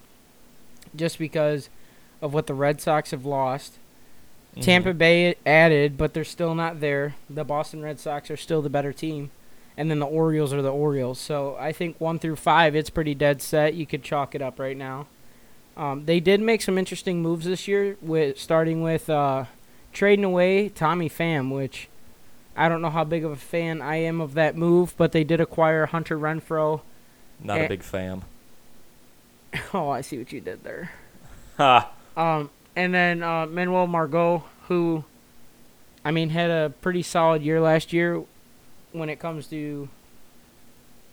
Just 0.94 1.18
because 1.18 1.68
of 2.22 2.32
what 2.32 2.46
the 2.46 2.54
Red 2.54 2.80
Sox 2.80 3.10
have 3.10 3.24
lost. 3.24 3.78
Tampa 4.60 4.92
Bay 4.92 5.36
added, 5.46 5.96
but 5.96 6.14
they're 6.14 6.24
still 6.24 6.54
not 6.54 6.80
there. 6.80 7.14
The 7.30 7.44
Boston 7.44 7.82
Red 7.82 8.00
Sox 8.00 8.30
are 8.30 8.36
still 8.36 8.62
the 8.62 8.70
better 8.70 8.92
team. 8.92 9.30
And 9.76 9.90
then 9.90 10.00
the 10.00 10.06
Orioles 10.06 10.52
are 10.52 10.62
the 10.62 10.72
Orioles. 10.72 11.20
So 11.20 11.56
I 11.60 11.70
think 11.70 12.00
one 12.00 12.18
through 12.18 12.36
five, 12.36 12.74
it's 12.74 12.90
pretty 12.90 13.14
dead 13.14 13.40
set. 13.40 13.74
You 13.74 13.86
could 13.86 14.02
chalk 14.02 14.34
it 14.34 14.42
up 14.42 14.58
right 14.58 14.76
now. 14.76 15.06
Um, 15.76 16.06
they 16.06 16.18
did 16.18 16.40
make 16.40 16.60
some 16.60 16.76
interesting 16.76 17.22
moves 17.22 17.46
this 17.46 17.68
year, 17.68 17.96
with 18.02 18.38
starting 18.40 18.82
with 18.82 19.08
uh, 19.08 19.44
trading 19.92 20.24
away 20.24 20.68
Tommy 20.68 21.08
Pham, 21.08 21.54
which 21.54 21.88
I 22.56 22.68
don't 22.68 22.82
know 22.82 22.90
how 22.90 23.04
big 23.04 23.24
of 23.24 23.30
a 23.30 23.36
fan 23.36 23.80
I 23.80 23.96
am 23.96 24.20
of 24.20 24.34
that 24.34 24.56
move, 24.56 24.94
but 24.96 25.12
they 25.12 25.22
did 25.22 25.40
acquire 25.40 25.86
Hunter 25.86 26.18
Renfroe. 26.18 26.80
Not 27.40 27.60
eh. 27.60 27.64
a 27.64 27.68
big 27.68 27.82
fan. 27.82 28.24
Oh, 29.72 29.88
I 29.88 30.02
see 30.02 30.18
what 30.18 30.30
you 30.30 30.42
did 30.42 30.62
there. 30.62 30.90
Ha! 31.56 31.90
Um, 32.18 32.50
and 32.78 32.94
then 32.94 33.24
uh, 33.24 33.44
Manuel 33.46 33.88
Margot, 33.88 34.44
who, 34.68 35.04
I 36.04 36.12
mean, 36.12 36.30
had 36.30 36.48
a 36.48 36.72
pretty 36.80 37.02
solid 37.02 37.42
year 37.42 37.60
last 37.60 37.92
year 37.92 38.22
when 38.92 39.08
it 39.08 39.18
comes 39.18 39.48
to 39.48 39.88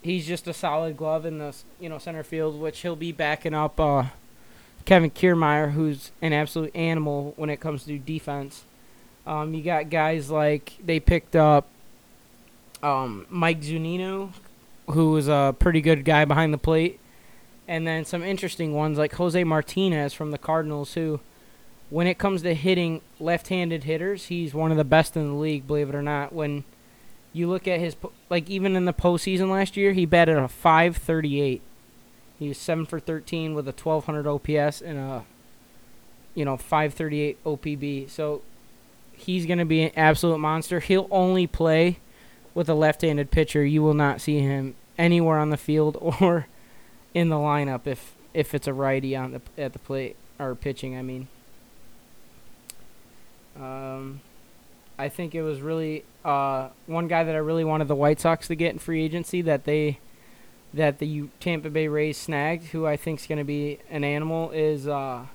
he's 0.04 0.28
just 0.28 0.48
a 0.48 0.54
solid 0.54 0.96
glove 0.96 1.26
in 1.26 1.40
the 1.40 1.56
you 1.80 1.90
know 1.90 1.98
center 1.98 2.22
field, 2.22 2.60
which 2.60 2.82
he'll 2.82 2.96
be 2.96 3.12
backing 3.12 3.56
up 3.56 3.80
uh, 3.80 4.06
Kevin 4.86 5.10
Kiermaier, 5.10 5.72
who's 5.72 6.12
an 6.22 6.34
absolute 6.34 6.74
animal 6.76 7.34
when 7.36 7.50
it 7.50 7.60
comes 7.60 7.84
to 7.86 7.98
defense. 7.98 8.64
Um, 9.26 9.56
you 9.56 9.64
got 9.64 9.90
guys 9.90 10.30
like 10.30 10.74
they 10.86 11.00
picked 11.00 11.36
up 11.36 11.68
um, 12.84 13.26
Mike 13.28 13.62
Zunino, 13.62 14.34
who 14.92 15.14
was 15.14 15.28
a 15.28 15.56
pretty 15.58 15.82
good 15.82 16.06
guy 16.06 16.26
behind 16.26 16.54
the 16.54 16.60
plate, 16.60 17.00
and 17.68 17.88
then 17.88 18.06
some 18.06 18.22
interesting 18.22 18.76
ones 18.76 19.00
like 19.00 19.16
Jose 19.16 19.44
Martinez 19.44 20.14
from 20.14 20.30
the 20.30 20.38
Cardinals, 20.38 20.94
who, 20.94 21.22
when 21.90 22.08
it 22.08 22.18
comes 22.18 22.42
to 22.42 22.54
hitting 22.54 23.02
left-handed 23.20 23.84
hitters, 23.84 24.26
he's 24.26 24.54
one 24.54 24.72
of 24.72 24.78
the 24.78 24.84
best 24.84 25.16
in 25.16 25.28
the 25.28 25.36
league. 25.36 25.68
Believe 25.68 25.90
it 25.90 25.96
or 25.96 26.02
not, 26.02 26.34
when 26.34 26.64
you 27.32 27.48
look 27.48 27.68
at 27.68 27.80
his 27.80 27.96
like 28.30 28.50
even 28.50 28.76
in 28.76 28.86
the 28.86 28.94
postseason 28.94 29.50
last 29.50 29.78
year, 29.78 29.94
he 29.94 30.06
batted 30.06 30.38
a 30.38 30.48
538. 30.48 31.62
He 32.40 32.48
was 32.48 32.58
seven 32.58 32.86
for 32.86 33.00
13 33.00 33.54
with 33.54 33.68
a 33.68 33.72
1200 33.72 34.28
OPS 34.28 34.82
and 34.82 34.98
a 34.98 35.26
you 36.34 36.44
know 36.44 36.58
538 36.58 37.44
OPB. 37.44 38.10
So 38.10 38.42
he's 39.14 39.46
going 39.46 39.60
to 39.60 39.66
be 39.66 39.84
an 39.84 39.92
absolute 39.96 40.40
monster. 40.40 40.80
He'll 40.80 41.08
only 41.12 41.46
play 41.46 42.00
with 42.54 42.68
a 42.68 42.74
left-handed 42.74 43.32
pitcher. 43.32 43.64
You 43.64 43.84
will 43.84 43.94
not 43.94 44.22
see 44.22 44.40
him 44.40 44.76
anywhere 44.98 45.38
on 45.38 45.50
the 45.50 45.58
field 45.58 45.98
or 46.20 46.48
in 47.14 47.30
the 47.30 47.36
lineup 47.36 47.86
if 47.86 48.16
if 48.34 48.54
it's 48.54 48.68
a 48.68 48.74
righty 48.74 49.16
on 49.16 49.32
the 49.32 49.42
at 49.58 49.74
the 49.74 49.80
plate 49.80 50.16
or 50.40 50.56
pitching. 50.56 50.98
I 50.98 51.04
mean. 51.04 51.28
Um, 53.60 54.22
I 54.98 55.10
think 55.10 55.36
it 55.36 55.42
was 55.42 55.62
really 55.62 56.04
uh, 56.24 56.70
one 56.88 57.08
guy 57.08 57.24
that 57.24 57.36
I 57.36 57.40
really 57.40 57.64
wanted 57.64 57.88
the 57.88 57.96
White 57.96 58.20
Sox 58.20 58.48
to 58.48 58.56
get 58.56 58.74
in 58.74 58.80
free 58.80 59.04
agency 59.04 59.42
that 59.42 59.66
they 59.66 60.00
that 60.74 61.00
the 61.00 61.30
Tampa 61.40 61.70
Bay 61.70 61.88
Rays 61.88 62.18
snagged, 62.18 62.66
who 62.66 62.86
I 62.86 62.98
think 62.98 63.22
is 63.22 63.28
going 63.28 63.38
to 63.38 63.46
be 63.46 63.80
an 63.90 64.04
animal, 64.04 64.52
is 64.52 64.88
uh, 64.88 65.26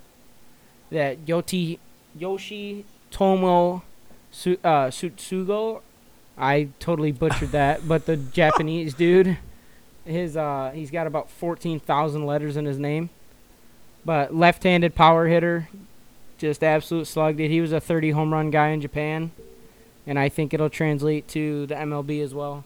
that 0.91 1.25
Yoti 1.25 1.79
Yoshi 2.15 2.85
Tomo 3.09 3.83
Su- 4.31 4.59
uh, 4.63 4.87
Sutsugo. 4.87 5.81
I 6.37 6.69
totally 6.79 7.11
butchered 7.11 7.51
that, 7.51 7.87
but 7.87 8.05
the 8.05 8.17
Japanese 8.17 8.93
dude, 8.93 9.37
his 10.05 10.37
uh, 10.37 10.71
he's 10.73 10.91
got 10.91 11.07
about 11.07 11.29
fourteen 11.29 11.79
thousand 11.79 12.25
letters 12.25 12.55
in 12.57 12.65
his 12.65 12.77
name, 12.77 13.09
but 14.05 14.35
left-handed 14.35 14.95
power 14.95 15.27
hitter, 15.27 15.69
just 16.41 16.63
absolute 16.63 17.05
slugged 17.07 17.39
it. 17.39 17.49
He 17.49 17.61
was 17.61 17.71
a 17.71 17.79
thirty 17.79 18.11
home 18.11 18.33
run 18.33 18.49
guy 18.49 18.69
in 18.69 18.81
Japan 18.81 19.31
and 20.07 20.17
I 20.19 20.27
think 20.29 20.53
it'll 20.53 20.69
translate 20.69 21.27
to 21.29 21.65
the 21.67 21.75
MLB 21.75 22.21
as 22.21 22.33
well. 22.33 22.63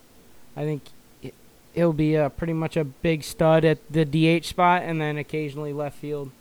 I 0.55 0.63
think 0.63 0.81
it- 1.21 1.33
he'll 1.73 1.93
be 1.93 2.15
uh, 2.17 2.29
pretty 2.29 2.53
much 2.53 2.77
a 2.77 2.83
big 2.85 3.23
stud 3.23 3.65
at 3.65 3.77
the 3.91 4.05
DH 4.05 4.45
spot 4.45 4.83
and 4.83 4.99
then 5.01 5.17
occasionally 5.17 5.73
left 5.73 5.97
field. 5.97 6.31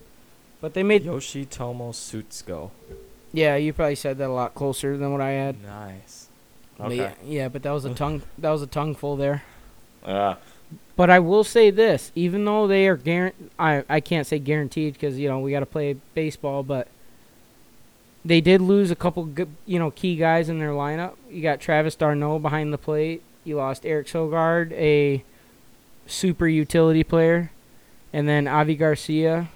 But 0.60 0.72
they 0.74 0.82
made 0.82 1.04
Yoshitomo 1.04 1.90
Tsutsugo. 1.92 2.70
yeah, 3.32 3.56
you 3.56 3.72
probably 3.72 3.96
said 3.96 4.16
that 4.18 4.30
a 4.30 4.32
lot 4.32 4.54
closer 4.54 4.96
than 4.96 5.10
what 5.12 5.20
I 5.20 5.30
had. 5.32 5.62
Nice. 5.62 6.28
Okay. 6.80 6.96
Yeah, 6.96 7.12
yeah, 7.24 7.48
but 7.48 7.62
that 7.64 7.70
was 7.72 7.84
a 7.84 7.92
tongue 8.02 8.22
that 8.38 8.50
was 8.50 8.62
a 8.62 8.66
tongue 8.66 8.94
full 8.94 9.16
there. 9.16 9.42
Yeah. 10.06 10.36
But 10.96 11.10
I 11.10 11.18
will 11.18 11.44
say 11.44 11.70
this, 11.70 12.12
even 12.14 12.44
though 12.44 12.66
they 12.68 12.86
are 12.88 12.96
guaran- 12.96 13.32
I 13.58 13.82
I 13.88 14.00
can't 14.00 14.26
say 14.26 14.38
guaranteed 14.38 14.94
because 14.94 15.18
you 15.18 15.28
know 15.28 15.40
we 15.40 15.50
got 15.50 15.60
to 15.60 15.66
play 15.66 15.96
baseball, 16.14 16.62
but 16.62 16.86
they 18.24 18.40
did 18.40 18.60
lose 18.60 18.90
a 18.90 18.96
couple 18.96 19.24
good, 19.24 19.48
you 19.66 19.78
know, 19.78 19.90
key 19.90 20.16
guys 20.16 20.48
in 20.48 20.58
their 20.58 20.70
lineup. 20.70 21.14
You 21.30 21.42
got 21.42 21.60
Travis 21.60 21.94
d'Arnaud 21.94 22.38
behind 22.38 22.72
the 22.72 22.78
plate. 22.78 23.22
You 23.44 23.56
lost 23.56 23.84
Eric 23.84 24.06
Sogard, 24.06 24.72
a 24.72 25.22
super 26.06 26.48
utility 26.48 27.04
player, 27.04 27.50
and 28.12 28.26
then 28.26 28.48
Avi 28.48 28.74
Garcia, 28.76 29.50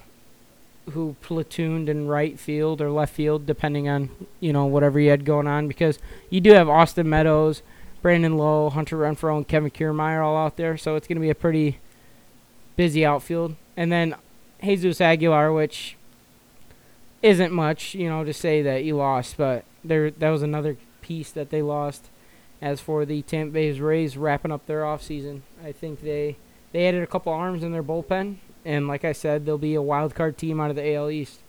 who 0.91 1.15
platooned 1.23 1.87
in 1.87 2.07
right 2.07 2.39
field 2.39 2.81
or 2.81 2.91
left 2.91 3.15
field, 3.15 3.47
depending 3.47 3.89
on 3.89 4.09
you 4.39 4.53
know 4.53 4.65
whatever 4.65 4.99
you 4.99 5.09
had 5.09 5.25
going 5.25 5.47
on. 5.47 5.67
Because 5.67 5.97
you 6.29 6.39
do 6.39 6.53
have 6.53 6.69
Austin 6.69 7.09
Meadows, 7.09 7.63
Brandon 8.03 8.37
Lowe, 8.37 8.69
Hunter 8.69 8.97
Renfroe, 8.97 9.37
and 9.37 9.47
Kevin 9.47 9.71
Kiermaier 9.71 10.23
all 10.23 10.37
out 10.37 10.57
there, 10.57 10.77
so 10.77 10.95
it's 10.95 11.07
going 11.07 11.17
to 11.17 11.21
be 11.21 11.31
a 11.31 11.35
pretty 11.35 11.79
busy 12.75 13.03
outfield. 13.03 13.55
And 13.75 13.91
then 13.91 14.15
Jesus 14.63 15.01
Aguilar, 15.01 15.51
which 15.51 15.95
isn't 17.21 17.51
much, 17.51 17.95
you 17.95 18.09
know, 18.09 18.23
to 18.23 18.33
say 18.33 18.61
that 18.61 18.83
you 18.83 18.95
lost, 18.95 19.37
but 19.37 19.65
there 19.83 20.11
that 20.11 20.29
was 20.29 20.41
another 20.41 20.77
piece 21.01 21.31
that 21.31 21.49
they 21.49 21.61
lost. 21.61 22.09
As 22.61 22.81
for 22.81 23.05
the 23.05 23.21
Tampa 23.21 23.53
Bay 23.53 23.71
Rays 23.71 24.17
wrapping 24.17 24.51
up 24.51 24.65
their 24.65 24.81
offseason, 24.81 25.41
I 25.63 25.71
think 25.71 26.01
they 26.01 26.35
they 26.71 26.87
added 26.87 27.03
a 27.03 27.07
couple 27.07 27.31
arms 27.31 27.63
in 27.63 27.71
their 27.71 27.83
bullpen, 27.83 28.37
and 28.65 28.87
like 28.87 29.05
I 29.05 29.13
said, 29.13 29.45
they'll 29.45 29.57
be 29.57 29.75
a 29.75 29.81
wild 29.81 30.13
card 30.13 30.37
team 30.37 30.59
out 30.59 30.69
of 30.69 30.75
the 30.75 30.93
AL 30.93 31.09
East. 31.09 31.39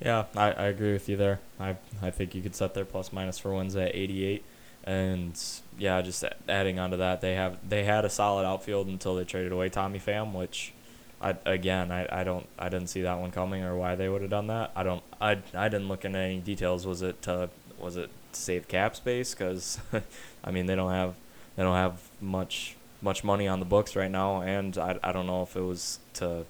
Yeah, 0.00 0.24
I, 0.34 0.52
I 0.52 0.64
agree 0.66 0.92
with 0.92 1.08
you 1.08 1.16
there. 1.16 1.40
I 1.58 1.76
I 2.00 2.10
think 2.10 2.34
you 2.34 2.42
could 2.42 2.54
set 2.54 2.74
their 2.74 2.84
plus 2.84 3.12
minus 3.12 3.38
for 3.38 3.52
wins 3.54 3.76
at 3.76 3.94
88, 3.94 4.44
and 4.84 5.38
yeah, 5.78 6.00
just 6.00 6.24
adding 6.48 6.78
on 6.78 6.90
to 6.90 6.96
that, 6.98 7.20
they 7.20 7.34
have 7.34 7.56
they 7.68 7.84
had 7.84 8.04
a 8.04 8.10
solid 8.10 8.46
outfield 8.46 8.86
until 8.86 9.16
they 9.16 9.24
traded 9.24 9.52
away 9.52 9.68
Tommy 9.68 9.98
Pham, 9.98 10.32
which, 10.32 10.72
I 11.20 11.36
again 11.44 11.90
I, 11.92 12.20
I 12.20 12.24
don't 12.24 12.46
I 12.58 12.68
didn't 12.68 12.88
see 12.88 13.02
that 13.02 13.18
one 13.18 13.30
coming 13.30 13.62
or 13.62 13.76
why 13.76 13.94
they 13.94 14.08
would 14.08 14.22
have 14.22 14.30
done 14.30 14.46
that. 14.48 14.72
I 14.74 14.82
don't 14.82 15.02
I 15.20 15.38
I 15.54 15.68
didn't 15.68 15.88
look 15.88 16.04
into 16.04 16.18
any 16.18 16.38
details. 16.38 16.86
Was 16.86 17.02
it 17.02 17.20
to 17.22 17.50
was 17.78 17.96
it 17.96 18.10
to 18.32 18.40
save 18.40 18.68
cap 18.68 18.96
space? 18.96 19.34
Because 19.34 19.78
I 20.44 20.50
mean 20.50 20.66
they 20.66 20.74
don't 20.74 20.92
have 20.92 21.14
they 21.56 21.62
don't 21.62 21.76
have 21.76 22.00
much 22.20 22.76
much 23.02 23.24
money 23.24 23.48
on 23.48 23.60
the 23.60 23.66
books 23.66 23.96
right 23.96 24.10
now, 24.10 24.40
and 24.42 24.76
I 24.78 24.98
I 25.02 25.12
don't 25.12 25.26
know 25.26 25.42
if 25.42 25.56
it 25.56 25.62
was 25.62 25.98
to 26.14 26.44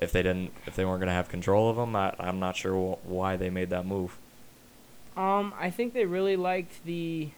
if 0.00 0.12
they 0.12 0.22
didn't 0.22 0.52
if 0.66 0.76
they 0.76 0.84
weren't 0.84 1.00
gonna 1.00 1.12
have 1.12 1.28
control 1.28 1.70
of 1.70 1.76
them. 1.76 1.94
I, 1.96 2.14
I'm 2.18 2.38
not 2.38 2.56
sure 2.56 2.74
wh- 2.96 3.08
why 3.08 3.36
they 3.36 3.50
made 3.50 3.70
that 3.70 3.86
move. 3.86 4.18
Um, 5.16 5.52
I 5.58 5.70
think 5.70 5.92
they 5.92 6.06
really 6.06 6.36
liked 6.36 6.84
the. 6.84 7.30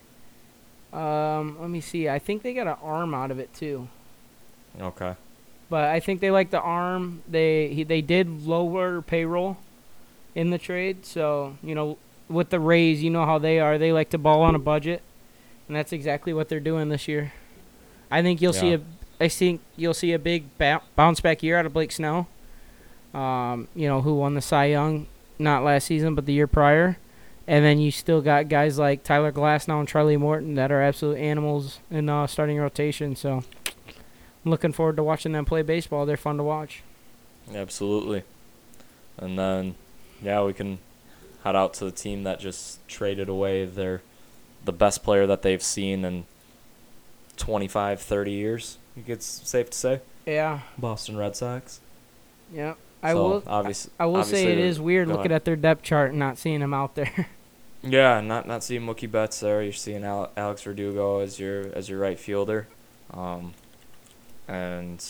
Um, 0.92 1.56
let 1.60 1.70
me 1.70 1.80
see. 1.80 2.08
I 2.08 2.20
think 2.20 2.42
they 2.42 2.54
got 2.54 2.68
an 2.68 2.76
arm 2.82 3.14
out 3.14 3.32
of 3.32 3.40
it 3.40 3.52
too. 3.52 3.88
Okay. 4.80 5.14
But 5.74 5.88
I 5.88 5.98
think 5.98 6.20
they 6.20 6.30
like 6.30 6.50
the 6.50 6.60
arm. 6.60 7.24
They 7.26 7.74
he, 7.74 7.82
they 7.82 8.00
did 8.00 8.46
lower 8.46 9.02
payroll 9.02 9.56
in 10.32 10.50
the 10.50 10.56
trade, 10.56 11.04
so 11.04 11.56
you 11.64 11.74
know 11.74 11.98
with 12.28 12.50
the 12.50 12.60
Rays, 12.60 13.02
you 13.02 13.10
know 13.10 13.26
how 13.26 13.38
they 13.38 13.58
are. 13.58 13.76
They 13.76 13.92
like 13.92 14.10
to 14.10 14.18
ball 14.18 14.42
on 14.42 14.54
a 14.54 14.60
budget, 14.60 15.02
and 15.66 15.76
that's 15.76 15.92
exactly 15.92 16.32
what 16.32 16.48
they're 16.48 16.60
doing 16.60 16.90
this 16.90 17.08
year. 17.08 17.32
I 18.08 18.22
think 18.22 18.40
you'll 18.40 18.52
see 18.52 18.74
a 18.74 18.82
I 19.18 19.26
think 19.26 19.62
you'll 19.74 19.94
see 19.94 20.12
a 20.12 20.18
big 20.20 20.44
bounce 20.94 21.20
back 21.20 21.42
year 21.42 21.58
out 21.58 21.66
of 21.66 21.72
Blake 21.72 21.90
Snell. 21.90 22.28
Um, 23.12 23.66
you 23.74 23.88
know 23.88 24.00
who 24.00 24.14
won 24.14 24.34
the 24.34 24.42
Cy 24.42 24.66
Young 24.66 25.08
not 25.40 25.64
last 25.64 25.86
season 25.86 26.14
but 26.14 26.24
the 26.24 26.34
year 26.34 26.46
prior, 26.46 26.98
and 27.48 27.64
then 27.64 27.80
you 27.80 27.90
still 27.90 28.20
got 28.20 28.48
guys 28.48 28.78
like 28.78 29.02
Tyler 29.02 29.32
Glasnow 29.32 29.80
and 29.80 29.88
Charlie 29.88 30.16
Morton 30.16 30.54
that 30.54 30.70
are 30.70 30.80
absolute 30.80 31.18
animals 31.18 31.80
in 31.90 32.08
uh, 32.08 32.28
starting 32.28 32.58
rotation. 32.58 33.16
So 33.16 33.42
I'm 34.44 34.50
looking 34.50 34.72
forward 34.72 34.96
to 34.96 35.02
watching 35.02 35.32
them 35.32 35.44
play 35.44 35.62
baseball. 35.62 36.04
They're 36.06 36.16
fun 36.16 36.36
to 36.36 36.42
watch. 36.42 36.82
Absolutely. 37.54 38.22
And 39.16 39.38
then, 39.38 39.74
yeah, 40.22 40.42
we 40.42 40.52
can 40.52 40.78
head 41.44 41.56
out 41.56 41.74
to 41.74 41.84
the 41.84 41.90
team 41.90 42.24
that 42.24 42.40
just 42.40 42.86
traded 42.88 43.28
away 43.28 43.64
their 43.64 44.02
the 44.64 44.72
best 44.72 45.02
player 45.02 45.26
that 45.26 45.42
they've 45.42 45.62
seen 45.62 46.04
in 46.04 46.24
25, 47.36 48.00
30 48.00 48.30
years. 48.32 48.78
I 48.92 48.94
think 48.96 49.08
it's 49.10 49.26
safe 49.26 49.70
to 49.70 49.76
say. 49.78 50.00
Yeah, 50.26 50.60
Boston 50.78 51.16
Red 51.16 51.36
Sox. 51.36 51.80
yeah. 52.52 52.74
I 53.02 53.12
So, 53.12 53.22
will. 53.28 53.42
Obviously, 53.46 53.92
I 54.00 54.06
will 54.06 54.16
obviously 54.16 54.44
say 54.44 54.52
it 54.52 54.58
is 54.58 54.80
weird 54.80 55.08
looking 55.08 55.26
ahead. 55.26 55.32
at 55.32 55.44
their 55.44 55.56
depth 55.56 55.82
chart 55.82 56.10
and 56.10 56.18
not 56.18 56.38
seeing 56.38 56.60
them 56.60 56.74
out 56.74 56.94
there. 56.94 57.28
Yeah, 57.86 58.22
not 58.22 58.48
not 58.48 58.64
seeing 58.64 58.80
Mookie 58.80 59.10
Betts 59.12 59.40
there. 59.40 59.62
You're 59.62 59.74
seeing 59.74 60.04
Alex 60.04 60.62
Verdugo 60.62 61.18
as 61.18 61.38
your 61.38 61.66
as 61.74 61.86
your 61.90 61.98
right 61.98 62.18
fielder, 62.18 62.66
um, 63.12 63.52
and 64.48 65.04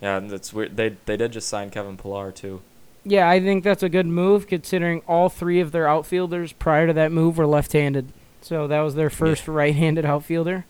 yeah, 0.00 0.18
that's 0.20 0.52
weird. 0.52 0.76
They 0.76 0.96
they 1.06 1.16
did 1.16 1.32
just 1.32 1.48
sign 1.48 1.70
Kevin 1.70 1.96
Pillar 1.96 2.32
too. 2.32 2.60
yeah, 3.04 3.28
I 3.28 3.40
think 3.40 3.64
that's 3.64 3.82
a 3.82 3.88
good 3.88 4.06
move 4.06 4.46
considering 4.46 5.02
all 5.06 5.28
three 5.28 5.60
of 5.60 5.72
their 5.72 5.86
outfielders 5.86 6.52
prior 6.52 6.86
to 6.86 6.92
that 6.94 7.12
move 7.12 7.36
were 7.38 7.46
left-handed. 7.46 8.12
So 8.40 8.66
that 8.66 8.80
was 8.80 8.94
their 8.94 9.10
first 9.10 9.46
right-handed 9.48 10.04
outfielder. 10.04 10.64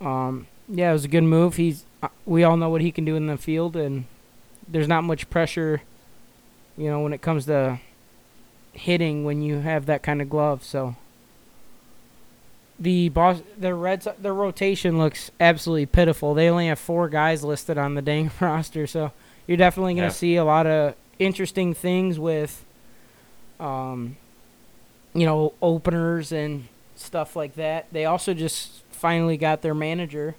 Um, 0.00 0.46
yeah, 0.68 0.90
it 0.90 0.92
was 0.92 1.04
a 1.04 1.08
good 1.08 1.24
move. 1.24 1.56
He's 1.56 1.84
uh, 2.02 2.08
we 2.24 2.42
all 2.44 2.56
know 2.56 2.68
what 2.70 2.80
he 2.80 2.90
can 2.92 3.04
do 3.04 3.16
in 3.16 3.26
the 3.26 3.36
field, 3.36 3.76
and 3.76 4.06
there's 4.66 4.88
not 4.88 5.04
much 5.04 5.28
pressure, 5.30 5.82
you 6.76 6.88
know, 6.88 7.00
when 7.00 7.12
it 7.12 7.20
comes 7.20 7.46
to 7.46 7.78
hitting 8.72 9.24
when 9.24 9.42
you 9.42 9.58
have 9.58 9.86
that 9.86 10.02
kind 10.02 10.22
of 10.22 10.30
glove. 10.30 10.64
So 10.64 10.96
the 12.80 13.10
boss, 13.10 13.42
the 13.58 13.74
Reds, 13.74 14.08
their 14.18 14.32
rotation 14.34 14.96
looks 14.98 15.30
absolutely 15.38 15.86
pitiful. 15.86 16.32
They 16.34 16.48
only 16.48 16.68
have 16.68 16.78
four 16.78 17.08
guys 17.10 17.44
listed 17.44 17.76
on 17.76 17.94
the 17.94 18.02
dang 18.02 18.30
roster, 18.40 18.86
so 18.86 19.12
you're 19.46 19.56
definitely 19.58 19.92
going 19.94 20.08
to 20.08 20.14
Yeah. 20.14 20.18
see 20.18 20.36
a 20.36 20.44
lot 20.44 20.66
of 20.66 20.94
interesting 21.18 21.74
things 21.74 22.18
with, 22.18 22.64
um, 23.58 24.16
you 25.12 25.26
know, 25.26 25.52
openers 25.60 26.32
and 26.32 26.68
stuff 26.96 27.36
like 27.36 27.54
that. 27.56 27.86
They 27.92 28.04
also 28.06 28.32
just 28.32 28.82
finally 28.90 29.36
got 29.36 29.60
their 29.62 29.74
manager, 29.74 30.34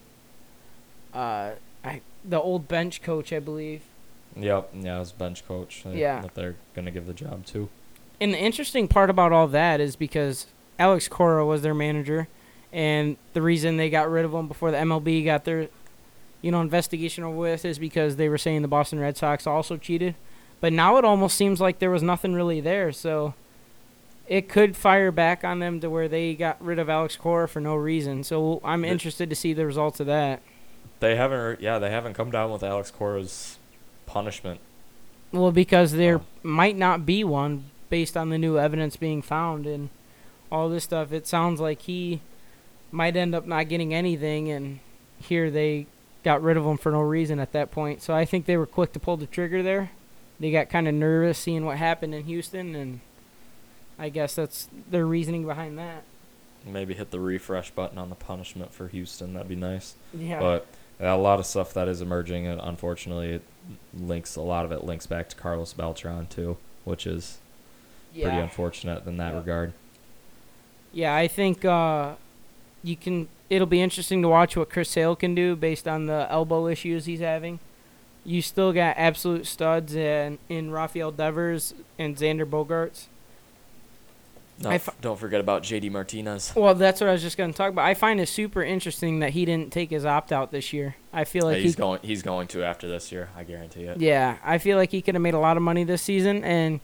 uh, 1.14 1.52
I 1.84 2.02
the 2.24 2.40
old 2.40 2.68
bench 2.68 3.02
coach, 3.02 3.34
I 3.34 3.40
believe. 3.40 3.82
Yep, 4.36 4.70
yeah, 4.80 5.00
as 5.00 5.12
bench 5.12 5.46
coach. 5.48 5.84
uh, 5.86 5.90
Yeah. 5.90 6.22
that 6.22 6.36
they're 6.36 6.56
gonna 6.76 6.92
give 6.92 7.06
the 7.08 7.14
job 7.14 7.46
to. 7.48 7.68
And 8.20 8.34
the 8.34 8.38
interesting 8.40 8.88
part 8.88 9.10
about 9.10 9.32
all 9.34 9.48
that 9.48 9.82
is 9.82 9.96
because 9.96 10.46
Alex 10.82 11.08
Cora 11.08 11.46
was 11.46 11.62
their 11.62 11.74
manager, 11.76 12.28
and 12.74 13.16
the 13.34 13.42
reason 13.42 13.78
they 13.78 13.90
got 13.90 14.10
rid 14.10 14.26
of 14.26 14.34
him 14.34 14.48
before 14.48 14.72
the 14.72 14.78
MLB 14.78 15.24
got 15.24 15.46
their, 15.46 15.68
you 16.42 16.50
know, 16.52 16.60
investigation 16.62 17.24
over 17.24 17.38
with 17.38 17.64
is 17.66 17.78
because 17.78 18.16
they 18.16 18.28
were 18.30 18.38
saying 18.38 18.64
the 18.64 18.68
Boston 18.68 19.00
Red 19.00 19.16
Sox 19.18 19.46
also 19.46 19.78
cheated. 19.78 20.16
But 20.60 20.74
now 20.74 20.98
it 20.98 21.06
almost 21.06 21.38
seems 21.38 21.62
like 21.62 21.80
there 21.80 21.92
was 21.92 22.02
nothing 22.04 22.34
really 22.34 22.62
there, 22.62 22.92
so 22.92 23.34
it 24.28 24.50
could 24.50 24.76
fire 24.76 25.12
back 25.12 25.44
on 25.44 25.60
them 25.60 25.80
to 25.82 25.90
where 25.90 26.08
they 26.08 26.34
got 26.34 26.64
rid 26.64 26.80
of 26.80 26.90
Alex 26.90 27.16
Cora 27.16 27.48
for 27.48 27.60
no 27.60 27.76
reason. 27.76 28.24
So 28.24 28.60
I'm 28.64 28.84
interested 28.86 29.30
to 29.30 29.36
see 29.36 29.54
the 29.54 29.66
results 29.66 30.00
of 30.00 30.08
that. 30.08 30.42
They 31.00 31.16
haven't, 31.16 31.62
yeah, 31.62 31.80
they 31.80 31.90
haven't 31.90 32.14
come 32.14 32.32
down 32.32 32.52
with 32.52 32.64
Alex 32.64 32.92
Cora's 32.92 33.58
punishment. 34.06 34.60
Well, 35.32 35.52
because 35.52 35.94
there 35.94 36.18
Oh. 36.20 36.24
might 36.44 36.78
not 36.78 37.06
be 37.06 37.24
one 37.24 37.66
based 37.90 38.16
on 38.16 38.30
the 38.30 38.38
new 38.38 38.58
evidence 38.58 38.96
being 38.96 39.22
found 39.22 39.66
and 39.66 39.90
all 40.52 40.70
this 40.70 40.84
stuff. 40.84 41.12
It 41.12 41.28
sounds 41.28 41.60
like 41.60 41.84
he 41.84 42.22
might 42.92 43.16
end 43.16 43.34
up 43.34 43.46
not 43.46 43.70
getting 43.70 43.94
anything, 43.94 44.50
and 44.50 44.80
here 45.22 45.50
they 45.50 45.88
got 46.24 46.42
rid 46.42 46.58
of 46.58 46.66
him 46.66 46.78
for 46.78 46.92
no 46.92 47.02
reason 47.02 47.40
at 47.40 47.52
that 47.54 47.72
point. 47.72 48.02
So 48.02 48.14
I 48.14 48.26
think 48.26 48.46
they 48.46 48.58
were 48.58 48.66
quick 48.66 48.92
to 48.94 49.00
pull 49.00 49.18
the 49.18 49.26
trigger 49.26 49.64
there. 49.64 49.92
They 50.40 50.52
got 50.52 50.70
kind 50.70 50.88
of 50.88 50.94
nervous 50.94 51.38
seeing 51.38 51.66
what 51.66 51.78
happened 51.78 52.14
in 52.16 52.24
Houston, 52.26 52.76
and 52.76 53.00
I 53.98 54.10
guess 54.10 54.36
that's 54.36 54.68
their 54.90 55.06
reasoning 55.06 55.46
behind 55.46 55.78
that. 55.78 56.04
Maybe 56.66 56.94
hit 56.94 57.12
the 57.12 57.20
refresh 57.20 57.72
button 57.72 57.98
on 57.98 58.10
the 58.10 58.16
punishment 58.16 58.74
for 58.74 58.88
Houston. 58.88 59.34
That'd 59.34 59.50
be 59.50 59.56
nice. 59.56 59.96
Yeah. 60.14 60.40
But 60.40 60.68
a 61.00 61.18
lot 61.18 61.40
of 61.40 61.46
stuff 61.48 61.74
that 61.74 61.88
is 61.88 62.02
emerging, 62.02 62.46
and 62.46 62.62
unfortunately, 62.62 63.32
it 63.32 63.42
links 63.94 64.36
a 64.36 64.42
lot 64.42 64.66
of 64.66 64.72
it 64.72 64.84
links 64.84 65.08
back 65.08 65.30
to 65.30 65.36
Carlos 65.36 65.74
Beltran 65.74 66.28
too, 66.28 66.58
which 66.84 67.08
is 67.08 67.38
pretty 68.14 68.38
unfortunate 68.38 69.06
in 69.08 69.18
that 69.18 69.34
Yeah. 69.34 69.40
regard. 69.40 69.74
Yeah, 70.94 71.16
I 71.16 71.28
think 71.28 71.64
uh, 71.66 72.16
you 72.84 72.96
can. 72.96 73.28
It'll 73.50 73.68
be 73.68 73.82
interesting 73.82 74.22
to 74.22 74.28
watch 74.28 74.56
what 74.56 74.70
Chris 74.70 74.90
Sale 74.90 75.16
can 75.16 75.36
do 75.36 75.56
based 75.56 75.88
on 75.88 76.06
the 76.06 76.28
elbow 76.30 76.68
issues 76.68 77.06
he's 77.06 77.20
having. 77.20 77.60
You 78.24 78.42
still 78.42 78.72
got 78.72 78.98
absolute 78.98 79.46
studs 79.48 79.96
in 79.96 80.38
in 80.48 80.72
Rafael 80.72 81.12
Devers 81.12 81.74
and 81.98 82.16
Xander 82.16 82.46
Bogaerts. 82.46 83.06
F- 84.64 84.96
don't 85.02 85.18
forget 85.18 85.40
about 85.40 85.64
JD 85.64 85.92
Martinez. 85.92 86.54
Well, 86.56 86.76
that's 86.76 87.02
what 87.02 87.10
I 87.10 87.14
was 87.14 87.22
just 87.22 87.38
going 87.38 87.52
to 87.52 87.58
talk 87.58 87.72
about. 87.72 87.86
I 87.86 87.94
find 87.94 88.20
it 88.20 88.28
super 88.28 88.62
interesting 88.62 89.20
that 89.20 89.32
he 89.32 89.44
didn't 89.46 89.72
take 89.72 89.90
his 89.90 90.06
opt 90.06 90.32
out 90.32 90.52
this 90.52 90.72
year. 90.72 90.96
I 91.12 91.24
feel 91.24 91.46
like 91.46 91.54
Yeah, 91.56 91.58
he 91.60 91.64
he's 91.64 91.76
going. 91.76 92.00
He's 92.04 92.22
going 92.22 92.48
to 92.50 92.64
after 92.64 92.88
this 92.88 93.12
year. 93.12 93.30
I 93.36 93.44
guarantee 93.44 93.84
it. 93.84 94.00
Yeah, 94.00 94.38
I 94.44 94.58
feel 94.60 94.78
like 94.78 94.92
he 94.92 95.02
could 95.02 95.16
have 95.16 95.22
made 95.22 95.34
a 95.34 95.40
lot 95.40 95.58
of 95.58 95.64
money 95.64 95.84
this 95.84 96.02
season, 96.02 96.44
and 96.44 96.80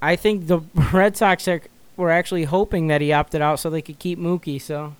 I 0.00 0.16
think 0.16 0.46
the 0.46 0.58
Red 0.92 1.16
Sox 1.16 1.48
are, 1.48 1.62
were 2.02 2.10
actually 2.10 2.44
hoping 2.44 2.88
that 2.88 3.00
he 3.00 3.12
opted 3.12 3.40
out 3.40 3.58
so 3.60 3.70
they 3.70 3.82
could 3.82 3.98
keep 3.98 4.18
Mookie. 4.18 4.60
So 4.60 4.94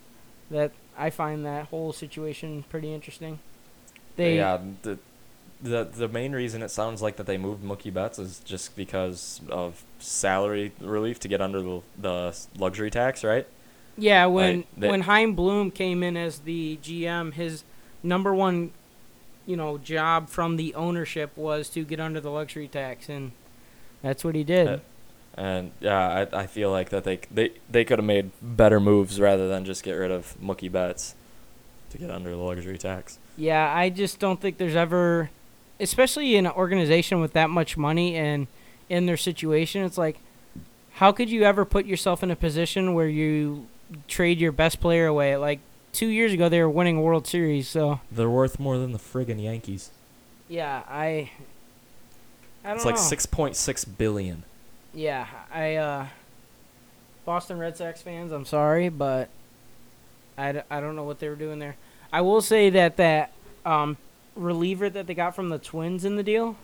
that 0.50 0.72
I 0.96 1.10
find 1.10 1.44
that 1.44 1.66
whole 1.66 1.92
situation 1.92 2.64
pretty 2.70 2.92
interesting. 2.94 3.38
They 4.16 4.36
yeah, 4.36 4.58
the, 4.82 4.98
the 5.62 5.84
the 5.84 6.08
main 6.08 6.32
reason 6.32 6.62
it 6.62 6.70
sounds 6.70 7.02
like 7.02 7.16
that 7.16 7.26
they 7.26 7.38
moved 7.38 7.62
Mookie 7.64 7.92
Betts 7.92 8.18
is 8.18 8.40
just 8.40 8.76
because 8.76 9.40
of 9.50 9.84
salary 9.98 10.72
relief 10.80 11.18
to 11.20 11.28
get 11.28 11.40
under 11.40 11.60
the, 11.62 11.80
the 11.98 12.38
luxury 12.58 12.90
tax, 12.90 13.22
right? 13.24 13.46
yeah 13.98 14.24
when 14.24 14.56
Like, 14.56 14.66
they- 14.78 14.88
when 14.88 15.02
Chaim 15.02 15.34
Bloom 15.34 15.70
came 15.70 16.02
in 16.02 16.16
as 16.16 16.38
the 16.40 16.78
GM, 16.82 17.34
his 17.34 17.62
number 18.02 18.34
one 18.34 18.70
you 19.46 19.56
know 19.56 19.76
job 19.78 20.28
from 20.30 20.56
the 20.56 20.74
ownership 20.74 21.30
was 21.36 21.68
to 21.70 21.84
get 21.84 22.00
under 22.00 22.20
the 22.20 22.30
luxury 22.30 22.68
tax, 22.68 23.08
and 23.08 23.32
that's 24.02 24.24
what 24.24 24.34
he 24.34 24.44
did. 24.44 24.80
And 25.34 25.72
yeah, 25.80 26.26
I, 26.32 26.42
I 26.42 26.46
feel 26.46 26.70
like 26.70 26.90
that 26.90 27.04
they 27.04 27.20
they 27.30 27.52
they 27.70 27.84
could 27.84 27.98
have 27.98 28.04
made 28.06 28.30
better 28.42 28.78
moves 28.80 29.18
rather 29.20 29.48
than 29.48 29.64
just 29.64 29.82
get 29.82 29.92
rid 29.94 30.10
of 30.10 30.36
Mookie 30.42 30.70
Betts 30.70 31.14
to 31.90 31.98
get 31.98 32.10
under 32.10 32.30
the 32.30 32.36
luxury 32.36 32.76
tax. 32.78 33.18
Yeah, 33.36 33.72
I 33.74 33.88
just 33.88 34.18
don't 34.18 34.40
think 34.40 34.58
there's 34.58 34.76
ever, 34.76 35.30
especially 35.80 36.36
in 36.36 36.44
an 36.46 36.52
organization 36.52 37.20
with 37.20 37.32
that 37.32 37.48
much 37.48 37.76
money 37.78 38.14
and 38.16 38.46
in 38.90 39.06
their 39.06 39.16
situation, 39.16 39.84
it's 39.84 39.96
like, 39.96 40.18
how 40.94 41.12
could 41.12 41.30
you 41.30 41.44
ever 41.44 41.64
put 41.64 41.86
yourself 41.86 42.22
in 42.22 42.30
a 42.30 42.36
position 42.36 42.92
where 42.92 43.08
you 43.08 43.66
trade 44.08 44.38
your 44.38 44.52
best 44.52 44.80
player 44.80 45.06
away? 45.06 45.34
Like 45.38 45.60
two 45.92 46.08
years 46.08 46.34
ago, 46.34 46.50
they 46.50 46.60
were 46.60 46.68
winning 46.68 46.98
a 46.98 47.00
World 47.00 47.26
Series, 47.26 47.68
so 47.68 48.00
They're 48.10 48.28
worth 48.28 48.60
more 48.60 48.76
than 48.76 48.92
the 48.92 48.98
friggin' 48.98 49.42
Yankees. 49.42 49.90
yeah, 50.48 50.82
I, 50.86 51.30
I 52.62 52.68
don't 52.68 52.76
It's 52.76 52.84
know. 52.84 52.90
like 52.90 52.98
six 53.00 53.24
point 53.24 53.56
six 53.56 53.86
billion. 53.86 54.44
Yeah, 54.94 55.26
I, 55.52 55.76
uh, 55.76 56.06
Boston 57.24 57.58
Red 57.58 57.76
Sox 57.76 58.02
fans, 58.02 58.32
I'm 58.32 58.44
sorry, 58.44 58.88
but 58.88 59.28
I, 60.36 60.52
d- 60.52 60.60
I 60.70 60.80
don't 60.80 60.96
know 60.96 61.04
what 61.04 61.18
they 61.18 61.28
were 61.28 61.36
doing 61.36 61.58
there. 61.58 61.76
I 62.12 62.20
will 62.20 62.42
say 62.42 62.68
that 62.70 62.96
that 62.98 63.32
um, 63.64 63.96
reliever 64.36 64.90
that 64.90 65.06
they 65.06 65.14
got 65.14 65.34
from 65.34 65.48
the 65.48 65.58
Twins 65.58 66.04
in 66.04 66.16
the 66.16 66.22
deal 66.22 66.56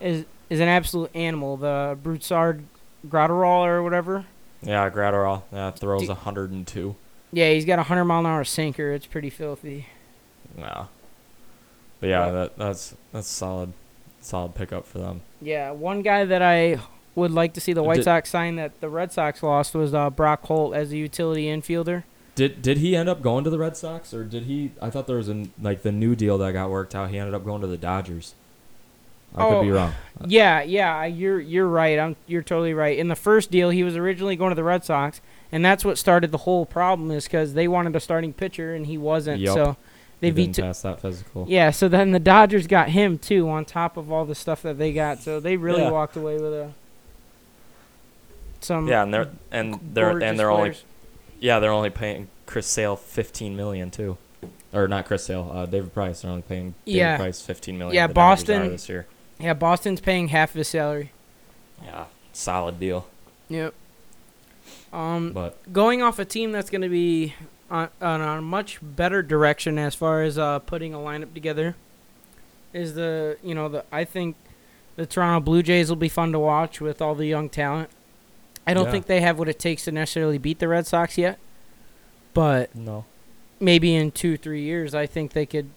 is 0.00 0.24
is 0.50 0.58
an 0.60 0.68
absolute 0.68 1.10
animal. 1.14 1.56
The 1.56 1.96
Brusdar 2.02 2.62
Graterol 3.08 3.64
or 3.66 3.82
whatever. 3.82 4.26
Yeah, 4.60 4.90
Gratterall. 4.90 5.42
Yeah, 5.52 5.70
throws 5.70 6.06
Do- 6.06 6.10
a 6.12 6.14
hundred 6.16 6.50
and 6.50 6.66
two. 6.66 6.96
Yeah, 7.32 7.50
he's 7.52 7.64
got 7.64 7.78
a 7.78 7.84
hundred 7.84 8.04
mile 8.06 8.20
an 8.20 8.26
hour 8.26 8.42
sinker. 8.44 8.90
It's 8.92 9.06
pretty 9.06 9.30
filthy. 9.30 9.86
Yeah. 10.58 10.86
But 12.00 12.08
yeah, 12.08 12.26
Well- 12.26 12.32
that 12.34 12.56
that's 12.58 12.94
that's 13.12 13.28
solid, 13.28 13.72
solid 14.20 14.54
pickup 14.56 14.84
for 14.86 14.98
them. 14.98 15.20
Yeah, 15.40 15.70
one 15.70 16.02
guy 16.02 16.24
that 16.24 16.42
I 16.42 16.78
would 17.14 17.30
like 17.30 17.52
to 17.54 17.60
see 17.60 17.72
the 17.72 17.82
White 17.82 17.96
Did- 17.96 18.04
Sox 18.04 18.30
sign 18.30 18.56
that 18.56 18.80
the 18.80 18.88
Red 18.88 19.12
Sox 19.12 19.42
lost 19.42 19.74
was 19.74 19.92
uh, 19.94 20.10
Brock 20.10 20.42
Holt 20.46 20.74
as 20.74 20.92
a 20.92 20.96
utility 20.96 21.46
infielder. 21.46 22.04
Did 22.34 22.62
did 22.62 22.78
he 22.78 22.96
end 22.96 23.08
up 23.10 23.20
going 23.20 23.44
to 23.44 23.50
the 23.50 23.58
Red 23.58 23.76
Sox 23.76 24.14
or 24.14 24.24
did 24.24 24.44
he? 24.44 24.70
I 24.80 24.88
thought 24.88 25.06
there 25.06 25.18
was 25.18 25.28
a 25.28 25.48
like 25.60 25.82
the 25.82 25.92
new 25.92 26.16
deal 26.16 26.38
that 26.38 26.52
got 26.52 26.70
worked 26.70 26.94
out. 26.94 27.10
He 27.10 27.18
ended 27.18 27.34
up 27.34 27.44
going 27.44 27.60
to 27.60 27.66
the 27.66 27.76
Dodgers. 27.76 28.34
I 29.34 29.48
could 29.48 29.62
be 29.62 29.70
Oh, 29.70 29.74
wrong. 29.74 29.92
Yeah, 30.26 30.62
yeah, 30.62 31.04
you're 31.04 31.40
you're 31.40 31.68
right. 31.68 31.98
I'm 31.98 32.16
you're 32.26 32.42
totally 32.42 32.72
right. 32.74 32.98
In 32.98 33.08
the 33.08 33.14
first 33.16 33.50
deal, 33.50 33.68
he 33.70 33.82
was 33.84 33.96
originally 33.96 34.36
going 34.36 34.50
to 34.50 34.54
the 34.54 34.64
Red 34.64 34.84
Sox, 34.84 35.20
and 35.50 35.62
that's 35.64 35.84
what 35.84 35.98
started 35.98 36.32
the 36.32 36.38
whole 36.38 36.64
problem. 36.66 37.10
Is 37.10 37.24
because 37.24 37.52
they 37.54 37.68
wanted 37.68 37.94
a 37.96 38.00
starting 38.00 38.32
pitcher 38.32 38.74
and 38.74 38.86
he 38.86 38.96
wasn't. 38.98 39.40
Yup. 39.40 39.54
So 39.54 39.76
they 40.20 40.28
he 40.30 40.46
didn't 40.48 40.76
that 40.82 41.00
physical. 41.00 41.46
Yeah, 41.48 41.70
so 41.70 41.88
then 41.88 42.12
the 42.12 42.20
Dodgers 42.20 42.66
got 42.66 42.90
him 42.90 43.18
too, 43.18 43.48
on 43.50 43.64
top 43.66 43.96
of 43.98 44.10
all 44.12 44.24
the 44.24 44.34
stuff 44.34 44.62
that 44.62 44.78
they 44.78 44.92
got. 44.92 45.18
So 45.20 45.38
they 45.40 45.56
really 45.58 45.82
Yeah. 45.82 45.90
walked 45.90 46.16
away 46.16 46.34
with 46.34 46.52
a 46.52 46.72
some 48.64 48.88
Yeah, 48.88 49.02
and 49.02 49.12
they're 49.12 49.28
and 49.50 49.78
they're 49.94 50.18
and 50.18 50.38
they're 50.38 50.50
only 50.50 50.70
players. 50.70 50.84
yeah 51.40 51.58
they're 51.58 51.70
only 51.72 51.90
paying 51.90 52.28
Chris 52.46 52.66
Sale 52.66 52.96
fifteen 52.96 53.56
million 53.56 53.90
too, 53.90 54.16
or 54.72 54.88
not 54.88 55.06
Chris 55.06 55.24
Sale, 55.24 55.50
uh, 55.54 55.66
David 55.66 55.92
Price. 55.94 56.22
They're 56.22 56.30
only 56.30 56.42
paying 56.42 56.74
David 56.84 56.98
Yeah. 56.98 57.16
Price 57.16 57.40
fifteen 57.40 57.78
million. 57.78 57.94
Yeah, 57.94 58.06
the 58.06 58.14
Dodgers 58.14 58.42
are 58.42 58.52
Boston- 58.58 58.72
this 58.72 58.88
year. 58.88 59.06
yeah. 59.38 59.54
Boston's 59.54 60.00
paying 60.00 60.28
half 60.28 60.50
of 60.50 60.56
his 60.56 60.68
salary. 60.68 61.10
Yeah, 61.84 62.04
solid 62.32 62.78
deal. 62.78 63.06
Yep. 63.48 63.74
Um, 64.92 65.32
But 65.32 65.72
going 65.72 66.02
off 66.02 66.18
a 66.18 66.24
team 66.24 66.52
that's 66.52 66.68
going 66.70 66.82
to 66.82 66.88
be 66.88 67.34
on, 67.70 67.88
on 68.00 68.20
a 68.20 68.40
much 68.42 68.78
better 68.82 69.22
direction 69.22 69.78
as 69.78 69.94
far 69.94 70.22
as 70.22 70.36
uh, 70.38 70.58
putting 70.60 70.92
a 70.94 70.98
lineup 70.98 71.32
together 71.34 71.74
is 72.74 72.94
the 72.94 73.36
you 73.42 73.54
know 73.54 73.68
the 73.68 73.84
I 73.90 74.04
think 74.04 74.36
the 74.96 75.06
Toronto 75.06 75.40
Blue 75.40 75.62
Jays 75.62 75.88
will 75.88 75.96
be 75.96 76.08
fun 76.10 76.32
to 76.32 76.38
watch 76.38 76.80
with 76.80 77.00
all 77.00 77.14
the 77.14 77.26
young 77.26 77.48
talent. 77.48 77.88
I 78.66 78.74
don't 78.74 78.86
Yeah. 78.86 78.92
think 78.92 79.06
they 79.06 79.20
have 79.20 79.38
what 79.38 79.48
it 79.48 79.58
takes 79.58 79.84
to 79.84 79.92
necessarily 79.92 80.38
beat 80.38 80.58
the 80.58 80.68
Red 80.68 80.86
Sox 80.86 81.18
yet, 81.18 81.38
but 82.34 82.74
no, 82.74 83.04
maybe 83.60 83.94
in 83.94 84.10
two 84.10 84.36
three 84.36 84.62
years 84.62 84.94
I 84.94 85.06
think 85.06 85.32
they 85.32 85.46
could 85.46 85.70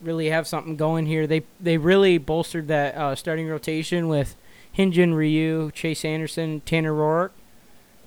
really 0.00 0.30
have 0.30 0.46
something 0.46 0.76
going 0.76 1.06
here. 1.06 1.26
They 1.26 1.42
they 1.60 1.76
really 1.78 2.18
bolstered 2.18 2.68
that 2.68 2.94
uh, 2.94 3.14
starting 3.16 3.48
rotation 3.48 4.08
with 4.08 4.36
Hyun-jin 4.76 5.14
Ryu, 5.14 5.70
Chase 5.72 6.04
Anderson, 6.04 6.60
Tanner 6.64 6.92
Roark, 6.92 7.30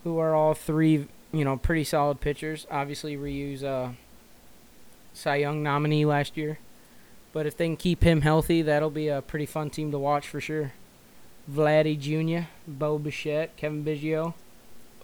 who 0.04 0.18
are 0.18 0.34
all 0.34 0.54
three 0.54 1.08
you 1.34 1.44
know 1.46 1.58
pretty 1.58 1.84
solid 1.84 2.22
pitchers. 2.22 2.66
Obviously 2.72 3.18
Ryu's 3.18 3.64
uh, 3.64 3.92
Cy 5.14 5.38
Young 5.38 5.62
nominee 5.62 6.06
last 6.06 6.38
year, 6.38 6.58
but 7.34 7.46
if 7.46 7.58
they 7.58 7.66
can 7.68 7.76
keep 7.78 8.04
him 8.04 8.22
healthy, 8.22 8.62
that'll 8.62 8.90
be 8.90 9.10
a 9.10 9.22
pretty 9.22 9.46
fun 9.46 9.70
team 9.70 9.92
to 9.92 10.00
watch 10.00 10.26
for 10.28 10.40
sure. 10.40 10.72
Vladdy 11.52 12.00
Jr., 12.00 12.48
Bo 12.68 12.98
Bichette, 12.98 13.56
Cavan 13.58 13.84
Biggio. 13.84 14.34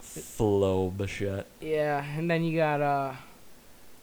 Flo 0.01 0.89
Bichette. 0.89 1.45
Yeah, 1.61 2.03
and 2.17 2.29
then 2.29 2.43
you 2.43 2.57
got 2.57 2.81
uh, 2.81 3.13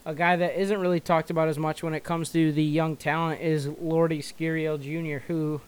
a 0.05 0.15
guy 0.15 0.37
that 0.37 0.61
isn't 0.61 0.79
really 0.81 1.01
talked 1.01 1.31
about 1.31 1.49
as 1.49 1.59
much 1.59 1.83
when 1.83 1.95
it 1.95 2.05
comes 2.05 2.31
to 2.33 2.53
the 2.53 2.63
young 2.63 2.97
talent 2.97 3.41
is 3.41 3.67
Lourdes 3.67 4.33
Gurriel 4.39 4.79
Jr., 4.81 5.25
who 5.27 5.61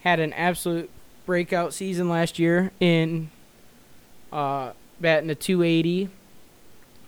had 0.00 0.20
an 0.20 0.32
absolute 0.34 0.90
breakout 1.26 1.72
season 1.72 2.08
last 2.08 2.38
year 2.38 2.70
in 2.80 3.30
uh, 4.32 4.72
batting 5.00 5.30
a 5.30 5.34
280. 5.34 6.08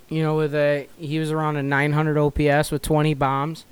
You 0.09 0.22
know, 0.22 0.37
with 0.37 0.54
a 0.54 0.88
he 0.98 1.18
was 1.18 1.30
around 1.32 1.56
a 1.56 1.62
900 1.62 2.16
OPS 2.16 2.70
with 2.70 2.80
20 2.82 3.14
bombs. 3.14 3.64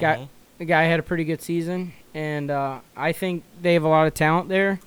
Got- 0.00 0.18
Mhm. 0.20 0.28
the 0.58 0.64
guy 0.64 0.84
had 0.84 0.98
a 0.98 1.02
pretty 1.02 1.22
good 1.24 1.40
season, 1.42 1.92
and 2.16 2.50
uh, 2.50 2.80
I 2.96 3.12
think 3.12 3.44
they 3.60 3.74
have 3.74 3.84
a 3.84 3.88
lot 3.88 4.06
of 4.06 4.14
talent 4.14 4.48
there. 4.48 4.80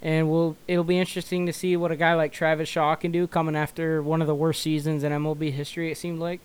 And 0.00 0.30
we'll 0.30 0.56
it'll 0.66 0.82
be 0.82 0.98
interesting 0.98 1.44
to 1.44 1.52
see 1.52 1.76
what 1.76 1.92
a 1.92 1.96
guy 1.96 2.14
like 2.14 2.32
Travis 2.32 2.70
Shaw 2.70 2.94
can 2.94 3.12
do 3.12 3.26
coming 3.26 3.54
after 3.54 4.02
one 4.02 4.22
of 4.22 4.26
the 4.26 4.34
worst 4.34 4.62
seasons 4.62 5.04
in 5.04 5.12
MLB 5.12 5.52
history. 5.52 5.92
It 5.92 5.98
seemed 5.98 6.20
like. 6.20 6.40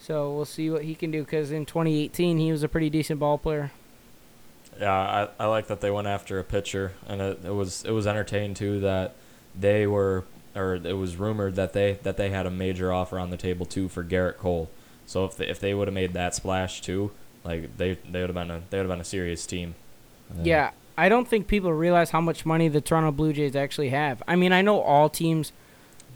So 0.00 0.34
we'll 0.34 0.46
see 0.46 0.68
what 0.68 0.82
he 0.82 0.96
can 0.96 1.12
do 1.12 1.22
because 1.22 1.52
in 1.52 1.64
2018 1.64 2.38
he 2.38 2.50
was 2.50 2.64
a 2.64 2.68
pretty 2.68 2.90
decent 2.90 3.20
ball 3.20 3.38
player. 3.38 3.70
Yeah, 4.80 4.92
I, 4.92 5.44
I 5.44 5.46
like 5.46 5.68
that 5.68 5.80
they 5.80 5.92
went 5.92 6.08
after 6.08 6.40
a 6.40 6.44
pitcher, 6.44 6.92
and 7.06 7.22
it, 7.22 7.44
it 7.44 7.54
was 7.54 7.84
it 7.84 7.92
was 7.92 8.04
entertaining 8.08 8.54
too 8.54 8.80
that 8.80 9.14
they 9.56 9.86
were 9.86 10.24
or 10.56 10.74
it 10.74 10.96
was 10.96 11.16
rumored 11.16 11.54
that 11.54 11.72
they 11.72 12.00
that 12.02 12.16
they 12.16 12.30
had 12.30 12.46
a 12.46 12.50
major 12.50 12.92
offer 12.92 13.16
on 13.16 13.30
the 13.30 13.36
table 13.36 13.64
too 13.64 13.88
for 13.88 14.02
Gerrit 14.02 14.38
Cole. 14.38 14.68
So 15.06 15.24
if 15.24 15.36
they, 15.36 15.46
if 15.46 15.60
they 15.60 15.72
would 15.72 15.86
have 15.86 15.94
made 15.94 16.14
that 16.14 16.34
splash 16.34 16.80
too, 16.80 17.12
like 17.46 17.76
they 17.76 17.94
they 18.10 18.20
would 18.20 18.30
have 18.30 18.34
been 18.34 18.50
a 18.50 18.62
they 18.70 18.78
would 18.78 18.84
have 18.84 18.88
been 18.88 19.00
a 19.00 19.04
serious 19.04 19.46
team. 19.46 19.74
Uh, 20.30 20.42
Yeah, 20.42 20.70
I 20.98 21.08
don't 21.08 21.28
think 21.28 21.46
people 21.46 21.72
realize 21.72 22.10
how 22.10 22.20
much 22.20 22.44
money 22.44 22.68
the 22.68 22.80
Toronto 22.80 23.12
Blue 23.12 23.32
Jays 23.32 23.54
actually 23.54 23.90
have. 23.90 24.22
I 24.26 24.36
mean, 24.36 24.52
I 24.52 24.62
know 24.62 24.80
all 24.80 25.08
teams 25.08 25.52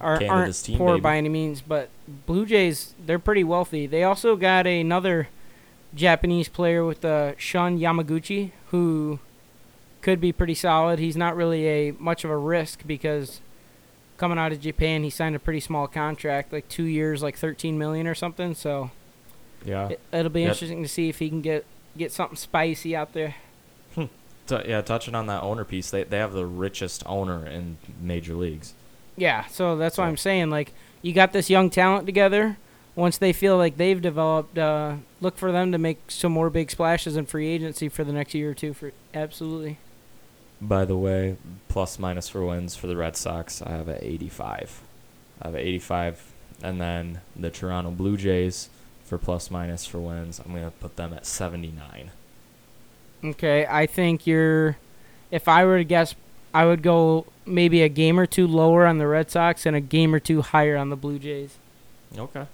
are, 0.00 0.18
Canada's 0.18 0.30
aren't 0.58 0.64
team, 0.64 0.78
poor 0.78 0.94
baby. 0.94 1.00
by 1.02 1.16
any 1.16 1.28
means, 1.28 1.60
but 1.60 1.88
Blue 2.26 2.46
Jays 2.46 2.94
they're 3.04 3.18
pretty 3.18 3.44
wealthy. 3.44 3.86
They 3.86 4.02
also 4.02 4.36
got 4.36 4.66
another 4.66 5.28
Japanese 5.94 6.48
player 6.48 6.84
with 6.84 7.04
uh, 7.04 7.36
Shun 7.36 7.78
Yamaguchi 7.78 8.52
who 8.68 9.18
could 10.00 10.20
be 10.20 10.32
pretty 10.32 10.54
solid. 10.54 10.98
He's 10.98 11.16
not 11.16 11.36
really 11.36 11.66
a 11.66 11.90
much 11.92 12.24
of 12.24 12.30
a 12.30 12.36
risk 12.36 12.86
because 12.86 13.40
coming 14.16 14.38
out 14.38 14.52
of 14.52 14.60
Japan, 14.60 15.02
he 15.02 15.10
signed 15.10 15.36
a 15.36 15.38
pretty 15.38 15.60
small 15.60 15.86
contract, 15.86 16.52
like 16.52 16.68
two 16.68 16.84
years, 16.84 17.22
like 17.22 17.36
13 17.36 17.78
million 17.78 18.06
or 18.06 18.14
something. 18.14 18.54
So 18.54 18.90
Yeah. 19.64 19.88
it, 19.88 20.00
it'll 20.12 20.30
be 20.30 20.40
Yep. 20.42 20.50
interesting 20.52 20.82
to 20.82 20.88
see 20.88 21.08
if 21.08 21.18
he 21.18 21.28
can 21.28 21.40
get 21.42 21.64
get 21.96 22.12
something 22.12 22.36
spicy 22.36 22.94
out 22.96 23.12
there. 23.12 23.34
T- 24.46 24.56
yeah, 24.66 24.80
touching 24.80 25.14
on 25.14 25.26
that 25.26 25.42
owner 25.42 25.64
piece, 25.64 25.90
they 25.90 26.02
they 26.04 26.18
have 26.18 26.32
the 26.32 26.46
richest 26.46 27.02
owner 27.06 27.46
in 27.46 27.76
major 28.00 28.34
leagues. 28.34 28.74
Yeah, 29.16 29.46
so 29.46 29.76
that's 29.76 29.96
what 29.98 30.04
So- 30.04 30.08
I'm 30.08 30.16
saying. 30.16 30.50
Like, 30.50 30.72
you 31.02 31.12
got 31.12 31.32
this 31.32 31.48
young 31.50 31.70
talent 31.70 32.06
together. 32.06 32.56
Once 32.96 33.16
they 33.18 33.32
feel 33.32 33.56
like 33.56 33.76
they've 33.76 34.02
developed, 34.02 34.58
uh, 34.58 34.96
look 35.20 35.36
for 35.38 35.52
them 35.52 35.70
to 35.72 35.78
make 35.78 35.98
some 36.10 36.32
more 36.32 36.50
big 36.50 36.70
splashes 36.70 37.16
in 37.16 37.26
free 37.26 37.46
agency 37.46 37.88
for 37.88 38.02
the 38.02 38.12
next 38.12 38.34
year 38.34 38.50
or 38.50 38.54
two. 38.54 38.74
For 38.74 38.92
absolutely. 39.14 39.78
By 40.60 40.84
the 40.84 40.96
way, 40.96 41.36
plus 41.68 41.98
minus 41.98 42.28
for 42.28 42.44
wins 42.44 42.74
for 42.76 42.88
the 42.88 42.96
Red 42.96 43.16
Sox, 43.16 43.62
I 43.62 43.70
have 43.70 43.88
a 43.88 44.04
85. 44.04 44.80
I 45.40 45.46
have 45.48 45.54
a 45.54 45.58
85, 45.64 46.32
and 46.62 46.80
then 46.80 47.20
the 47.36 47.50
Toronto 47.50 47.90
Blue 47.92 48.16
Jays 48.16 48.68
for 49.10 49.18
plus 49.18 49.50
minus 49.50 49.84
for 49.84 49.98
wins, 49.98 50.40
I'm 50.40 50.54
gonna 50.54 50.70
put 50.70 50.94
them 50.94 51.12
at 51.12 51.26
79. 51.26 52.12
Okay, 53.24 53.66
I 53.68 53.84
think 53.84 54.24
you're. 54.24 54.78
If 55.32 55.48
I 55.48 55.64
were 55.64 55.78
to 55.78 55.84
guess, 55.84 56.14
I 56.54 56.64
would 56.64 56.82
go 56.82 57.26
maybe 57.44 57.82
a 57.82 57.88
game 57.88 58.20
or 58.20 58.26
two 58.26 58.46
lower 58.46 58.86
on 58.86 58.98
the 58.98 59.08
Red 59.08 59.28
Sox 59.28 59.66
and 59.66 59.74
a 59.74 59.80
game 59.80 60.14
or 60.14 60.20
two 60.20 60.42
higher 60.42 60.76
on 60.76 60.90
the 60.90 60.96
Blue 60.96 61.18
Jays. 61.18 61.56
Okay. 62.16 62.46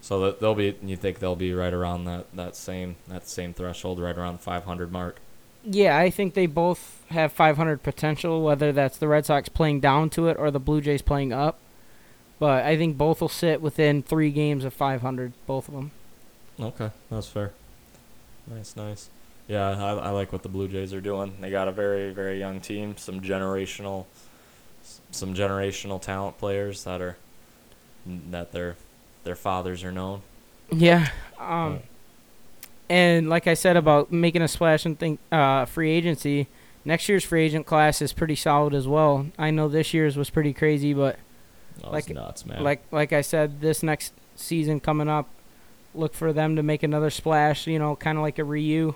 So 0.00 0.32
they'll 0.32 0.54
be, 0.54 0.76
you 0.82 0.96
think 0.96 1.18
they'll 1.18 1.36
be 1.36 1.52
right 1.52 1.74
around 1.74 2.06
that, 2.06 2.34
that 2.34 2.56
same 2.56 2.96
that 3.08 3.28
same 3.28 3.52
threshold, 3.52 4.00
right 4.00 4.16
around 4.16 4.38
the 4.38 4.42
500 4.42 4.90
mark. 4.90 5.20
Yeah, 5.62 5.98
I 5.98 6.08
think 6.08 6.32
they 6.32 6.46
both 6.46 7.04
have 7.10 7.32
500 7.32 7.82
potential, 7.82 8.42
whether 8.42 8.72
that's 8.72 8.96
the 8.96 9.08
Red 9.08 9.26
Sox 9.26 9.50
playing 9.50 9.80
down 9.80 10.08
to 10.10 10.28
it 10.28 10.38
or 10.38 10.50
the 10.50 10.60
Blue 10.60 10.80
Jays 10.80 11.02
playing 11.02 11.34
up. 11.34 11.58
But 12.38 12.64
I 12.64 12.78
think 12.78 12.96
both 12.96 13.20
will 13.20 13.28
sit 13.28 13.60
within 13.60 14.02
three 14.02 14.30
games 14.30 14.64
of 14.64 14.72
500, 14.72 15.32
both 15.46 15.68
of 15.68 15.74
them. 15.74 15.90
Okay, 16.60 16.90
that's 17.10 17.28
fair. 17.28 17.52
Nice, 18.46 18.76
nice. 18.76 19.10
Yeah, 19.46 19.70
I, 19.70 19.94
I 19.94 20.10
like 20.10 20.32
what 20.32 20.42
the 20.42 20.48
Blue 20.48 20.68
Jays 20.68 20.92
are 20.92 21.00
doing. 21.00 21.36
They 21.40 21.50
got 21.50 21.68
a 21.68 21.72
very, 21.72 22.12
very 22.12 22.38
young 22.38 22.60
team, 22.60 22.96
some 22.96 23.20
generational, 23.20 24.06
some 25.10 25.34
generational 25.34 26.00
talent 26.00 26.38
players 26.38 26.84
that 26.84 27.00
are 27.00 27.16
that 28.30 28.52
their 28.52 28.76
their 29.24 29.36
fathers 29.36 29.84
are 29.84 29.92
known. 29.92 30.22
Yeah. 30.70 31.08
Um, 31.38 31.80
and 32.90 33.28
like 33.28 33.46
I 33.46 33.54
said 33.54 33.76
about 33.76 34.10
making 34.12 34.42
a 34.42 34.48
splash 34.48 34.84
and 34.86 34.98
think 34.98 35.20
uh, 35.30 35.64
free 35.66 35.90
agency, 35.90 36.46
next 36.84 37.08
year's 37.08 37.24
free 37.24 37.44
agent 37.44 37.66
class 37.66 38.00
is 38.02 38.12
pretty 38.12 38.34
solid 38.34 38.74
as 38.74 38.86
well. 38.88 39.26
I 39.38 39.50
know 39.50 39.68
this 39.68 39.92
year's 39.94 40.16
was 40.16 40.30
pretty 40.30 40.52
crazy, 40.52 40.92
but 40.94 41.18
Oh, 41.84 41.90
Like- 41.90 42.08
nuts, 42.10 42.44
man. 42.44 42.64
like 42.64 42.82
like 42.90 43.12
I 43.12 43.20
said, 43.20 43.60
this 43.60 43.82
next 43.84 44.12
season 44.34 44.80
coming 44.80 45.08
up, 45.08 45.28
look 45.94 46.14
for 46.14 46.32
them 46.32 46.56
to 46.56 46.62
make 46.62 46.82
another 46.82 47.10
splash. 47.10 47.66
You 47.66 47.78
know, 47.78 47.96
kind 47.96 48.18
of 48.18 48.22
like 48.22 48.38
a 48.38 48.44
Ryu. 48.44 48.94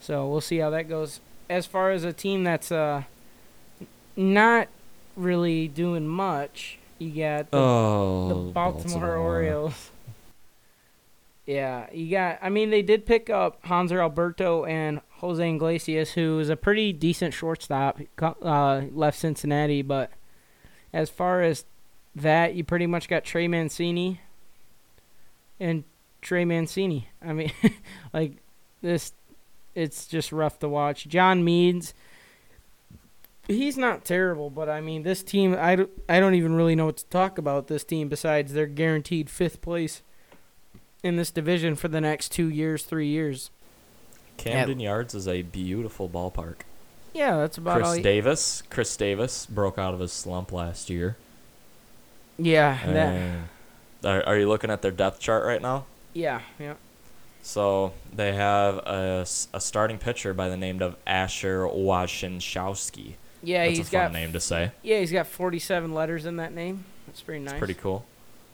So 0.00 0.28
we'll 0.28 0.40
see 0.40 0.58
how 0.58 0.70
that 0.70 0.88
goes. 0.88 1.20
As 1.48 1.66
far 1.66 1.90
as 1.90 2.04
a 2.04 2.12
team 2.12 2.44
that's 2.44 2.72
uh, 2.72 3.04
not 4.16 4.68
really 5.16 5.68
doing 5.68 6.06
much, 6.06 6.78
you 6.98 7.10
got 7.10 7.50
the 7.50 7.56
oh, 7.56 8.28
the 8.28 8.52
Baltimore, 8.52 9.16
Orioles. 9.16 9.90
Yeah, 11.46 11.86
you 11.92 12.10
got. 12.10 12.38
I 12.40 12.48
mean, 12.48 12.70
they 12.70 12.82
did 12.82 13.06
pick 13.06 13.28
up 13.28 13.62
Hanser 13.64 14.00
Alberto 14.00 14.64
and 14.64 15.00
Jose 15.18 15.54
Iglesias, 15.54 16.12
who 16.12 16.38
is 16.38 16.48
a 16.48 16.56
pretty 16.56 16.92
decent 16.92 17.34
shortstop. 17.34 18.00
Uh, 18.20 18.82
left 18.92 19.18
Cincinnati, 19.18 19.82
but 19.82 20.10
as 20.92 21.10
far 21.10 21.42
as 21.42 21.64
that, 22.14 22.54
you 22.54 22.64
pretty 22.64 22.86
much 22.86 23.08
got 23.08 23.24
Trey 23.24 23.48
Mancini 23.48 24.20
and 25.60 25.84
Trey 26.24 26.44
Mancini. 26.44 27.08
I 27.22 27.32
mean, 27.32 27.52
like 28.12 28.38
this, 28.82 29.12
it's 29.76 30.06
just 30.06 30.32
rough 30.32 30.58
to 30.58 30.68
watch. 30.68 31.06
John 31.06 31.44
Means. 31.44 31.94
He's 33.46 33.76
not 33.76 34.06
terrible, 34.06 34.48
but 34.48 34.70
I 34.70 34.80
mean, 34.80 35.02
this 35.02 35.22
team, 35.22 35.54
I 35.58 35.76
don't, 35.76 35.90
I 36.08 36.18
don't 36.18 36.34
even 36.34 36.54
really 36.54 36.74
know 36.74 36.86
what 36.86 36.96
to 36.96 37.06
talk 37.06 37.36
about 37.36 37.66
this 37.66 37.84
team 37.84 38.08
besides 38.08 38.54
they're 38.54 38.66
guaranteed 38.66 39.28
fifth 39.28 39.60
place 39.60 40.00
in 41.02 41.16
this 41.16 41.30
division 41.30 41.76
for 41.76 41.88
the 41.88 42.00
next 42.00 42.32
two 42.32 42.48
years, 42.48 42.84
three 42.84 43.08
years. 43.08 43.50
Camden 44.38 44.80
Yards 44.80 45.14
is 45.14 45.28
a 45.28 45.42
beautiful 45.42 46.08
ballpark. 46.08 46.60
Yeah, 47.12 47.36
that's 47.36 47.58
about 47.58 47.82
all. 47.82 47.92
Chris 47.92 48.02
Davis, 48.02 48.62
Chris 48.70 48.96
Davis 48.96 49.44
broke 49.44 49.78
out 49.78 49.92
of 49.92 50.00
his 50.00 50.12
slump 50.12 50.50
last 50.50 50.88
year. 50.88 51.18
yeah, 52.38 52.78
that, 52.86 53.12
And 53.12 53.48
are, 54.06 54.26
are 54.26 54.38
you 54.38 54.48
looking 54.48 54.70
at 54.70 54.80
their 54.80 54.90
depth 54.90 55.20
chart 55.20 55.44
right 55.44 55.60
now? 55.60 55.84
Yeah, 56.14 56.40
yeah. 56.58 56.74
So 57.42 57.92
they 58.14 58.32
have 58.32 58.76
a, 58.78 59.26
a 59.52 59.60
starting 59.60 59.98
pitcher 59.98 60.32
by 60.32 60.48
the 60.48 60.56
name 60.56 60.80
of 60.80 60.96
Asher 61.06 61.66
Wojciechowski. 61.66 63.14
Yeah, 63.42 63.66
That's 63.66 63.76
he's 63.78 63.88
a 63.88 63.90
fun 63.90 64.00
got 64.00 64.12
name 64.12 64.32
to 64.32 64.40
say. 64.40 64.72
yeah, 64.82 65.00
he's 65.00 65.12
got 65.12 65.26
47 65.26 65.92
letters 65.92 66.24
in 66.24 66.36
that 66.36 66.54
name. 66.54 66.84
That's 67.06 67.20
pretty 67.20 67.40
nice. 67.44 67.52
It's 67.54 67.58
pretty 67.58 67.74
cool. 67.74 68.06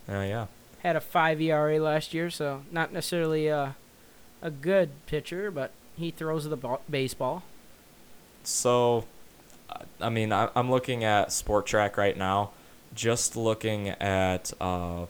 Yeah, 0.09 0.25
yeah. 0.25 0.47
Had 0.83 0.97
a 0.97 1.01
five 1.01 1.41
ERA 1.41 1.79
last 1.79 2.13
year, 2.15 2.31
so 2.31 2.63
not 2.73 2.93
necessarily 2.93 3.47
a 3.47 3.77
a 4.43 4.51
good 4.51 4.91
pitcher, 5.07 5.51
but 5.51 5.71
he 5.97 6.11
throws 6.11 6.49
the 6.49 6.57
ball, 6.57 6.81
baseball. 6.91 7.43
So, 8.43 9.05
I- 9.69 9.83
I 10.01 10.09
mean, 10.09 10.33
I, 10.33 10.49
I'm 10.57 10.71
looking 10.71 11.05
at 11.05 11.29
Spotrac 11.29 11.97
right 11.99 12.17
now, 12.17 12.51
just 12.95 13.37
looking 13.37 13.91
at 13.91 14.53
uh, 14.61 15.05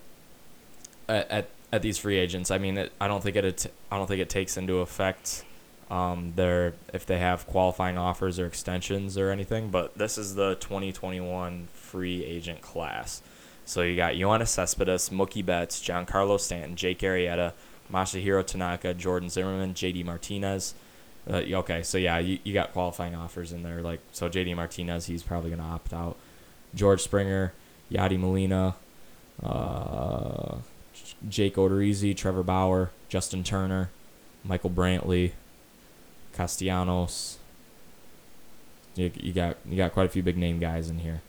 at, 1.09 1.31
at 1.31 1.49
at 1.73 1.83
these 1.83 1.99
free 1.99 2.17
agents. 2.17 2.51
I 2.51 2.59
mean, 2.59 2.79
it, 2.79 2.93
I 3.01 3.09
don't 3.09 3.23
think 3.23 3.37
it 3.37 3.67
I 3.91 3.97
don't 3.97 4.07
think 4.07 4.21
it 4.21 4.29
takes 4.29 4.57
into 4.57 4.79
effect 4.79 5.45
um, 5.91 6.33
their 6.37 6.75
if 6.93 7.07
they 7.07 7.19
have 7.19 7.47
qualifying 7.47 7.99
offers 7.99 8.39
or 8.39 8.47
extensions 8.47 9.19
or 9.19 9.31
anything. 9.31 9.71
But 9.71 9.97
this 9.97 10.19
is 10.19 10.35
the 10.35 10.57
2021 10.57 11.69
free 11.73 12.25
agent 12.25 12.61
class. 12.63 13.23
So 13.65 13.83
you 13.83 13.95
got 13.95 14.15
Yoenis 14.15 14.49
Cespedes, 14.49 15.11
Mookie 15.11 15.45
Betts, 15.45 15.81
Giancarlo 15.81 16.41
Stanton, 16.41 16.75
Jake 16.75 17.01
Arrieta, 17.01 17.53
Masahiro 17.93 18.45
Tanaka, 18.45 18.95
Jordan 18.95 19.29
Zimmermann, 19.29 19.75
J.D. 19.75 20.03
Martinez. 20.03 20.75
Uh, 21.29 21.43
okay, 21.53 21.83
so 21.83 21.99
yeah, 21.99 22.19
you, 22.19 22.39
you 22.43 22.53
got 22.53 22.73
qualifying 22.73 23.15
offers 23.15 23.53
in 23.53 23.63
there. 23.63 23.83
Like 23.83 24.01
so, 24.13 24.29
J.D. 24.29 24.55
Martinez, 24.55 25.07
he's 25.07 25.23
probably 25.23 25.51
gonna 25.51 25.63
opt 25.63 25.93
out. 25.93 26.17
George 26.75 27.01
Springer, 27.01 27.53
Yadi 27.91 28.19
Molina, 28.19 28.75
uh, 29.43 30.57
Jake 31.29 31.57
Odorizzi, 31.57 32.17
Trevor 32.17 32.43
Bauer, 32.43 32.91
Justin 33.09 33.45
Turner, 33.45 33.91
Michael 34.45 34.71
Brantley, 34.71 35.33
Castellanos. 36.35 37.39
You, 38.97 39.11
you 39.15 39.33
got 39.33 39.57
you 39.69 39.77
got 39.77 39.93
quite 39.93 40.07
a 40.07 40.09
few 40.09 40.23
big 40.23 40.37
name 40.37 40.59
guys 40.59 40.91
in 40.91 41.01
here. 41.01 41.23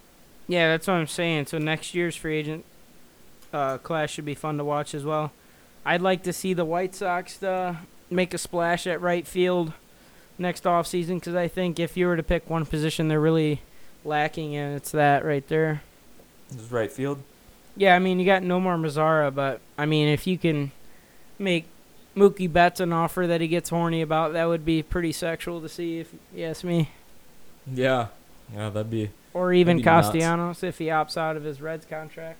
Yeah, 0.47 0.69
that's 0.69 0.87
what 0.87 0.93
I'm 0.93 1.07
saying. 1.07 1.47
So 1.47 1.57
next 1.57 1.93
year's 1.93 2.15
free 2.15 2.37
agent 2.37 2.65
uh, 3.53 3.77
class 3.77 4.09
should 4.09 4.25
be 4.25 4.35
fun 4.35 4.57
to 4.57 4.63
watch 4.63 4.93
as 4.93 5.03
well. 5.03 5.31
I'd 5.85 6.01
like 6.01 6.23
to 6.23 6.33
see 6.33 6.53
the 6.53 6.65
White 6.65 6.95
Sox 6.95 7.41
uh, 7.41 7.75
make 8.09 8.33
a 8.33 8.37
splash 8.37 8.85
at 8.85 9.01
right 9.01 9.25
field 9.25 9.73
next 10.37 10.63
offseason 10.63 11.15
because 11.15 11.35
I 11.35 11.47
think 11.47 11.79
if 11.79 11.95
you 11.95 12.07
were 12.07 12.17
to 12.17 12.23
pick 12.23 12.49
one 12.49 12.65
position 12.65 13.07
they're 13.07 13.19
really 13.19 13.61
lacking 14.03 14.53
in, 14.53 14.73
it's 14.73 14.91
that 14.91 15.23
right 15.23 15.47
there. 15.47 15.81
This 16.49 16.61
is 16.61 16.71
right 16.71 16.91
field. 16.91 17.23
Yeah, 17.75 17.95
I 17.95 17.99
mean 17.99 18.19
you 18.19 18.25
got 18.25 18.43
Nomar 18.43 18.79
Mazara, 18.79 19.33
but 19.33 19.61
I 19.77 19.85
mean 19.85 20.07
if 20.07 20.27
you 20.27 20.37
can 20.37 20.71
make 21.39 21.65
Mookie 22.15 22.51
Betts 22.51 22.79
an 22.79 22.91
offer 22.93 23.25
that 23.27 23.41
he 23.41 23.47
gets 23.47 23.69
horny 23.69 24.01
about, 24.01 24.33
that 24.33 24.45
would 24.45 24.65
be 24.65 24.83
pretty 24.83 25.11
sexual 25.11 25.61
to 25.61 25.69
see 25.69 25.99
if 25.99 26.13
you 26.33 26.45
ask 26.45 26.63
me. 26.63 26.89
Yeah, 27.71 28.07
yeah, 28.53 28.69
that'd 28.69 28.89
be. 28.91 29.11
Or 29.33 29.53
even 29.53 29.77
be 29.77 29.83
nuts. 29.83 30.07
Castellanos 30.07 30.63
if 30.63 30.77
he 30.77 30.87
opts 30.87 31.15
out 31.15 31.37
of 31.37 31.43
his 31.43 31.61
Reds 31.61 31.85
contract. 31.85 32.39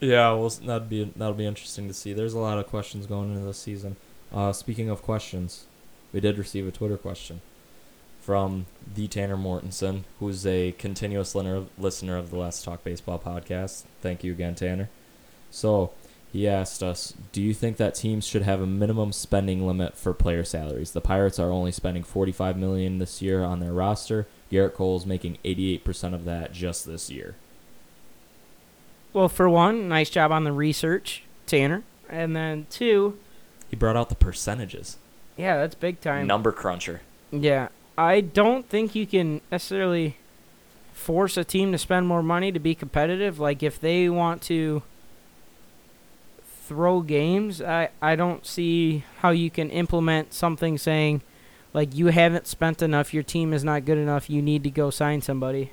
Yeah, 0.00 0.32
well, 0.32 0.48
that'd 0.48 0.88
be 0.88 1.12
that'll 1.16 1.34
be 1.34 1.46
interesting 1.46 1.88
to 1.88 1.94
see. 1.94 2.12
There's 2.12 2.34
a 2.34 2.38
lot 2.38 2.58
of 2.58 2.66
questions 2.66 3.06
going 3.06 3.32
into 3.32 3.46
this 3.46 3.58
season. 3.58 3.96
Uh, 4.32 4.52
speaking 4.52 4.88
of 4.88 5.02
questions, 5.02 5.66
we 6.12 6.20
did 6.20 6.38
receive 6.38 6.66
a 6.66 6.72
Twitter 6.72 6.96
question 6.96 7.40
from 8.26 8.66
the 8.92 9.06
Tanner 9.06 9.36
Mortensen, 9.36 10.02
who's 10.18 10.44
a 10.44 10.72
continuous 10.72 11.32
listener 11.36 11.66
listener 11.78 12.16
of 12.16 12.30
the 12.30 12.36
Let's 12.36 12.60
Talk 12.60 12.82
Baseball 12.82 13.20
podcast. 13.24 13.84
Thank 14.00 14.24
you 14.24 14.32
again, 14.32 14.56
Tanner. 14.56 14.88
So 15.52 15.92
he 16.32 16.48
asked 16.48 16.82
us, 16.82 17.14
"Do 17.30 17.40
you 17.40 17.54
think 17.54 17.76
that 17.76 17.94
teams 17.94 18.26
should 18.26 18.42
have 18.42 18.60
a 18.60 18.66
minimum 18.66 19.12
spending 19.12 19.64
limit 19.64 19.96
for 19.96 20.12
player 20.12 20.42
salaries? 20.42 20.90
The 20.90 21.00
Pirates 21.00 21.38
are 21.38 21.52
only 21.52 21.70
spending 21.70 22.02
45 22.02 22.56
million 22.58 22.98
this 22.98 23.22
year 23.22 23.44
on 23.44 23.60
their 23.60 23.72
roster. 23.72 24.26
Gerrit 24.50 24.74
Cole's 24.74 25.06
making 25.06 25.38
88% 25.44 26.12
of 26.12 26.24
that 26.24 26.52
just 26.52 26.84
this 26.84 27.08
year." 27.08 27.36
Well, 29.12 29.28
for 29.28 29.48
one, 29.48 29.88
nice 29.88 30.10
job 30.10 30.32
on 30.32 30.42
the 30.42 30.52
research, 30.52 31.22
Tanner. 31.46 31.84
And 32.08 32.34
then 32.34 32.66
two, 32.70 33.18
He 33.70 33.76
brought 33.76 33.96
out 33.96 34.08
the 34.08 34.14
percentages. 34.16 34.96
yeah, 35.36 35.56
that's 35.58 35.76
big 35.76 36.00
time. 36.00 36.26
Number 36.26 36.50
cruncher. 36.52 37.02
Yeah, 37.32 37.68
I 37.98 38.20
don't 38.20 38.68
think 38.68 38.94
you 38.94 39.06
can 39.06 39.40
necessarily 39.50 40.16
force 40.92 41.36
a 41.36 41.44
team 41.44 41.72
to 41.72 41.78
spend 41.78 42.06
more 42.06 42.22
money 42.22 42.52
to 42.52 42.58
be 42.58 42.74
competitive. 42.74 43.38
Like 43.38 43.62
if 43.62 43.80
they 43.80 44.08
want 44.08 44.42
to 44.42 44.82
throw 46.66 47.00
games, 47.00 47.62
I 47.62 47.90
I 48.02 48.16
don't 48.16 48.44
see 48.44 49.04
how 49.18 49.30
you 49.30 49.50
can 49.50 49.70
implement 49.70 50.34
something 50.34 50.78
saying 50.78 51.22
like 51.72 51.94
you 51.94 52.06
haven't 52.06 52.46
spent 52.46 52.82
enough, 52.82 53.14
your 53.14 53.22
team 53.22 53.52
is 53.52 53.62
not 53.62 53.84
good 53.84 53.98
enough, 53.98 54.28
you 54.28 54.42
need 54.42 54.64
to 54.64 54.70
go 54.70 54.90
sign 54.90 55.22
somebody. 55.22 55.72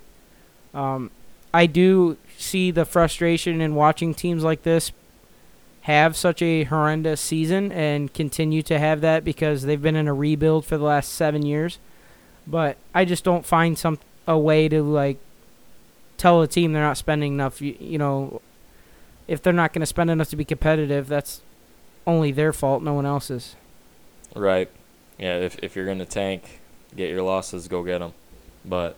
Um 0.73 1.11
I 1.53 1.65
do 1.65 2.17
see 2.37 2.71
the 2.71 2.85
frustration 2.85 3.61
in 3.61 3.75
watching 3.75 4.13
teams 4.13 4.43
like 4.43 4.63
this 4.63 4.91
have 5.81 6.15
such 6.15 6.41
a 6.41 6.63
horrendous 6.63 7.19
season 7.19 7.71
and 7.71 8.13
continue 8.13 8.61
to 8.63 8.79
have 8.79 9.01
that 9.01 9.23
because 9.23 9.63
they've 9.63 9.81
been 9.81 9.95
in 9.95 10.07
a 10.07 10.13
rebuild 10.13 10.65
for 10.65 10.77
the 10.77 10.83
last 10.85 11.11
seven 11.11 11.45
years. 11.45 11.77
But 12.45 12.77
I 12.93 13.05
just 13.05 13.23
don't 13.23 13.45
find 13.45 13.77
some 13.77 13.99
a 14.27 14.37
way 14.37 14.67
to 14.69 14.81
like 14.81 15.17
tell 16.17 16.41
a 16.41 16.47
team 16.47 16.73
they're 16.73 16.83
not 16.83 16.97
spending 16.97 17.33
enough. 17.33 17.61
You, 17.61 17.75
you 17.79 17.97
know, 17.97 18.41
if 19.27 19.41
they're 19.41 19.53
not 19.53 19.73
going 19.73 19.81
to 19.81 19.85
spend 19.85 20.09
enough 20.09 20.29
to 20.29 20.35
be 20.35 20.45
competitive, 20.45 21.07
that's 21.07 21.41
only 22.05 22.31
their 22.31 22.53
fault, 22.53 22.83
no 22.83 22.93
one 22.93 23.05
else's. 23.05 23.55
Right. 24.35 24.69
Yeah. 25.17 25.37
If 25.37 25.59
if 25.59 25.75
you're 25.75 25.85
gonna 25.85 26.05
tank, 26.05 26.59
get 26.95 27.09
your 27.09 27.21
losses, 27.21 27.67
go 27.67 27.83
get 27.83 27.99
them. 27.99 28.13
But 28.65 28.97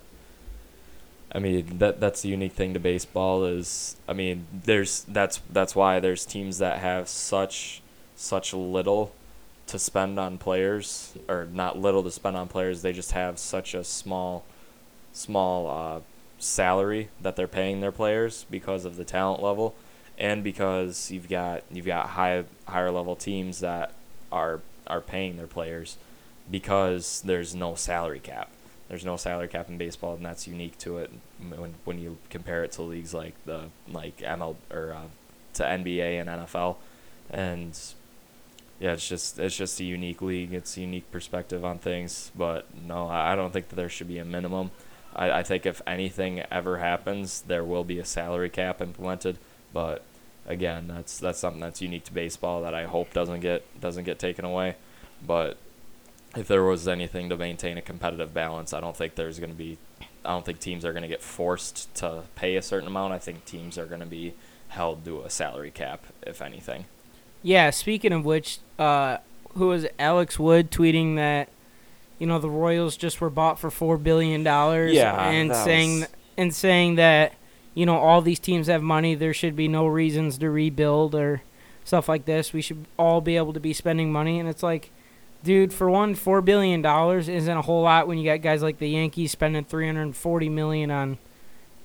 I 1.31 1.39
mean 1.39 1.79
that 1.79 1.99
that's 1.99 2.21
the 2.21 2.29
unique 2.29 2.53
thing 2.53 2.73
to 2.73 2.79
baseball 2.79 3.43
is 3.43 3.97
I 4.07 4.13
mean 4.13 4.47
there's 4.53 5.03
that's 5.03 5.41
that's 5.51 5.75
why 5.75 5.99
there's 5.99 6.25
teams 6.25 6.59
that 6.59 6.79
have 6.79 7.09
such 7.09 7.81
such 8.15 8.53
little 8.53 9.13
to 9.75 9.79
spend 9.79 10.17
on 10.19 10.37
players 10.37 11.13
or 11.27 11.47
not 11.51 11.77
little 11.77 12.03
to 12.03 12.11
spend 12.11 12.35
on 12.35 12.47
players 12.47 12.81
they 12.81 12.93
just 12.93 13.11
have 13.11 13.37
such 13.37 13.73
a 13.73 13.83
small 13.83 14.43
small 15.13 15.69
uh, 15.69 15.99
salary 16.39 17.09
that 17.21 17.35
they're 17.35 17.47
paying 17.47 17.81
their 17.81 17.91
players 17.91 18.45
because 18.49 18.85
of 18.85 18.95
the 18.95 19.05
talent 19.05 19.41
level 19.41 19.75
and 20.17 20.43
because 20.43 21.11
you've 21.11 21.29
got 21.29 21.63
you've 21.71 21.85
got 21.85 22.09
high 22.09 22.43
higher 22.67 22.91
level 22.91 23.15
teams 23.15 23.59
that 23.59 23.93
are 24.31 24.61
are 24.87 25.01
paying 25.01 25.37
their 25.37 25.47
players 25.47 25.97
because 26.49 27.21
there's 27.25 27.55
no 27.55 27.75
salary 27.75 28.19
cap. 28.19 28.49
There's 28.87 29.05
no 29.05 29.17
salary 29.17 29.47
cap 29.47 29.67
in 29.67 29.77
baseball, 29.77 30.15
and 30.15 30.25
that's 30.25 30.47
unique 30.47 30.77
to 30.79 30.99
it 30.99 31.11
when 31.39 31.75
when 31.85 31.99
you 31.99 32.17
compare 32.29 32.63
it 32.63 32.71
to 32.73 32.83
leagues 32.83 33.13
like 33.13 33.33
the 33.45 33.65
like 33.91 34.17
ML 34.17 34.55
or 34.71 34.93
uh, 34.93 35.07
to 35.55 35.63
NBA 35.63 36.21
and 36.21 36.29
NFL, 36.29 36.75
and 37.31 37.77
yeah, 38.79 38.93
it's 38.93 39.07
just 39.07 39.39
it's 39.39 39.55
just 39.55 39.79
a 39.79 39.83
unique 39.83 40.21
league. 40.21 40.53
It's 40.53 40.75
a 40.77 40.81
unique 40.81 41.09
perspective 41.11 41.63
on 41.63 41.79
things. 41.79 42.31
But 42.35 42.65
no, 42.75 43.07
I 43.07 43.35
don't 43.35 43.53
think 43.53 43.69
that 43.69 43.75
there 43.75 43.89
should 43.89 44.07
be 44.07 44.17
a 44.17 44.25
minimum. 44.25 44.71
I, 45.15 45.31
I 45.31 45.43
think 45.43 45.65
if 45.65 45.81
anything 45.87 46.43
ever 46.51 46.77
happens, 46.77 47.41
there 47.41 47.63
will 47.63 47.83
be 47.83 47.99
a 47.99 48.05
salary 48.05 48.49
cap 48.49 48.81
implemented. 48.81 49.37
But 49.71 50.03
again, 50.45 50.87
that's 50.87 51.17
that's 51.17 51.39
something 51.39 51.61
that's 51.61 51.81
unique 51.81 52.03
to 52.05 52.13
baseball 52.13 52.61
that 52.63 52.73
I 52.73 52.85
hope 52.85 53.13
doesn't 53.13 53.39
get 53.39 53.63
doesn't 53.79 54.03
get 54.03 54.19
taken 54.19 54.43
away. 54.43 54.75
But 55.25 55.57
if 56.35 56.47
there 56.47 56.63
was 56.63 56.87
anything 56.87 57.29
to 57.29 57.37
maintain 57.37 57.77
a 57.77 57.81
competitive 57.81 58.33
balance, 58.33 58.73
I 58.73 58.81
don't 58.81 58.95
think 58.95 59.15
there's 59.15 59.39
going 59.39 59.51
to 59.51 59.57
be. 59.57 59.77
I 60.25 60.31
don't 60.31 60.45
think 60.45 60.59
teams 60.59 60.83
are 60.83 60.91
going 60.91 61.03
to 61.03 61.07
get 61.07 61.21
forced 61.21 61.93
to 61.95 62.23
pay 62.35 62.55
a 62.55 62.61
certain 62.61 62.87
amount. 62.87 63.13
I 63.13 63.19
think 63.19 63.45
teams 63.45 63.77
are 63.77 63.85
going 63.85 64.01
to 64.01 64.07
be 64.07 64.33
held 64.69 65.05
to 65.05 65.21
a 65.21 65.29
salary 65.29 65.71
cap, 65.71 66.03
if 66.23 66.41
anything. 66.41 66.85
Yeah, 67.45 67.69
speaking 67.69 68.11
of 68.11 68.25
which, 68.25 68.57
uh, 68.79 69.17
who 69.53 69.67
was 69.67 69.83
it? 69.83 69.93
Alex 69.99 70.39
Wood 70.39 70.71
tweeting 70.71 71.15
that, 71.17 71.49
you 72.17 72.25
know, 72.25 72.39
the 72.39 72.49
Royals 72.49 72.97
just 72.97 73.21
were 73.21 73.29
bought 73.29 73.59
for 73.59 73.69
four 73.69 73.97
billion 73.99 74.43
dollars. 74.43 74.93
Yeah, 74.93 75.29
and 75.29 75.51
saying 75.63 75.99
was- 76.01 76.09
and 76.37 76.53
saying 76.55 76.95
that, 76.95 77.33
you 77.75 77.85
know, 77.85 77.97
all 77.97 78.21
these 78.21 78.39
teams 78.39 78.65
have 78.67 78.81
money. 78.81 79.13
There 79.13 79.33
should 79.33 79.55
be 79.55 79.67
no 79.67 79.85
reasons 79.85 80.39
to 80.39 80.49
rebuild 80.49 81.13
or 81.13 81.43
stuff 81.83 82.09
like 82.09 82.25
this. 82.25 82.51
We 82.51 82.61
should 82.61 82.85
all 82.97 83.21
be 83.21 83.37
able 83.37 83.53
to 83.53 83.59
be 83.59 83.73
spending 83.73 84.11
money, 84.11 84.39
and 84.39 84.49
it's 84.49 84.63
like, 84.63 84.89
dude, 85.43 85.71
for 85.71 85.87
one, 85.87 86.15
four 86.15 86.41
billion 86.41 86.81
dollars 86.81 87.29
isn't 87.29 87.57
a 87.57 87.61
whole 87.61 87.83
lot 87.83 88.07
when 88.07 88.17
you 88.17 88.25
got 88.25 88.41
guys 88.41 88.63
like 88.63 88.79
the 88.79 88.89
Yankees 88.89 89.31
spending 89.31 89.63
three 89.65 89.85
hundred 89.85 90.01
and 90.01 90.15
forty 90.17 90.49
million 90.49 90.89
on 90.89 91.19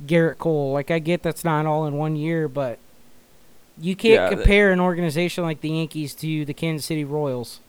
Gerrit 0.06 0.38
Cole. 0.38 0.72
Like, 0.72 0.90
I 0.90 1.00
get 1.00 1.22
that's 1.22 1.44
not 1.44 1.66
all 1.66 1.84
in 1.86 1.98
one 1.98 2.16
year, 2.16 2.48
but. 2.48 2.78
You 3.80 3.96
can't 3.96 4.22
Yeah, 4.22 4.28
th- 4.34 4.42
compare 4.42 4.70
an 4.72 4.80
organization 4.80 5.44
like 5.44 5.60
the 5.60 5.70
Yankees 5.70 6.14
to 6.16 6.44
the 6.44 6.54
Kansas 6.54 6.86
City 6.86 7.04
Royals. 7.04 7.60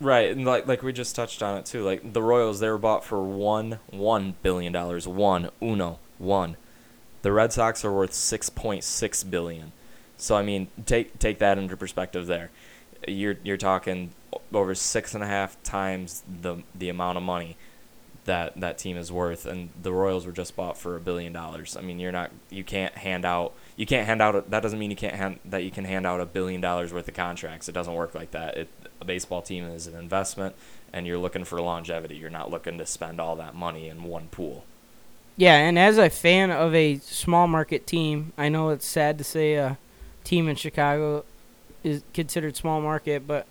Right, 0.00 0.32
and 0.32 0.44
like 0.44 0.66
like 0.66 0.82
we 0.82 0.92
just 0.92 1.14
touched 1.14 1.42
on 1.42 1.56
it 1.58 1.66
too. 1.66 1.84
Like 1.84 2.12
the 2.12 2.22
Royals, 2.22 2.58
they 2.58 2.68
were 2.68 2.78
bought 2.78 3.04
for 3.04 3.22
one 3.22 3.78
one 3.90 4.34
billion 4.42 4.72
dollars. 4.72 5.06
One 5.06 5.50
uno 5.62 6.00
one. 6.18 6.56
The 7.22 7.30
Red 7.32 7.52
Sox 7.52 7.84
are 7.84 7.92
worth 7.92 8.12
six 8.12 8.50
point 8.50 8.82
six 8.82 9.22
billion. 9.22 9.72
So 10.16 10.34
I 10.36 10.42
mean, 10.42 10.68
take 10.86 11.18
take 11.20 11.38
that 11.38 11.56
into 11.56 11.76
perspective. 11.76 12.26
There, 12.26 12.50
you're 13.06 13.36
you're 13.44 13.56
talking 13.56 14.10
over 14.52 14.74
six 14.74 15.14
and 15.14 15.22
a 15.22 15.26
half 15.28 15.62
times 15.62 16.24
the 16.42 16.64
the 16.74 16.88
amount 16.88 17.16
of 17.18 17.22
money 17.22 17.56
that 18.24 18.60
that 18.60 18.78
team 18.78 18.96
is 18.96 19.12
worth, 19.12 19.46
and 19.46 19.70
the 19.80 19.92
Royals 19.92 20.26
were 20.26 20.32
just 20.32 20.56
bought 20.56 20.76
for 20.76 20.96
a 20.96 21.00
billion 21.00 21.32
dollars. 21.32 21.76
I 21.76 21.80
mean, 21.80 22.00
you're 22.00 22.12
not 22.12 22.32
you 22.50 22.64
can't 22.64 22.94
hand 22.96 23.24
out 23.24 23.52
you 23.76 23.86
can't 23.86 24.06
hand 24.06 24.20
out 24.20 24.36
a, 24.36 24.40
that 24.48 24.62
doesn't 24.62 24.78
mean 24.78 24.90
you 24.90 24.96
can't 24.96 25.14
hand 25.14 25.38
that 25.44 25.64
you 25.64 25.70
can 25.70 25.84
hand 25.84 26.06
out 26.06 26.20
a 26.20 26.26
billion 26.26 26.60
dollars 26.60 26.92
worth 26.92 27.08
of 27.08 27.14
contracts. 27.14 27.68
It 27.68 27.72
doesn't 27.72 27.94
work 27.94 28.14
like 28.14 28.30
that. 28.32 28.56
It 28.56 28.68
a 29.00 29.04
baseball 29.04 29.42
team 29.42 29.64
is 29.64 29.86
an 29.86 29.94
investment, 29.96 30.54
and 30.92 31.06
you're 31.06 31.18
looking 31.18 31.44
for 31.44 31.60
longevity. 31.60 32.16
You're 32.16 32.30
not 32.30 32.50
looking 32.50 32.78
to 32.78 32.86
spend 32.86 33.20
all 33.20 33.36
that 33.36 33.54
money 33.54 33.88
in 33.88 34.04
one 34.04 34.28
pool. 34.28 34.64
Yeah, 35.36 35.56
and 35.56 35.78
as 35.78 35.98
a 35.98 36.10
fan 36.10 36.50
of 36.50 36.74
a 36.74 36.98
small 36.98 37.48
market 37.48 37.86
team, 37.86 38.32
I 38.36 38.48
know 38.48 38.68
it's 38.68 38.86
sad 38.86 39.18
to 39.18 39.24
say 39.24 39.54
a 39.54 39.78
team 40.24 40.48
in 40.48 40.56
Chicago 40.56 41.24
is 41.82 42.02
considered 42.14 42.56
small 42.56 42.80
market, 42.80 43.26
but 43.26 43.46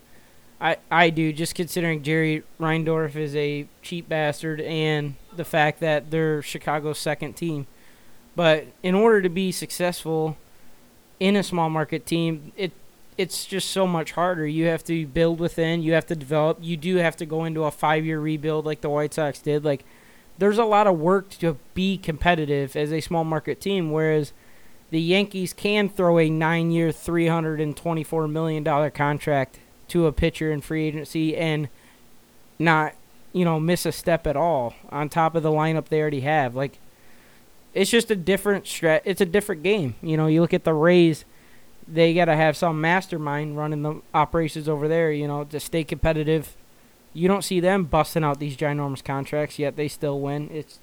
I 0.59 0.78
I 0.89 1.09
do 1.09 1.34
just 1.34 1.55
considering 1.55 2.03
Jerry 2.03 2.43
Reinsdorf 2.59 3.15
is 3.15 3.36
a 3.36 3.67
cheap 3.82 4.07
bastard 4.07 4.61
and 4.61 5.15
the 5.36 5.45
fact 5.45 5.80
that 5.80 6.11
they're 6.11 6.41
Chicago's 6.41 6.99
second 6.99 7.34
team. 7.34 7.67
But 8.36 8.68
in 8.82 8.96
order 8.96 9.22
to 9.22 9.30
be 9.30 9.52
successful 9.52 10.38
in 11.20 11.36
a 11.36 11.44
small 11.44 11.70
market 11.70 12.06
team, 12.06 12.52
it 12.56 12.72
it's 13.18 13.46
just 13.46 13.70
so 13.70 13.86
much 13.86 14.14
harder. 14.14 14.48
You 14.48 14.66
have 14.68 14.84
to 14.86 15.06
build 15.06 15.40
within, 15.40 15.84
you 15.84 15.94
have 15.94 16.08
to 16.08 16.16
develop, 16.16 16.58
you 16.62 16.78
do 16.78 16.96
have 16.96 17.16
to 17.18 17.26
go 17.26 17.44
into 17.44 17.66
a 17.66 17.72
5-year 17.72 18.20
rebuild 18.20 18.66
like 18.66 18.82
the 18.82 18.90
White 18.90 19.14
Sox 19.14 19.40
did. 19.40 19.64
Like 19.64 19.84
there's 20.38 20.58
a 20.58 20.66
lot 20.66 20.88
of 20.88 20.98
work 20.98 21.30
to 21.32 21.58
be 21.74 21.98
competitive 21.98 22.76
as 22.76 22.92
a 22.92 23.02
small 23.02 23.24
market 23.24 23.62
team 23.62 23.92
whereas 23.92 24.34
the 24.90 25.02
Yankees 25.02 25.54
can 25.54 25.88
throw 25.88 26.18
a 26.20 26.30
9-year, 26.30 26.90
$324 26.90 28.32
million 28.32 28.92
contract 28.92 29.60
to 29.90 30.08
a 30.08 30.12
pitcher 30.12 30.52
in 30.52 30.62
free 30.62 30.86
agency 30.86 31.38
and 31.38 31.70
not, 32.58 32.96
you 33.34 33.46
know, 33.46 33.60
miss 33.60 33.86
a 33.86 33.92
step 33.92 34.26
at 34.26 34.36
all 34.36 34.74
on 34.90 35.10
top 35.10 35.36
of 35.36 35.44
the 35.44 35.52
lineup 35.52 35.90
they 35.90 36.02
already 36.02 36.22
have. 36.22 36.56
Like 36.56 36.80
it's 37.74 37.89
just 37.89 38.11
a 38.11 38.15
different 38.15 38.65
strat. 38.65 39.01
It's 39.05 39.22
a 39.22 39.26
different 39.26 39.63
game. 39.63 39.95
You 40.01 40.17
know, 40.17 40.28
you 40.28 40.41
look 40.41 40.53
at 40.53 40.63
the 40.63 40.74
Rays, 40.74 41.26
they 41.88 42.13
got 42.13 42.26
to 42.26 42.36
have 42.36 42.57
some 42.57 42.82
mastermind 42.82 43.57
running 43.57 43.82
the 43.82 44.01
operations 44.13 44.67
over 44.67 44.88
there, 44.88 45.11
you 45.11 45.28
know, 45.28 45.43
to 45.45 45.59
stay 45.59 45.84
competitive. 45.84 46.55
You 47.13 47.28
don't 47.28 47.43
see 47.43 47.59
them 47.59 47.86
busting 47.86 48.24
out 48.24 48.39
these 48.39 48.55
ginormous 48.55 49.03
contracts 49.03 49.59
yet 49.59 49.76
they 49.76 49.88
still 49.88 50.19
win. 50.19 50.49
It's 50.51 50.80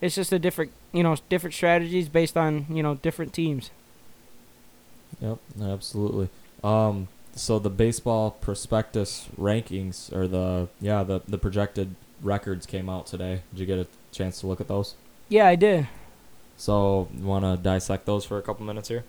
it's 0.00 0.14
just 0.14 0.32
a 0.32 0.38
different, 0.38 0.72
you 0.92 1.02
know, 1.02 1.16
different 1.28 1.54
strategies 1.54 2.08
based 2.08 2.36
on, 2.36 2.66
you 2.68 2.82
know, 2.82 2.96
different 2.96 3.32
teams. 3.32 3.70
Yep, 5.20 5.38
absolutely. 5.62 6.28
Um, 6.62 7.08
so 7.34 7.58
the 7.58 7.70
baseball 7.70 8.32
prospectus 8.32 9.28
rankings 9.38 10.14
or 10.14 10.28
the 10.28 10.68
yeah 10.80 11.02
the 11.02 11.20
the 11.26 11.38
projected 11.38 11.94
records 12.22 12.66
came 12.66 12.88
out 12.88 13.06
today. 13.06 13.42
Did 13.52 13.60
you 13.60 13.66
get 13.66 13.78
a 13.78 13.86
chance 14.12 14.40
to 14.40 14.46
look 14.46 14.60
at 14.60 14.68
those? 14.68 14.94
Yeah, 15.28 15.46
I 15.46 15.56
did. 15.56 15.88
So 16.56 17.08
you 17.16 17.24
want 17.24 17.44
to 17.44 17.62
dissect 17.62 18.06
those 18.06 18.24
for 18.24 18.38
a 18.38 18.42
couple 18.42 18.64
minutes 18.64 18.88
here? 18.88 19.04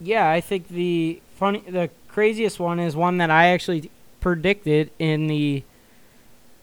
Yeah, 0.00 0.30
I 0.30 0.40
think 0.40 0.68
the 0.68 1.20
funny, 1.36 1.62
the 1.68 1.90
craziest 2.08 2.58
one 2.58 2.78
is 2.80 2.96
one 2.96 3.18
that 3.18 3.30
I 3.30 3.48
actually 3.48 3.90
predicted 4.20 4.90
in 4.98 5.26
the 5.26 5.62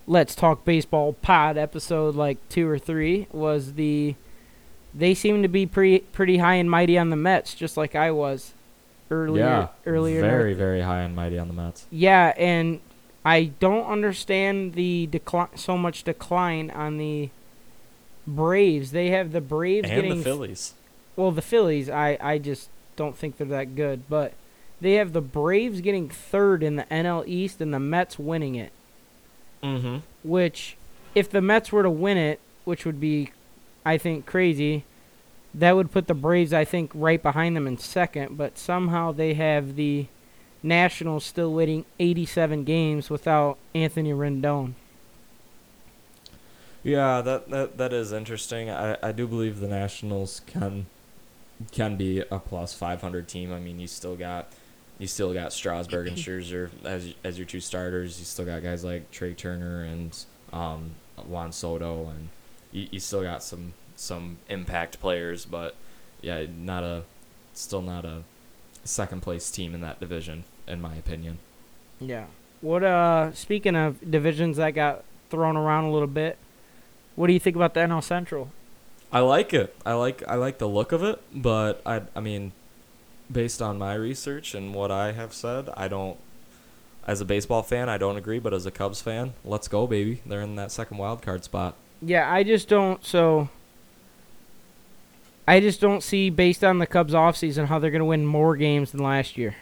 Let's 0.05 0.35
Talk 0.35 0.65
Baseball 0.65 1.13
pod 1.13 1.57
episode, 1.57 2.15
like 2.15 2.37
two 2.49 2.67
or 2.67 2.77
three, 2.77 3.27
was 3.31 3.73
the 3.73 4.15
they 4.93 5.13
seem 5.13 5.41
to 5.41 5.47
be 5.47 5.65
pretty 5.65 5.99
pretty 5.99 6.37
high 6.37 6.55
and 6.55 6.69
mighty 6.69 6.97
on 6.97 7.09
the 7.09 7.15
Mets, 7.15 7.55
just 7.55 7.77
like 7.77 7.95
I 7.95 8.11
was 8.11 8.53
earlier. 9.09 9.43
yeah, 9.43 9.67
earlier. 9.85 10.21
very 10.21 10.53
very 10.53 10.81
high 10.81 11.01
and 11.01 11.15
mighty 11.15 11.39
on 11.39 11.47
the 11.47 11.53
Mets. 11.53 11.87
Yeah, 11.89 12.33
and 12.37 12.81
I 13.25 13.45
don't 13.59 13.85
understand 13.85 14.73
the 14.73 15.07
decline 15.07 15.55
so 15.55 15.77
much 15.77 16.03
decline 16.03 16.69
on 16.71 16.97
the 16.97 17.29
Braves. 18.27 18.91
They 18.91 19.09
have 19.09 19.31
the 19.31 19.41
Braves 19.41 19.89
And 19.89 20.01
getting 20.01 20.17
the 20.17 20.23
Phillies. 20.23 20.73
well, 21.15 21.31
the 21.31 21.41
Phillies, 21.41 21.89
I, 21.89 22.17
I 22.21 22.37
just 22.37 22.69
don't 22.95 23.17
think 23.17 23.37
they're 23.37 23.47
that 23.47 23.75
good. 23.75 24.03
But 24.09 24.33
they 24.81 24.93
have 24.93 25.13
the 25.13 25.21
Braves 25.21 25.81
getting 25.81 26.09
third 26.09 26.63
in 26.63 26.75
the 26.75 26.83
NL 26.85 27.23
East 27.27 27.61
and 27.61 27.73
the 27.73 27.79
Mets 27.79 28.17
winning 28.19 28.55
it. 28.55 28.71
Mm-hmm. 29.63 29.97
Which, 30.23 30.75
if 31.15 31.29
the 31.29 31.41
Mets 31.41 31.71
were 31.71 31.83
to 31.83 31.89
win 31.89 32.17
it, 32.17 32.39
which 32.65 32.85
would 32.85 32.99
be, 32.99 33.31
I 33.85 33.97
think, 33.97 34.25
crazy, 34.25 34.83
that 35.53 35.75
would 35.75 35.91
put 35.91 36.07
the 36.07 36.13
Braves, 36.13 36.53
I 36.53 36.65
think, 36.65 36.91
right 36.93 37.21
behind 37.21 37.55
them 37.55 37.67
in 37.67 37.77
second. 37.77 38.37
But 38.37 38.57
somehow 38.57 39.11
they 39.11 39.33
have 39.35 39.75
the 39.75 40.07
Nationals 40.61 41.25
still 41.25 41.53
waiting 41.53 41.85
87 41.99 42.63
games 42.63 43.09
without 43.09 43.57
Anthony 43.75 44.11
Rendon. 44.11 44.73
Yeah, 46.83 47.21
that, 47.21 47.49
that 47.49 47.77
that 47.77 47.93
is 47.93 48.11
interesting. 48.11 48.69
I, 48.69 48.97
I 49.01 49.11
do 49.11 49.25
believe 49.27 49.59
the 49.59 49.67
Nationals 49.67 50.41
can 50.45 50.87
can 51.71 51.95
be 51.95 52.19
a 52.19 52.39
plus 52.39 52.73
500 52.73 53.27
team. 53.27 53.53
I 53.53 53.59
mean, 53.59 53.79
you 53.79 53.87
still 53.87 54.15
got 54.15 54.51
you 54.99 55.07
still 55.07 55.33
got 55.33 55.53
Strasburg 55.53 56.07
and 56.07 56.17
Scherzer 56.17 56.69
as 56.83 57.13
as 57.23 57.37
your 57.37 57.45
two 57.45 57.59
starters. 57.59 58.19
You 58.19 58.25
still 58.25 58.45
got 58.45 58.63
guys 58.63 58.83
like 58.83 59.11
Trea 59.11 59.33
Turner 59.33 59.83
and 59.83 60.17
um, 60.51 60.91
Juan 61.27 61.51
Soto, 61.51 62.09
and 62.09 62.29
you, 62.71 62.87
you 62.91 62.99
still 62.99 63.23
got 63.23 63.43
some 63.43 63.73
some 63.95 64.37
impact 64.49 64.99
players. 64.99 65.45
But 65.45 65.75
yeah, 66.21 66.45
not 66.57 66.83
a 66.83 67.03
still 67.53 67.81
not 67.81 68.05
a 68.05 68.23
second 68.83 69.21
place 69.21 69.49
team 69.49 69.73
in 69.73 69.81
that 69.81 69.99
division, 69.99 70.43
in 70.67 70.81
my 70.81 70.95
opinion. 70.95 71.39
Yeah. 71.99 72.25
What 72.61 72.83
uh 72.83 73.33
speaking 73.33 73.75
of 73.75 74.09
divisions 74.09 74.57
that 74.57 74.71
got 74.71 75.03
thrown 75.29 75.57
around 75.57 75.85
a 75.85 75.91
little 75.91 76.07
bit, 76.07 76.37
what 77.15 77.27
do 77.27 77.33
you 77.33 77.39
think 77.39 77.55
about 77.55 77.73
the 77.73 77.79
NL 77.81 78.03
Central? 78.03 78.49
I 79.11 79.19
like 79.19 79.53
it. 79.53 79.75
I 79.85 79.93
like 79.93 80.23
I 80.27 80.35
like 80.35 80.57
the 80.57 80.67
look 80.67 80.91
of 80.91 81.03
it, 81.03 81.21
but 81.33 81.81
I 81.85 82.01
I 82.15 82.19
mean, 82.19 82.51
based 83.31 83.61
on 83.61 83.77
my 83.77 83.93
research 83.93 84.55
and 84.55 84.73
what 84.73 84.91
I 84.91 85.11
have 85.11 85.33
said, 85.33 85.69
I 85.77 85.87
don't. 85.87 86.17
As 87.05 87.19
a 87.19 87.25
baseball 87.25 87.63
fan, 87.63 87.89
I 87.89 87.97
don't 87.97 88.15
agree, 88.15 88.39
but 88.39 88.53
as 88.53 88.65
a 88.65 88.71
Cubs 88.71 89.01
fan, 89.01 89.33
let's 89.43 89.67
go, 89.67 89.85
baby! 89.87 90.21
They're 90.25 90.41
in 90.41 90.55
that 90.55 90.71
second 90.71 90.97
wild 90.97 91.21
card 91.21 91.43
spot. 91.43 91.75
Yeah, 92.01 92.31
I 92.31 92.43
just 92.43 92.67
don't 92.69 93.03
so 93.05 93.49
I 95.47 95.59
just 95.59 95.81
don't 95.81 96.01
see 96.01 96.29
based 96.29 96.63
on 96.63 96.79
the 96.79 96.87
Cubs 96.87 97.13
offseason 97.13 97.65
how 97.65 97.79
they're 97.79 97.91
going 97.91 97.99
to 97.99 98.05
win 98.05 98.25
more 98.25 98.55
games 98.55 98.91
than 98.91 99.03
last 99.03 99.37
year. 99.37 99.55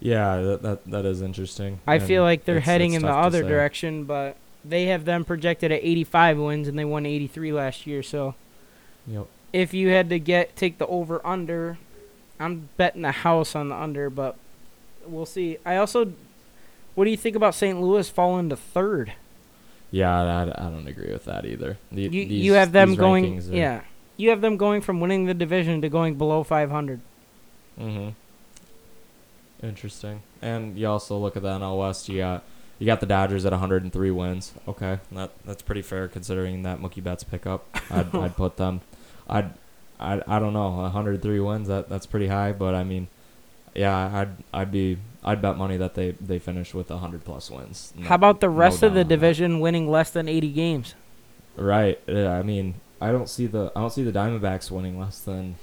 Yeah, 0.00 0.40
that 0.40 0.62
that, 0.62 0.86
that 0.90 1.04
is 1.04 1.20
interesting. 1.22 1.80
I 1.86 1.96
and 1.96 2.04
feel 2.04 2.22
like 2.22 2.44
they're 2.44 2.56
it's- 2.56 2.66
heading 2.66 2.94
it's 2.94 3.02
in 3.02 3.06
the 3.06 3.14
other 3.14 3.42
say. 3.42 3.48
direction, 3.48 4.04
but 4.04 4.36
they 4.64 4.86
have 4.86 5.04
them 5.04 5.24
projected 5.24 5.72
at 5.72 5.80
85 5.82 6.38
wins 6.38 6.68
and 6.68 6.78
they 6.78 6.84
won 6.84 7.04
83 7.06 7.52
last 7.52 7.86
year, 7.86 8.02
so 8.02 8.34
Yep. 9.06 9.26
if 9.52 9.74
you 9.74 9.88
had 9.88 10.08
to 10.10 10.18
get 10.18 10.54
take 10.56 10.78
the 10.78 10.86
over 10.86 11.20
under, 11.26 11.78
I'm 12.38 12.68
betting 12.76 13.02
the 13.02 13.10
house 13.12 13.54
on 13.56 13.68
the 13.68 13.74
under, 13.76 14.08
but 14.10 14.36
we'll 15.06 15.26
see. 15.26 15.58
I 15.66 15.76
also 15.76 16.12
what 16.94 17.04
do 17.04 17.10
you 17.10 17.16
think 17.16 17.34
about 17.36 17.54
St. 17.54 17.80
Louis 17.80 18.08
falling 18.10 18.48
to 18.50 18.56
third? 18.56 19.12
Yeah, 19.90 20.14
I, 20.18 20.42
I 20.44 20.70
don't 20.70 20.86
agree 20.86 21.12
with 21.12 21.24
that 21.26 21.44
either. 21.44 21.78
The, 21.90 22.02
You 22.02 22.08
these, 22.10 22.44
you 22.44 22.52
have 22.54 22.72
them 22.72 22.94
going 22.94 23.38
are- 23.38 23.54
yeah. 23.54 23.80
You 24.16 24.28
have 24.30 24.40
them 24.42 24.56
going 24.56 24.80
from 24.82 25.00
winning 25.00 25.24
the 25.24 25.34
division 25.34 25.80
to 25.82 25.88
going 25.88 26.14
below 26.16 26.42
500. 26.44 27.00
Mm-hmm. 27.80 28.10
Interesting. 29.66 30.22
And 30.40 30.76
you 30.78 30.86
also 30.88 31.18
look 31.18 31.36
at 31.36 31.42
the 31.42 31.48
NL 31.48 31.78
West. 31.78 32.08
You 32.08 32.18
got 32.18 32.44
you 32.82 32.86
got 32.86 32.98
the 32.98 33.06
Dodgers 33.06 33.46
at 33.46 33.52
103 33.52 34.10
wins. 34.10 34.52
Okay, 34.66 34.98
that 35.12 35.30
that's 35.44 35.62
pretty 35.62 35.82
fair 35.82 36.08
considering 36.08 36.64
that 36.64 36.80
Mookie 36.80 37.00
Betts 37.00 37.22
pickup. 37.22 37.64
I'd 37.88 38.12
I'd 38.16 38.36
put 38.36 38.56
them. 38.56 38.80
I'd 39.30 39.52
I 40.00 40.20
I 40.26 40.40
don't 40.40 40.52
know 40.52 40.68
103 40.68 41.38
wins. 41.38 41.68
That 41.68 41.88
that's 41.88 42.06
pretty 42.06 42.26
high. 42.26 42.50
But 42.50 42.74
I 42.74 42.82
mean, 42.82 43.06
yeah, 43.72 44.10
I'd 44.12 44.30
I'd 44.52 44.72
be 44.72 44.98
I'd 45.22 45.40
bet 45.40 45.56
money 45.56 45.76
that 45.76 45.94
they 45.94 46.10
they 46.20 46.40
finish 46.40 46.74
with 46.74 46.90
100 46.90 47.24
plus 47.24 47.52
wins. 47.52 47.92
No- 47.96 48.08
How 48.08 48.16
about 48.16 48.40
the 48.40 48.48
no 48.48 48.54
rest 48.54 48.82
of 48.82 48.94
the 48.94 49.04
division 49.04 49.60
winning 49.60 49.88
less 49.88 50.10
than 50.10 50.28
80 50.28 50.50
games? 50.50 50.96
Right. 51.54 52.00
Yeah, 52.08 52.32
I 52.36 52.42
mean, 52.42 52.74
I 53.00 53.12
don't 53.12 53.28
see 53.28 53.46
the 53.46 53.70
I 53.76 53.80
don't 53.80 53.92
see 53.92 54.02
the 54.02 54.10
Diamondbacks 54.10 54.72
winning 54.72 54.98
less 54.98 55.20
than 55.20 55.54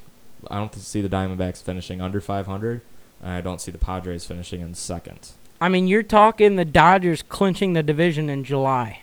I 0.50 0.56
don't 0.56 0.74
see 0.74 1.02
the 1.02 1.10
Diamondbacks 1.10 1.62
finishing 1.62 2.00
under 2.00 2.22
500. 2.22 2.80
I 3.22 3.42
don't 3.42 3.60
see 3.60 3.72
the 3.72 3.78
Padres 3.78 4.24
finishing 4.24 4.62
in 4.62 4.74
second. 4.74 5.32
I 5.62 5.70
mean, 5.70 5.88
you're 5.88 6.04
talking 6.04 6.56
the 6.56 6.66
Dodgers 6.66 7.22
clinching 7.22 7.74
the 7.74 7.84
division 7.84 8.30
in 8.30 8.44
July. 8.44 9.02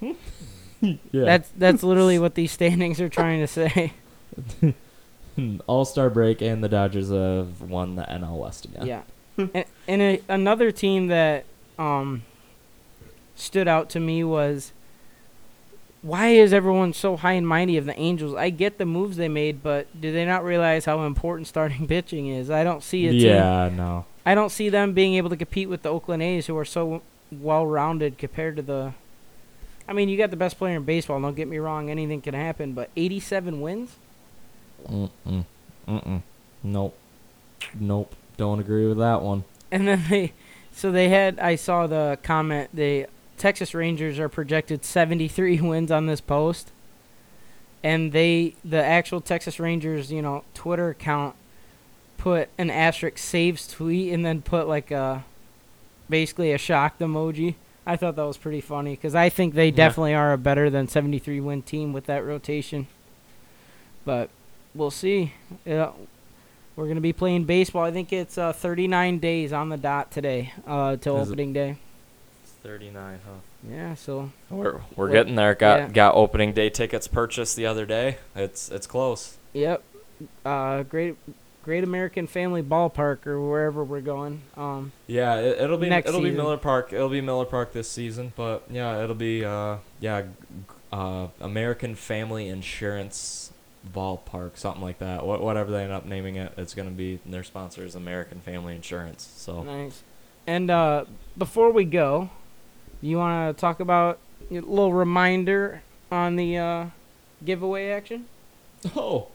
Yeah. 0.82 1.24
That's 1.26 1.50
that's 1.58 1.82
literally 1.82 2.18
what 2.18 2.36
these 2.36 2.52
standings 2.52 3.02
are 3.02 3.08
trying 3.10 3.40
to 3.40 3.46
say. 3.46 3.92
All 5.66 5.84
Star 5.84 6.10
break 6.10 6.40
and 6.40 6.64
the 6.64 6.68
Dodgers 6.68 7.10
have 7.10 7.60
won 7.60 7.96
the 7.96 8.02
NL 8.02 8.38
West 8.38 8.64
again. 8.64 8.86
Yeah. 8.86 9.02
and 9.36 9.64
and 9.86 10.02
a, 10.02 10.22
another 10.28 10.70
team 10.72 11.08
that 11.08 11.44
um 11.78 12.22
stood 13.34 13.68
out 13.68 13.90
to 13.90 14.00
me 14.00 14.24
was 14.24 14.72
why 16.02 16.28
is 16.28 16.54
everyone 16.54 16.94
so 16.94 17.16
high 17.16 17.32
and 17.32 17.46
mighty 17.46 17.76
of 17.76 17.84
the 17.84 17.98
Angels? 17.98 18.34
I 18.34 18.48
get 18.48 18.78
the 18.78 18.86
moves 18.86 19.18
they 19.18 19.28
made, 19.28 19.62
but 19.62 20.00
do 20.00 20.10
they 20.10 20.24
not 20.24 20.44
realize 20.44 20.86
how 20.86 21.04
important 21.04 21.46
starting 21.46 21.86
pitching 21.86 22.26
is? 22.28 22.50
I 22.50 22.64
don't 22.64 22.82
see 22.82 23.06
it. 23.06 23.14
Yeah, 23.14 23.68
no. 23.68 24.06
I 24.24 24.34
don't 24.34 24.50
see 24.50 24.68
them 24.68 24.92
being 24.92 25.14
able 25.14 25.30
to 25.30 25.36
compete 25.36 25.68
with 25.68 25.82
the 25.82 25.88
Oakland 25.88 26.22
A's, 26.22 26.46
who 26.46 26.56
are 26.56 26.64
so 26.64 27.02
well-rounded 27.32 28.18
compared 28.18 28.56
to 28.56 28.62
the. 28.62 28.92
I 29.88 29.92
mean, 29.92 30.08
you 30.08 30.16
got 30.16 30.30
the 30.30 30.36
best 30.36 30.58
player 30.58 30.76
in 30.76 30.84
baseball. 30.84 31.20
Don't 31.20 31.34
get 31.34 31.48
me 31.48 31.58
wrong; 31.58 31.90
anything 31.90 32.20
can 32.20 32.34
happen. 32.34 32.72
But 32.72 32.90
87 32.96 33.60
wins. 33.60 33.96
Mm-mm. 34.86 35.44
Mm-mm. 35.88 36.22
Nope. 36.62 36.96
Nope. 37.78 38.14
Don't 38.36 38.60
agree 38.60 38.86
with 38.86 38.98
that 38.98 39.22
one. 39.22 39.44
And 39.70 39.86
then 39.86 40.04
they, 40.08 40.32
so 40.72 40.90
they 40.90 41.08
had. 41.08 41.38
I 41.38 41.56
saw 41.56 41.86
the 41.86 42.18
comment. 42.22 42.70
The 42.74 43.06
Texas 43.40 43.74
Rangers 43.74 44.18
are 44.18 44.28
projected 44.28 44.84
73 44.84 45.60
wins 45.62 45.90
on 45.90 46.06
this 46.06 46.20
post, 46.20 46.72
and 47.82 48.12
they, 48.12 48.54
the 48.62 48.82
actual 48.84 49.22
Texas 49.22 49.58
Rangers, 49.58 50.12
you 50.12 50.20
know, 50.20 50.44
Twitter 50.52 50.90
account, 50.90 51.34
put 52.20 52.50
an 52.58 52.70
asterisk 52.70 53.16
saves 53.18 53.66
tweet 53.66 54.12
and 54.12 54.24
then 54.24 54.42
put 54.42 54.68
like 54.68 54.90
a, 54.90 55.24
basically 56.10 56.52
a 56.52 56.58
shocked 56.58 57.00
emoji. 57.00 57.54
I 57.86 57.96
thought 57.96 58.14
that 58.16 58.22
was 58.26 58.36
pretty 58.36 58.60
funny 58.60 58.90
because 58.92 59.14
I 59.14 59.30
think 59.30 59.54
they 59.54 59.68
Yeah. 59.68 59.76
definitely 59.76 60.12
are 60.14 60.32
a 60.34 60.38
better 60.38 60.68
than 60.68 60.86
73 60.86 61.40
win 61.40 61.62
team 61.62 61.92
with 61.94 62.04
that 62.06 62.24
rotation. 62.24 62.86
But 64.04 64.28
we'll 64.74 64.90
see. 64.90 65.32
Yeah, 65.64 65.92
we're 66.76 66.88
gonna 66.88 67.00
be 67.00 67.12
playing 67.14 67.44
baseball. 67.44 67.84
I 67.84 67.90
think 67.90 68.12
it's 68.12 68.36
uh, 68.36 68.52
39 68.52 69.18
days 69.18 69.52
on 69.52 69.70
the 69.70 69.76
dot 69.78 70.10
today 70.10 70.52
uh, 70.66 70.96
till 70.96 71.16
opening 71.16 71.52
day. 71.54 71.76
It's 72.42 72.52
39, 72.62 73.20
huh? 73.24 73.32
Yeah, 73.70 73.94
so 73.94 74.30
We're 74.50 74.80
we're 74.96 75.06
Well, 75.06 75.12
getting 75.12 75.34
there. 75.36 75.54
Got 75.54 75.80
yeah. 75.80 75.88
got 75.88 76.14
opening 76.14 76.52
day 76.52 76.68
tickets 76.70 77.08
purchased 77.08 77.56
the 77.56 77.66
other 77.66 77.86
day. 77.86 78.18
It's 78.36 78.70
it's 78.70 78.86
close. 78.86 79.36
yep. 79.54 79.82
Uh, 80.44 80.82
great, 80.82 81.16
Great 81.62 81.84
American 81.84 82.26
Family 82.26 82.62
Ballpark 82.62 83.26
or 83.26 83.40
wherever 83.40 83.84
we're 83.84 84.00
going. 84.00 84.42
Um, 84.56 84.92
Yeah, 85.06 85.36
it, 85.36 85.60
it'll 85.60 85.78
be 85.78 85.88
it'll 85.88 86.22
be. 86.22 86.30
Miller 86.30 86.56
Park. 86.56 86.92
It'll 86.92 87.08
be 87.08 87.20
Miller 87.20 87.44
Park 87.44 87.72
this 87.72 87.90
season, 87.90 88.32
but 88.36 88.64
yeah, 88.70 89.02
it'll 89.02 89.14
be 89.14 89.44
uh 89.44 89.76
yeah, 90.00 90.24
uh 90.92 91.28
American 91.40 91.94
Family 91.94 92.48
Insurance 92.48 93.52
Ballpark, 93.94 94.56
something 94.56 94.82
like 94.82 94.98
that. 94.98 95.26
What 95.26 95.42
whatever 95.42 95.70
they 95.70 95.82
end 95.82 95.92
up 95.92 96.06
naming 96.06 96.36
it, 96.36 96.52
it's 96.56 96.74
gonna 96.74 96.90
be 96.90 97.20
their 97.26 97.44
sponsor 97.44 97.84
is 97.84 97.94
American 97.94 98.40
Family 98.40 98.74
Insurance. 98.74 99.30
So 99.36 99.62
Nice. 99.62 100.02
And 100.46 100.70
uh, 100.70 101.04
before 101.36 101.70
we 101.70 101.84
go, 101.84 102.30
you 103.00 103.18
want 103.18 103.56
to 103.56 103.60
talk 103.60 103.78
about 103.78 104.18
a 104.50 104.54
little 104.54 104.92
reminder 104.92 105.82
on 106.10 106.36
the 106.36 106.56
uh, 106.56 106.86
giveaway 107.44 107.90
action? 107.90 108.26
Oh, 108.96 109.28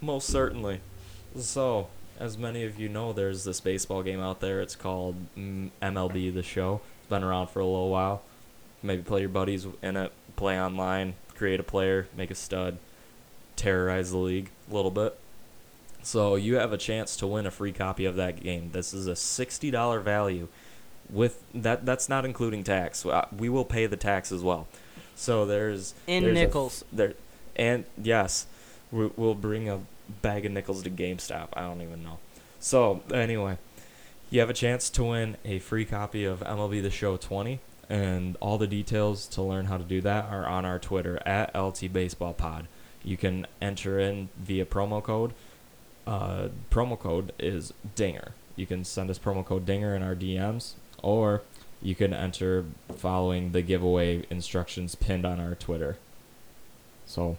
most 0.00 0.28
certainly. 0.28 0.80
So, 1.36 1.88
as 2.18 2.36
many 2.38 2.64
of 2.64 2.78
you 2.78 2.88
know, 2.88 3.12
there's 3.12 3.44
this 3.44 3.60
baseball 3.60 4.02
game 4.02 4.20
out 4.20 4.40
there. 4.40 4.60
It's 4.60 4.76
called 4.76 5.16
mm, 5.36 5.70
MLB 5.82 6.32
The 6.34 6.42
Show. 6.42 6.80
It's 7.00 7.08
been 7.08 7.22
around 7.24 7.48
for 7.48 7.60
a 7.60 7.64
little 7.66 7.90
while. 7.90 8.22
Maybe 8.82 9.02
play 9.02 9.20
your 9.20 9.28
buddies 9.28 9.66
in 9.82 9.96
it, 9.96 10.12
play 10.36 10.60
online, 10.60 11.14
create 11.34 11.60
a 11.60 11.64
player, 11.64 12.08
make 12.16 12.30
a 12.30 12.34
stud, 12.34 12.78
terrorize 13.56 14.10
the 14.10 14.18
league 14.18 14.50
a 14.70 14.74
little 14.74 14.90
bit. 14.90 15.18
So 16.02 16.36
you 16.36 16.54
have 16.56 16.72
a 16.72 16.78
chance 16.78 17.16
to 17.16 17.26
win 17.26 17.44
a 17.46 17.50
free 17.50 17.72
copy 17.72 18.04
of 18.04 18.16
that 18.16 18.40
game. 18.40 18.70
This 18.72 18.94
is 18.94 19.06
a 19.08 19.16
sixty 19.16 19.70
dollar 19.70 19.98
value. 20.00 20.48
With 21.10 21.42
that, 21.54 21.84
that's 21.84 22.08
not 22.08 22.24
including 22.24 22.62
tax. 22.64 23.04
Uh, 23.04 23.26
We 23.36 23.48
will 23.48 23.64
pay 23.64 23.86
the 23.86 23.96
tax 23.96 24.30
as 24.30 24.42
well. 24.42 24.68
So 25.16 25.44
there's 25.44 25.94
In 26.06 26.22
there's 26.22 26.36
a 26.38 26.40
nickels. 26.40 26.84
there, 26.92 27.14
and 27.56 27.84
yes, 28.00 28.46
we, 28.92 29.10
we'll 29.16 29.34
bring 29.34 29.68
a 29.68 29.80
bag 30.22 30.46
of 30.46 30.52
nickels 30.52 30.82
to 30.82 30.90
GameStop. 30.90 31.48
I 31.54 31.62
don't 31.62 31.82
even 31.82 32.02
know. 32.02 32.18
So 32.60 33.02
anyway, 33.12 33.58
you 34.30 34.40
have 34.40 34.50
a 34.50 34.54
chance 34.54 34.90
to 34.90 35.04
win 35.04 35.36
a 35.44 35.58
free 35.58 35.84
copy 35.84 36.24
of 36.24 36.40
MLB 36.40 36.82
The 36.82 36.90
Show 36.90 37.16
20, 37.16 37.60
and 37.88 38.36
all 38.40 38.58
the 38.58 38.66
details 38.66 39.26
to 39.28 39.42
learn 39.42 39.66
how 39.66 39.78
to 39.78 39.84
do 39.84 40.00
that 40.02 40.26
are 40.26 40.46
on 40.46 40.64
our 40.64 40.78
Twitter 40.78 41.20
at 41.26 41.54
LT 41.56 41.92
Baseball 41.92 42.34
Pod. 42.34 42.66
You 43.02 43.16
can 43.16 43.46
enter 43.60 43.98
in 43.98 44.28
via 44.36 44.66
promo 44.66 45.02
code. 45.02 45.32
Uh, 46.06 46.48
promo 46.70 46.98
code 46.98 47.32
is 47.38 47.72
Dinger. 47.94 48.32
You 48.56 48.66
can 48.66 48.84
send 48.84 49.08
us 49.08 49.18
promo 49.18 49.44
code 49.44 49.64
Dinger 49.64 49.94
in 49.94 50.02
our 50.02 50.14
DMs, 50.14 50.72
or 51.02 51.42
you 51.80 51.94
can 51.94 52.12
enter 52.12 52.64
following 52.96 53.52
the 53.52 53.62
giveaway 53.62 54.26
instructions 54.30 54.94
pinned 54.94 55.24
on 55.24 55.38
our 55.38 55.54
Twitter. 55.54 55.96
So, 57.06 57.38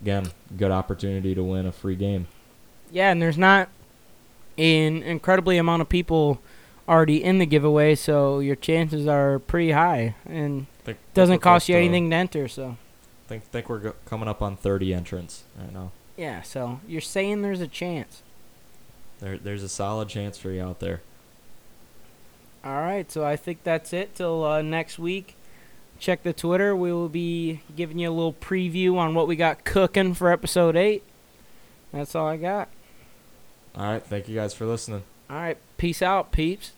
again, 0.00 0.30
good 0.56 0.70
opportunity 0.70 1.34
to 1.34 1.42
win 1.42 1.66
a 1.66 1.72
free 1.72 1.96
game. 1.96 2.26
Yeah, 2.90 3.10
and 3.10 3.20
there's 3.22 3.38
not 3.38 3.68
an 4.58 5.02
incredibly 5.02 5.58
amount 5.58 5.82
of 5.82 5.88
people 5.88 6.40
already 6.88 7.22
in 7.22 7.38
the 7.38 7.46
giveaway, 7.46 7.94
so 7.94 8.40
your 8.40 8.56
chances 8.56 9.06
are 9.06 9.38
pretty 9.38 9.70
high, 9.72 10.14
and 10.26 10.66
Think, 10.84 10.98
doesn't 11.14 11.34
think 11.34 11.42
cost 11.42 11.68
you 11.68 11.76
anything 11.76 12.10
to 12.10 12.16
enter. 12.16 12.48
So 12.48 12.76
Think 13.28 13.44
think 13.44 13.68
we're 13.68 13.78
go- 13.78 13.94
coming 14.06 14.28
up 14.28 14.42
on 14.42 14.56
30 14.56 14.92
entrants 14.92 15.44
right 15.58 15.72
now. 15.72 15.92
yeah, 16.16 16.42
so 16.42 16.80
you're 16.88 17.00
saying 17.00 17.42
there's 17.42 17.60
a 17.60 17.68
chance. 17.68 18.22
There 19.20 19.38
there's 19.38 19.62
a 19.62 19.68
solid 19.68 20.08
chance 20.08 20.36
for 20.38 20.50
you 20.50 20.62
out 20.62 20.80
there. 20.80 21.00
All 22.64 22.80
right, 22.80 23.10
so 23.10 23.24
I 23.24 23.36
think 23.36 23.62
that's 23.62 23.92
it 23.92 24.14
till 24.16 24.44
uh, 24.44 24.60
next 24.62 24.98
week. 24.98 25.36
Check 26.00 26.22
the 26.22 26.32
Twitter. 26.32 26.74
We 26.74 26.92
will 26.92 27.10
be 27.10 27.60
giving 27.76 27.98
you 27.98 28.08
a 28.08 28.12
little 28.12 28.32
preview 28.32 28.96
on 28.96 29.14
what 29.14 29.28
we 29.28 29.36
got 29.36 29.64
cooking 29.64 30.14
for 30.14 30.32
episode 30.32 30.74
eight. 30.74 31.04
That's 31.92 32.14
all 32.14 32.26
I 32.26 32.38
got. 32.38 32.70
All 33.76 33.84
right, 33.84 34.02
thank 34.02 34.26
you 34.26 34.34
guys 34.34 34.54
for 34.54 34.64
listening. 34.64 35.02
All 35.28 35.36
right, 35.36 35.58
peace 35.76 36.00
out, 36.00 36.32
peeps. 36.32 36.72